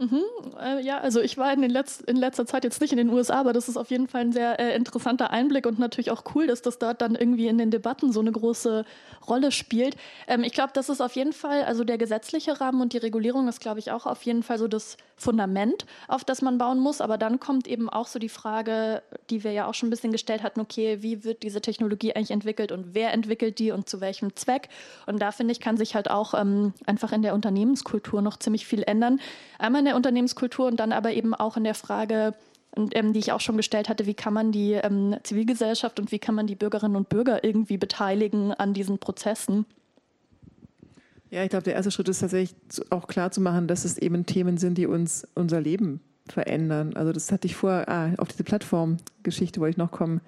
[0.02, 0.24] Mhm,
[0.58, 3.42] äh, ja, also ich war in, Letz-, in, letzter Zeit jetzt nicht in den USA,
[3.42, 6.48] aber das ist auf jeden Fall ein sehr äh, interessanter Einblick und natürlich auch cool,
[6.48, 8.86] dass das dort dann irgendwie in den Debatten so eine große
[9.28, 9.98] Rolle spielt.
[10.28, 13.50] Ähm, ich glaube, das ist auf jeden Fall, also der gesetzliche Rahmen und die Regulierung
[13.50, 17.02] ist, glaube ich, auch auf jeden Fall so das Fundament, auf das man bauen muss.
[17.02, 20.12] Aber dann kommt eben auch so die Frage, die wir ja auch schon ein bisschen
[20.12, 24.02] gestellt hatten, okay, wie wird diese Technologie eigentlich entwickelt und wer entwickelt die und zu
[24.02, 24.70] welchem Zweck?
[25.06, 28.66] Und da finde ich, kann sich halt auch ähm, einfach in der Unternehmenskultur noch ziemlich
[28.66, 29.20] viel ändern.
[29.58, 32.34] Einmal in der Unternehmenskultur und dann aber eben auch in der Frage,
[32.76, 36.20] ähm, die ich auch schon gestellt hatte, wie kann man die ähm, Zivilgesellschaft und wie
[36.20, 39.66] kann man die Bürgerinnen und Bürger irgendwie beteiligen an diesen Prozessen.
[41.32, 42.56] Ja, ich glaube, der erste Schritt ist tatsächlich
[42.90, 46.96] auch klar zu machen, dass es eben Themen sind, die uns unser Leben verändern.
[46.96, 50.22] Also das hatte ich vorher, ah, auf diese Plattformgeschichte wollte ich noch kommen,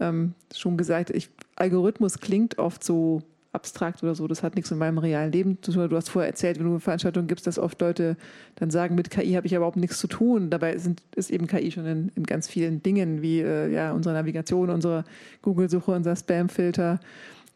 [0.00, 4.78] ähm, schon gesagt, ich, Algorithmus klingt oft so abstrakt oder so, das hat nichts mit
[4.78, 5.88] meinem realen Leben zu tun.
[5.88, 8.16] Du hast vorher erzählt, wenn du eine Veranstaltung gibst, dass oft Leute
[8.56, 10.50] dann sagen, mit KI habe ich überhaupt nichts zu tun.
[10.50, 14.14] Dabei sind, ist eben KI schon in, in ganz vielen Dingen, wie äh, ja, unsere
[14.14, 15.04] Navigation, unsere
[15.42, 17.00] Google-Suche, unser Spam-Filter.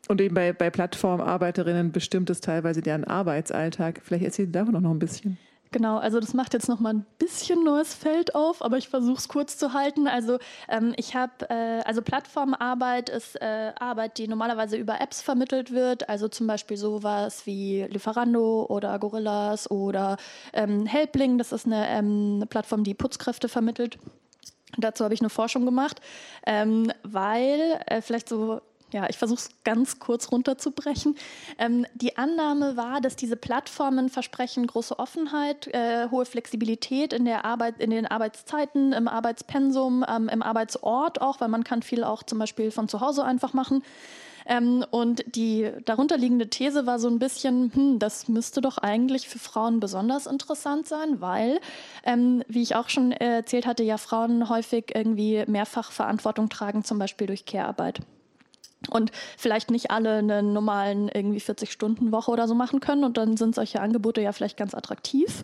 [0.08, 4.00] Und eben bei, bei Plattformarbeiterinnen bestimmt es teilweise deren Arbeitsalltag.
[4.02, 5.38] Vielleicht erzählen Sie davon noch ein bisschen.
[5.72, 9.16] Genau, also das macht jetzt noch mal ein bisschen neues Feld auf, aber ich versuche
[9.16, 10.06] es kurz zu halten.
[10.06, 10.38] Also
[10.68, 16.10] ähm, ich habe, äh, also Plattformarbeit ist äh, Arbeit, die normalerweise über Apps vermittelt wird,
[16.10, 20.18] also zum Beispiel sowas wie Lieferando oder Gorillas oder
[20.52, 23.98] ähm, Helpling, das ist eine, ähm, eine Plattform, die Putzkräfte vermittelt.
[24.76, 26.02] Dazu habe ich eine Forschung gemacht,
[26.46, 28.60] ähm, weil äh, vielleicht so
[28.92, 31.16] ja, ich versuche es ganz kurz runterzubrechen.
[31.58, 37.44] Ähm, die Annahme war, dass diese Plattformen versprechen große Offenheit, äh, hohe Flexibilität in der
[37.44, 42.22] Arbeit, in den Arbeitszeiten, im Arbeitspensum, ähm, im Arbeitsort auch, weil man kann viel auch
[42.22, 43.82] zum Beispiel von zu Hause einfach machen.
[44.46, 49.38] Ähm, und die darunterliegende These war so ein bisschen, hm, das müsste doch eigentlich für
[49.38, 51.60] Frauen besonders interessant sein, weil,
[52.04, 56.98] ähm, wie ich auch schon erzählt hatte, ja Frauen häufig irgendwie mehrfach Verantwortung tragen, zum
[56.98, 58.00] Beispiel durch Care-Arbeit
[58.90, 63.04] und vielleicht nicht alle einen normalen irgendwie 40-Stunden-Woche oder so machen können.
[63.04, 65.42] Und dann sind solche Angebote ja vielleicht ganz attraktiv.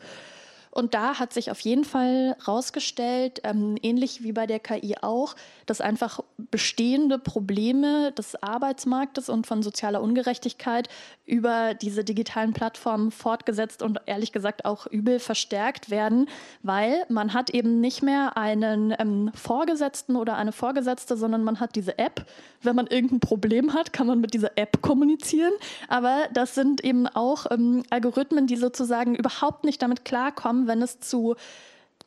[0.71, 5.35] Und da hat sich auf jeden Fall herausgestellt, ähm, ähnlich wie bei der KI auch,
[5.67, 10.89] dass einfach bestehende Probleme des Arbeitsmarktes und von sozialer Ungerechtigkeit
[11.27, 16.29] über diese digitalen Plattformen fortgesetzt und ehrlich gesagt auch übel verstärkt werden,
[16.63, 21.77] weil man hat eben nicht mehr einen ähm, Vorgesetzten oder eine Vorgesetzte, sondern man hat
[21.77, 22.27] diese App.
[22.63, 25.53] Wenn man irgendein Problem hat, kann man mit dieser App kommunizieren.
[25.89, 31.01] Aber das sind eben auch ähm, Algorithmen, die sozusagen überhaupt nicht damit klarkommen, wenn es
[31.01, 31.37] zu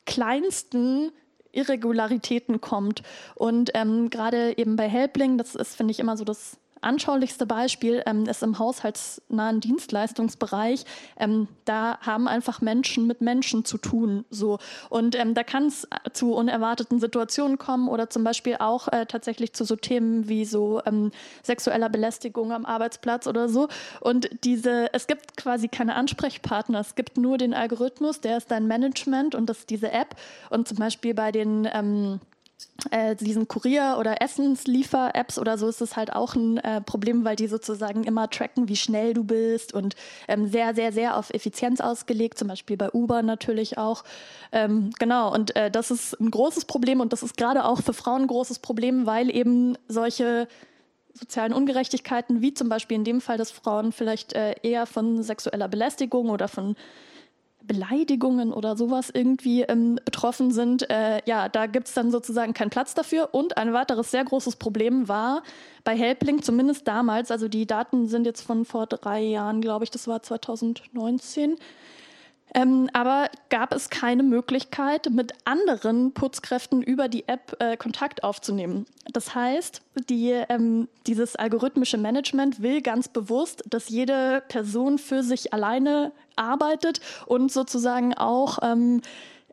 [0.04, 1.12] kleinsten
[1.52, 3.02] Irregularitäten kommt.
[3.34, 8.02] Und ähm, gerade eben bei Helpling, das ist, finde ich, immer so das anschaulichste Beispiel
[8.06, 10.84] ähm, ist im haushaltsnahen Dienstleistungsbereich.
[11.18, 14.24] Ähm, da haben einfach Menschen mit Menschen zu tun.
[14.30, 14.58] So.
[14.90, 19.52] Und ähm, da kann es zu unerwarteten Situationen kommen oder zum Beispiel auch äh, tatsächlich
[19.52, 23.68] zu so Themen wie so ähm, sexueller Belästigung am Arbeitsplatz oder so.
[24.00, 26.80] Und diese, es gibt quasi keine Ansprechpartner.
[26.80, 30.16] Es gibt nur den Algorithmus, der ist dein Management und das ist diese App.
[30.50, 32.20] Und zum Beispiel bei den ähm,
[32.90, 37.36] äh, diesen Kurier- oder Essensliefer-Apps oder so ist es halt auch ein äh, Problem, weil
[37.36, 39.94] die sozusagen immer tracken, wie schnell du bist und
[40.28, 44.04] ähm, sehr, sehr, sehr auf Effizienz ausgelegt, zum Beispiel bei Uber natürlich auch.
[44.52, 47.94] Ähm, genau, und äh, das ist ein großes Problem und das ist gerade auch für
[47.94, 50.48] Frauen ein großes Problem, weil eben solche
[51.14, 55.68] sozialen Ungerechtigkeiten, wie zum Beispiel in dem Fall, dass Frauen vielleicht äh, eher von sexueller
[55.68, 56.76] Belästigung oder von
[57.66, 62.70] Beleidigungen oder sowas irgendwie ähm, betroffen sind, äh, ja, da gibt es dann sozusagen keinen
[62.70, 63.30] Platz dafür.
[63.32, 65.42] Und ein weiteres sehr großes Problem war
[65.84, 69.90] bei Helpling, zumindest damals, also die Daten sind jetzt von vor drei Jahren, glaube ich,
[69.90, 71.56] das war 2019,
[72.54, 78.86] ähm, aber gab es keine Möglichkeit, mit anderen Putzkräften über die App äh, Kontakt aufzunehmen.
[79.12, 79.80] Das heißt,
[80.10, 87.00] die, ähm, dieses algorithmische Management will ganz bewusst, dass jede Person für sich alleine arbeitet
[87.26, 89.00] und sozusagen auch ähm,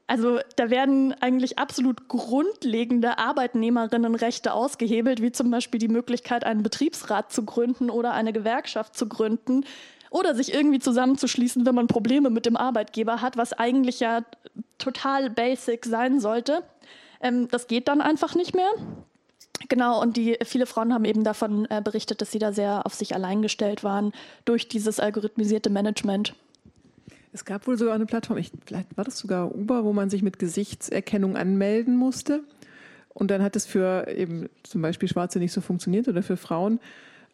[0.07, 7.31] also da werden eigentlich absolut grundlegende Arbeitnehmerinnenrechte ausgehebelt, wie zum Beispiel die Möglichkeit, einen Betriebsrat
[7.31, 9.65] zu gründen oder eine Gewerkschaft zu gründen,
[10.09, 14.23] oder sich irgendwie zusammenzuschließen, wenn man Probleme mit dem Arbeitgeber hat, was eigentlich ja
[14.77, 16.63] total basic sein sollte.
[17.21, 18.69] Ähm, das geht dann einfach nicht mehr.
[19.67, 22.93] Genau, und die, viele Frauen haben eben davon äh, berichtet, dass sie da sehr auf
[22.93, 24.13] sich allein gestellt waren
[24.45, 26.33] durch dieses algorithmisierte Management.
[27.31, 30.23] Es gab wohl sogar eine Plattform, ich, vielleicht war das sogar Uber, wo man sich
[30.23, 32.41] mit Gesichtserkennung anmelden musste.
[33.13, 36.79] Und dann hat es für eben zum Beispiel Schwarze nicht so funktioniert oder für Frauen.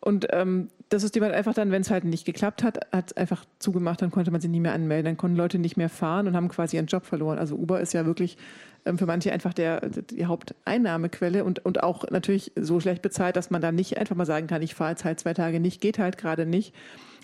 [0.02, 3.18] Und ähm, das System hat einfach dann, wenn es halt nicht geklappt hat, hat es
[3.18, 6.28] einfach zugemacht, dann konnte man sie nie mehr anmelden, dann konnten Leute nicht mehr fahren
[6.28, 7.40] und haben quasi ihren Job verloren.
[7.40, 8.38] Also Uber ist ja wirklich
[8.86, 13.50] ähm, für manche einfach der, die Haupteinnahmequelle und, und auch natürlich so schlecht bezahlt, dass
[13.50, 15.98] man da nicht einfach mal sagen kann, ich fahre jetzt halt zwei Tage nicht, geht
[15.98, 16.76] halt gerade nicht.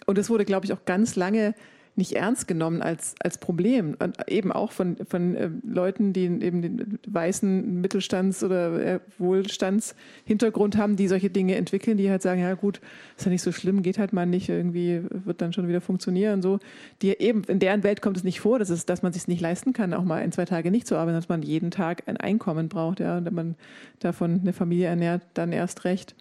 [0.08, 1.54] Und das wurde, glaube ich, auch ganz lange
[1.96, 3.96] nicht ernst genommen als, als Problem.
[4.00, 10.78] Und eben auch von, von äh, Leuten, die eben den weißen Mittelstands- oder äh, Wohlstandshintergrund
[10.78, 12.80] haben, die solche Dinge entwickeln, die halt sagen, ja gut,
[13.18, 16.42] ist ja nicht so schlimm, geht halt mal nicht, irgendwie wird dann schon wieder funktionieren.
[16.42, 16.60] So,
[17.02, 19.42] die eben, in deren Welt kommt es nicht vor, dass, es, dass man sich nicht
[19.42, 22.18] leisten kann, auch mal ein, zwei Tage nicht zu arbeiten, dass man jeden Tag ein
[22.18, 23.56] Einkommen braucht, ja, und wenn man
[24.00, 26.16] davon eine Familie ernährt, dann erst recht.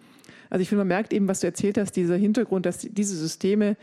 [0.49, 3.77] Also ich finde, man merkt eben, was du erzählt hast, dieser Hintergrund, dass diese Systeme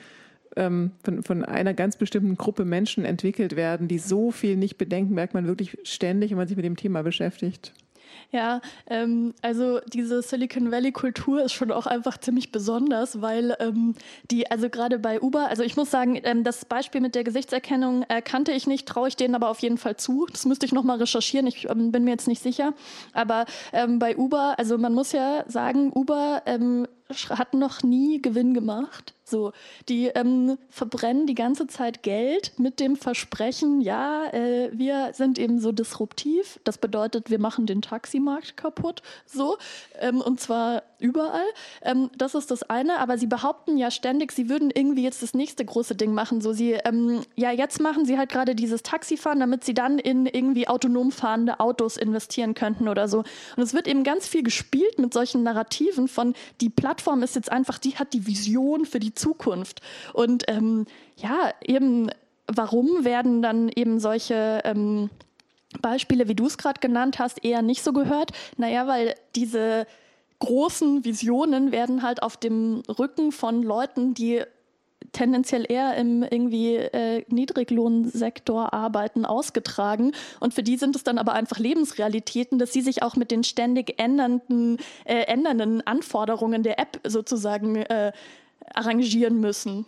[0.58, 5.14] ähm, von, von einer ganz bestimmten Gruppe Menschen entwickelt werden, die so viel nicht bedenken,
[5.14, 7.72] merkt man wirklich ständig, wenn man sich mit dem Thema beschäftigt.
[8.30, 13.94] Ja, ähm, also diese Silicon Valley-Kultur ist schon auch einfach ziemlich besonders, weil ähm,
[14.30, 18.04] die, also gerade bei Uber, also ich muss sagen, ähm, das Beispiel mit der Gesichtserkennung
[18.08, 20.26] äh, kannte ich nicht, traue ich denen aber auf jeden Fall zu.
[20.30, 22.74] Das müsste ich nochmal recherchieren, ich ähm, bin mir jetzt nicht sicher.
[23.14, 26.86] Aber ähm, bei Uber, also man muss ja sagen, Uber ähm,
[27.30, 29.14] hat noch nie Gewinn gemacht.
[29.28, 29.52] So,
[29.88, 35.60] die ähm, verbrennen die ganze Zeit Geld mit dem Versprechen, ja, äh, wir sind eben
[35.60, 36.58] so disruptiv.
[36.64, 39.02] Das bedeutet, wir machen den Taximarkt kaputt.
[39.26, 39.58] So,
[40.00, 41.44] ähm, und zwar überall.
[41.82, 42.98] Ähm, das ist das eine.
[42.98, 46.40] Aber sie behaupten ja ständig, sie würden irgendwie jetzt das nächste große Ding machen.
[46.40, 50.24] So, sie, ähm, ja, jetzt machen sie halt gerade dieses Taxifahren, damit sie dann in
[50.24, 53.18] irgendwie autonom fahrende Autos investieren könnten oder so.
[53.56, 57.50] Und es wird eben ganz viel gespielt mit solchen Narrativen von, die Plattform ist jetzt
[57.50, 59.80] einfach, die hat die Vision für die Zukunft.
[60.12, 62.10] Und ähm, ja, eben,
[62.46, 65.10] warum werden dann eben solche ähm,
[65.80, 68.32] Beispiele, wie du es gerade genannt hast, eher nicht so gehört?
[68.56, 69.86] Naja, weil diese
[70.38, 74.42] großen Visionen werden halt auf dem Rücken von Leuten, die
[75.12, 80.12] tendenziell eher im irgendwie äh, Niedriglohnsektor arbeiten, ausgetragen.
[80.40, 83.44] Und für die sind es dann aber einfach Lebensrealitäten, dass sie sich auch mit den
[83.44, 88.12] ständig ändernden, äh, ändernden Anforderungen der App sozusagen äh,
[88.74, 89.86] arrangieren müssen.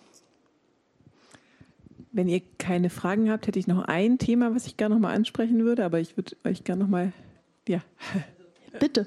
[2.12, 5.15] Wenn ihr keine Fragen habt, hätte ich noch ein Thema, was ich gerne noch mal
[5.15, 7.12] ansprechen würde, aber ich würde euch gerne noch mal,
[7.69, 7.81] ja.
[8.81, 9.07] Bitte.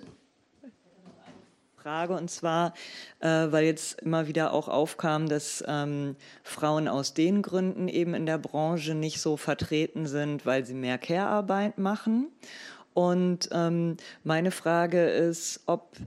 [1.83, 2.73] Frage und zwar,
[3.19, 8.25] äh, weil jetzt immer wieder auch aufkam, dass ähm, Frauen aus den Gründen eben in
[8.25, 12.29] der Branche nicht so vertreten sind, weil sie mehr Care-Arbeit machen.
[12.93, 15.97] Und ähm, meine Frage ist, ob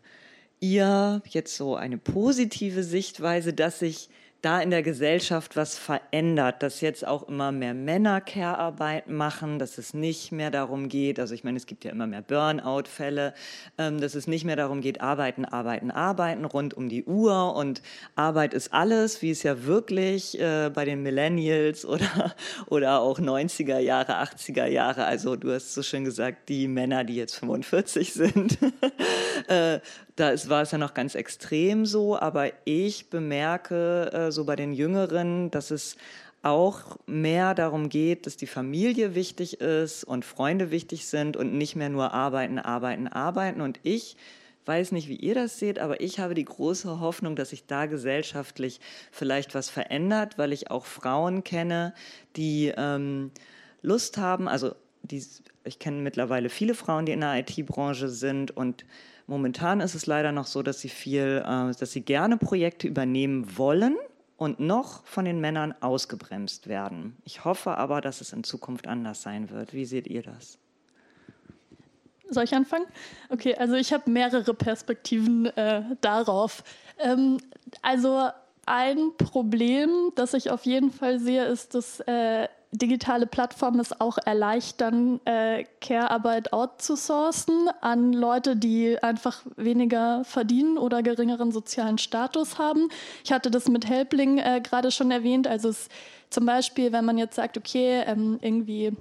[0.61, 4.09] ihr jetzt so eine positive Sichtweise, dass sich
[4.43, 9.79] da in der Gesellschaft was verändert, dass jetzt auch immer mehr Männer Care-Arbeit machen, dass
[9.79, 13.35] es nicht mehr darum geht, also ich meine, es gibt ja immer mehr Burnout-Fälle,
[13.79, 17.83] ähm, dass es nicht mehr darum geht, arbeiten, arbeiten, arbeiten rund um die Uhr und
[18.15, 22.35] Arbeit ist alles, wie es ja wirklich äh, bei den Millennials oder,
[22.67, 27.17] oder auch 90er Jahre, 80er Jahre, also du hast so schön gesagt, die Männer, die
[27.17, 28.59] jetzt 45 sind,
[29.49, 29.81] äh,
[30.17, 34.57] da ist, war es ja noch ganz extrem so, aber ich bemerke äh, so bei
[34.57, 35.97] den Jüngeren, dass es
[36.43, 41.77] auch mehr darum geht, dass die Familie wichtig ist und Freunde wichtig sind und nicht
[41.77, 43.61] mehr nur arbeiten, arbeiten, arbeiten.
[43.61, 44.17] Und ich
[44.65, 47.87] weiß nicht, wie ihr das seht, aber ich habe die große Hoffnung, dass sich da
[47.87, 48.81] gesellschaftlich
[49.11, 51.95] vielleicht was verändert, weil ich auch Frauen kenne,
[52.37, 53.33] die ähm,
[53.83, 55.25] Lust haben, also die,
[55.65, 58.85] ich kenne mittlerweile viele Frauen, die in der IT-Branche sind und
[59.27, 63.57] Momentan ist es leider noch so, dass sie viel, äh, dass sie gerne Projekte übernehmen
[63.59, 63.97] wollen
[64.37, 67.17] und noch von den Männern ausgebremst werden.
[67.25, 69.73] Ich hoffe aber, dass es in Zukunft anders sein wird.
[69.73, 70.59] Wie seht ihr das?
[72.29, 72.87] Soll ich anfangen?
[73.31, 76.65] Okay, also ich habe mehrere Perspektiven äh, darauf.
[76.99, 77.39] Ähm,
[77.83, 78.29] also
[78.67, 84.19] ein Problem, das ich auf jeden Fall sehe, ist, dass äh, digitale Plattformen es auch
[84.19, 92.89] erleichtern, äh, Care-Arbeit outzusourcen an Leute, die einfach weniger verdienen oder geringeren sozialen Status haben.
[93.25, 95.47] Ich hatte das mit Helpling äh, gerade schon erwähnt.
[95.47, 95.89] Also es,
[96.31, 98.93] zum Beispiel, wenn man jetzt sagt, okay, ähm, irgendwie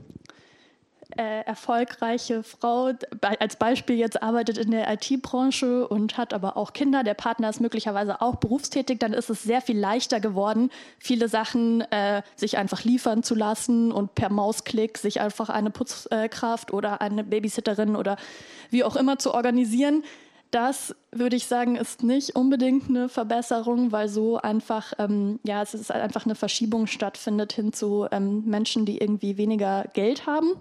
[1.17, 2.91] äh, erfolgreiche Frau,
[3.39, 7.61] als Beispiel jetzt arbeitet in der IT-Branche und hat aber auch Kinder, der Partner ist
[7.61, 10.69] möglicherweise auch berufstätig, dann ist es sehr viel leichter geworden,
[10.99, 16.73] viele Sachen äh, sich einfach liefern zu lassen und per Mausklick sich einfach eine Putzkraft
[16.73, 18.17] oder eine Babysitterin oder
[18.69, 20.03] wie auch immer zu organisieren.
[20.51, 25.73] Das würde ich sagen, ist nicht unbedingt eine Verbesserung, weil so einfach, ähm, ja, es
[25.73, 30.51] ist einfach eine Verschiebung stattfindet hin zu ähm, Menschen, die irgendwie weniger Geld haben.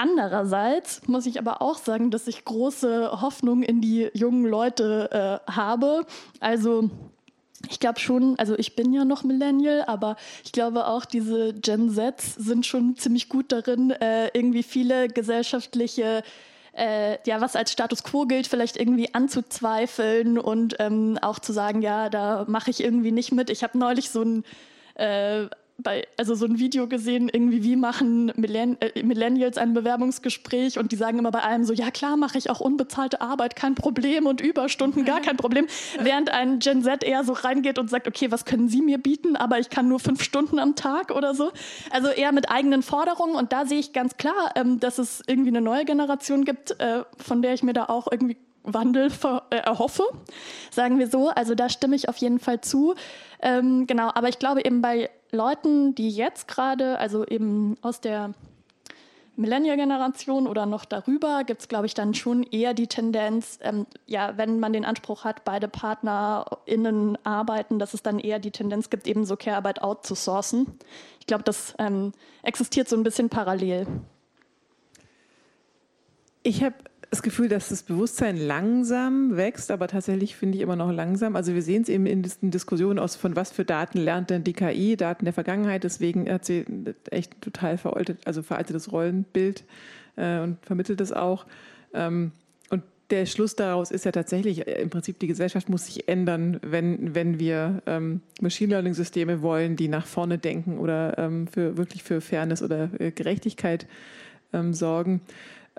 [0.00, 5.50] Andererseits muss ich aber auch sagen, dass ich große Hoffnung in die jungen Leute äh,
[5.50, 6.06] habe.
[6.38, 6.88] Also
[7.68, 10.14] ich glaube schon, also ich bin ja noch Millennial, aber
[10.44, 16.22] ich glaube auch, diese Gen Zs sind schon ziemlich gut darin, äh, irgendwie viele gesellschaftliche
[16.74, 21.82] äh, ja, was als Status quo gilt, vielleicht irgendwie anzuzweifeln und ähm, auch zu sagen,
[21.82, 23.50] ja, da mache ich irgendwie nicht mit.
[23.50, 24.44] Ich habe neulich so ein
[24.94, 25.48] äh,
[25.80, 30.90] bei, also so ein Video gesehen, irgendwie, wie machen Millenn äh, Millennials ein Bewerbungsgespräch und
[30.90, 34.26] die sagen immer bei allem so, ja klar, mache ich auch unbezahlte Arbeit, kein Problem
[34.26, 35.68] und Überstunden, gar kein Problem.
[36.00, 39.36] Während ein Gen Z eher so reingeht und sagt, okay, was können Sie mir bieten,
[39.36, 41.52] aber ich kann nur fünf Stunden am Tag oder so.
[41.90, 45.50] Also eher mit eigenen Forderungen und da sehe ich ganz klar, ähm, dass es irgendwie
[45.50, 49.10] eine neue Generation gibt, äh, von der ich mir da auch irgendwie Wandel
[49.50, 50.02] äh, erhoffe,
[50.70, 51.28] sagen wir so.
[51.28, 52.94] Also da stimme ich auf jeden Fall zu.
[53.40, 58.32] Ähm, genau, aber ich glaube eben bei Leuten, die jetzt gerade, also eben aus der
[59.36, 64.36] Millennial-Generation oder noch darüber, gibt es, glaube ich, dann schon eher die Tendenz, ähm, ja,
[64.36, 69.06] wenn man den Anspruch hat, beide PartnerInnen arbeiten, dass es dann eher die Tendenz gibt,
[69.06, 70.66] eben so Care-Arbeit outzusourcen.
[71.20, 72.12] Ich glaube, das ähm,
[72.42, 73.86] existiert so ein bisschen parallel.
[76.42, 76.74] Ich habe
[77.10, 81.36] das Gefühl, dass das Bewusstsein langsam wächst, aber tatsächlich finde ich immer noch langsam.
[81.36, 84.44] Also wir sehen es eben in diesen Diskussionen aus, von was für Daten lernt denn
[84.44, 85.84] die KI, Daten der Vergangenheit.
[85.84, 86.66] Deswegen hat sie
[87.10, 89.64] echt total veraltet, also veraltetes Rollenbild
[90.16, 91.46] äh, und vermittelt es auch.
[91.94, 92.32] Ähm,
[92.68, 96.60] und der Schluss daraus ist ja tatsächlich, äh, im Prinzip die Gesellschaft muss sich ändern,
[96.62, 101.78] wenn, wenn wir ähm, Machine Learning Systeme wollen, die nach vorne denken oder ähm, für
[101.78, 103.86] wirklich für Fairness oder äh, Gerechtigkeit
[104.52, 105.22] ähm, sorgen.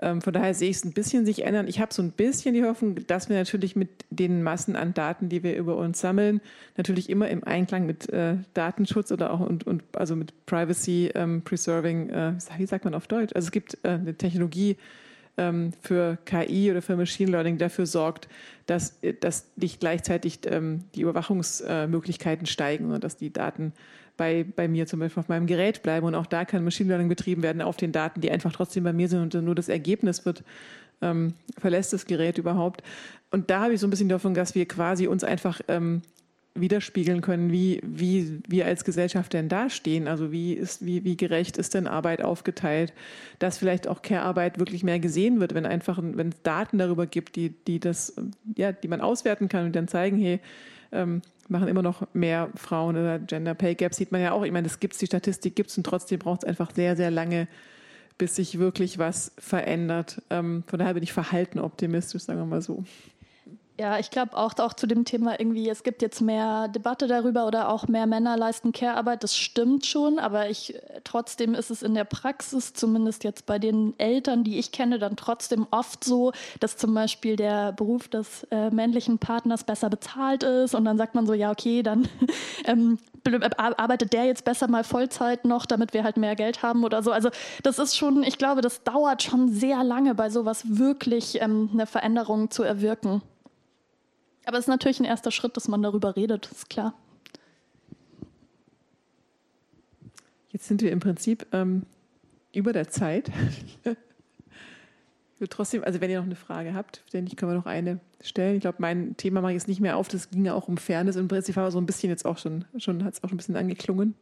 [0.02, 1.68] Ähm, von daher sehe ich es ein bisschen sich ändern.
[1.68, 5.28] Ich habe so ein bisschen die Hoffnung, dass wir natürlich mit den Massen an Daten,
[5.28, 6.40] die wir über uns sammeln,
[6.76, 11.42] natürlich immer im Einklang mit äh, Datenschutz oder auch und, und also mit Privacy ähm,
[11.42, 13.32] Preserving, äh, wie sagt man auf Deutsch?
[13.34, 14.76] Also es gibt äh, eine Technologie
[15.36, 18.28] ähm, für KI oder für Machine Learning, dafür sorgt,
[18.70, 23.72] dass, äh, dass nicht gleichzeitig ähm, die Überwachungsmöglichkeiten steigen und dass die Daten
[24.16, 26.06] bei, bei mir zum Beispiel auf meinem Gerät bleiben.
[26.06, 28.92] Und auch da kann Machine Learning betrieben werden auf den Daten, die einfach trotzdem bei
[28.92, 30.44] mir sind und nur das Ergebnis wird,
[31.02, 32.82] ähm, verlässt das Gerät überhaupt.
[33.30, 36.02] Und da habe ich so ein bisschen davon, dass wir quasi uns einfach ähm,
[36.60, 40.08] widerspiegeln können, wie, wie wir als Gesellschaft denn dastehen.
[40.08, 42.92] Also wie ist, wie, wie gerecht ist denn Arbeit aufgeteilt,
[43.38, 47.36] dass vielleicht auch Care-Arbeit wirklich mehr gesehen wird, wenn einfach, wenn es Daten darüber gibt,
[47.36, 48.14] die, die das,
[48.56, 50.40] ja, die man auswerten kann und dann zeigen, hey,
[50.92, 54.44] ähm, machen immer noch mehr Frauen oder Gender Pay Gap sieht man ja auch.
[54.44, 56.96] Ich meine, das gibt es, die Statistik gibt es und trotzdem braucht es einfach sehr,
[56.96, 57.48] sehr lange,
[58.18, 60.22] bis sich wirklich was verändert.
[60.30, 62.84] Ähm, von daher bin ich verhalten optimistisch, sagen wir mal so.
[63.80, 67.46] Ja, ich glaube auch, auch zu dem Thema irgendwie, es gibt jetzt mehr Debatte darüber
[67.46, 71.94] oder auch mehr Männer leisten Care-Arbeit, das stimmt schon, aber ich, trotzdem ist es in
[71.94, 76.76] der Praxis, zumindest jetzt bei den Eltern, die ich kenne, dann trotzdem oft so, dass
[76.76, 81.26] zum Beispiel der Beruf des äh, männlichen Partners besser bezahlt ist und dann sagt man
[81.26, 82.06] so, ja, okay, dann
[82.66, 82.98] ähm,
[83.56, 87.12] arbeitet der jetzt besser mal Vollzeit noch, damit wir halt mehr Geld haben oder so.
[87.12, 87.30] Also
[87.62, 91.86] das ist schon, ich glaube, das dauert schon sehr lange bei sowas wirklich ähm, eine
[91.86, 93.22] Veränderung zu erwirken.
[94.44, 96.94] Aber es ist natürlich ein erster Schritt, dass man darüber redet, ist klar.
[100.50, 101.84] Jetzt sind wir im Prinzip ähm,
[102.52, 103.30] über der Zeit.
[105.48, 108.56] trotzdem, also wenn ihr noch eine Frage habt, denke ich, können wir noch eine stellen.
[108.56, 110.08] Ich glaube, mein Thema mache ich jetzt nicht mehr auf.
[110.08, 111.16] Das ging ja auch um Fairness.
[111.16, 113.38] Im Prinzip war so ein bisschen jetzt auch schon, schon hat es auch schon ein
[113.38, 114.14] bisschen angeklungen.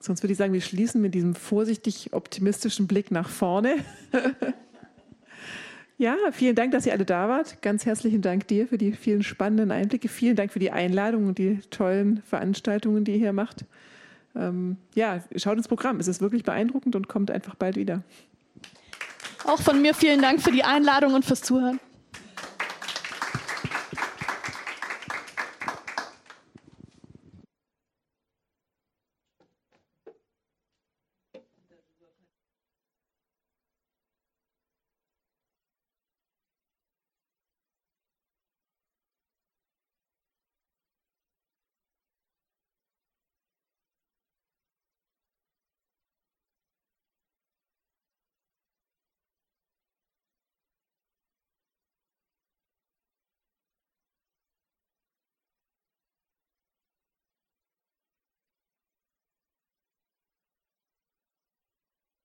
[0.00, 3.76] Sonst würde ich sagen, wir schließen mit diesem vorsichtig optimistischen Blick nach vorne.
[5.98, 7.62] Ja, vielen Dank, dass ihr alle da wart.
[7.62, 10.08] Ganz herzlichen Dank dir für die vielen spannenden Einblicke.
[10.08, 13.64] Vielen Dank für die Einladung und die tollen Veranstaltungen, die ihr hier macht.
[14.34, 16.00] Ähm, ja, schaut ins Programm.
[16.00, 18.02] Es ist wirklich beeindruckend und kommt einfach bald wieder.
[19.44, 21.78] Auch von mir vielen Dank für die Einladung und fürs Zuhören.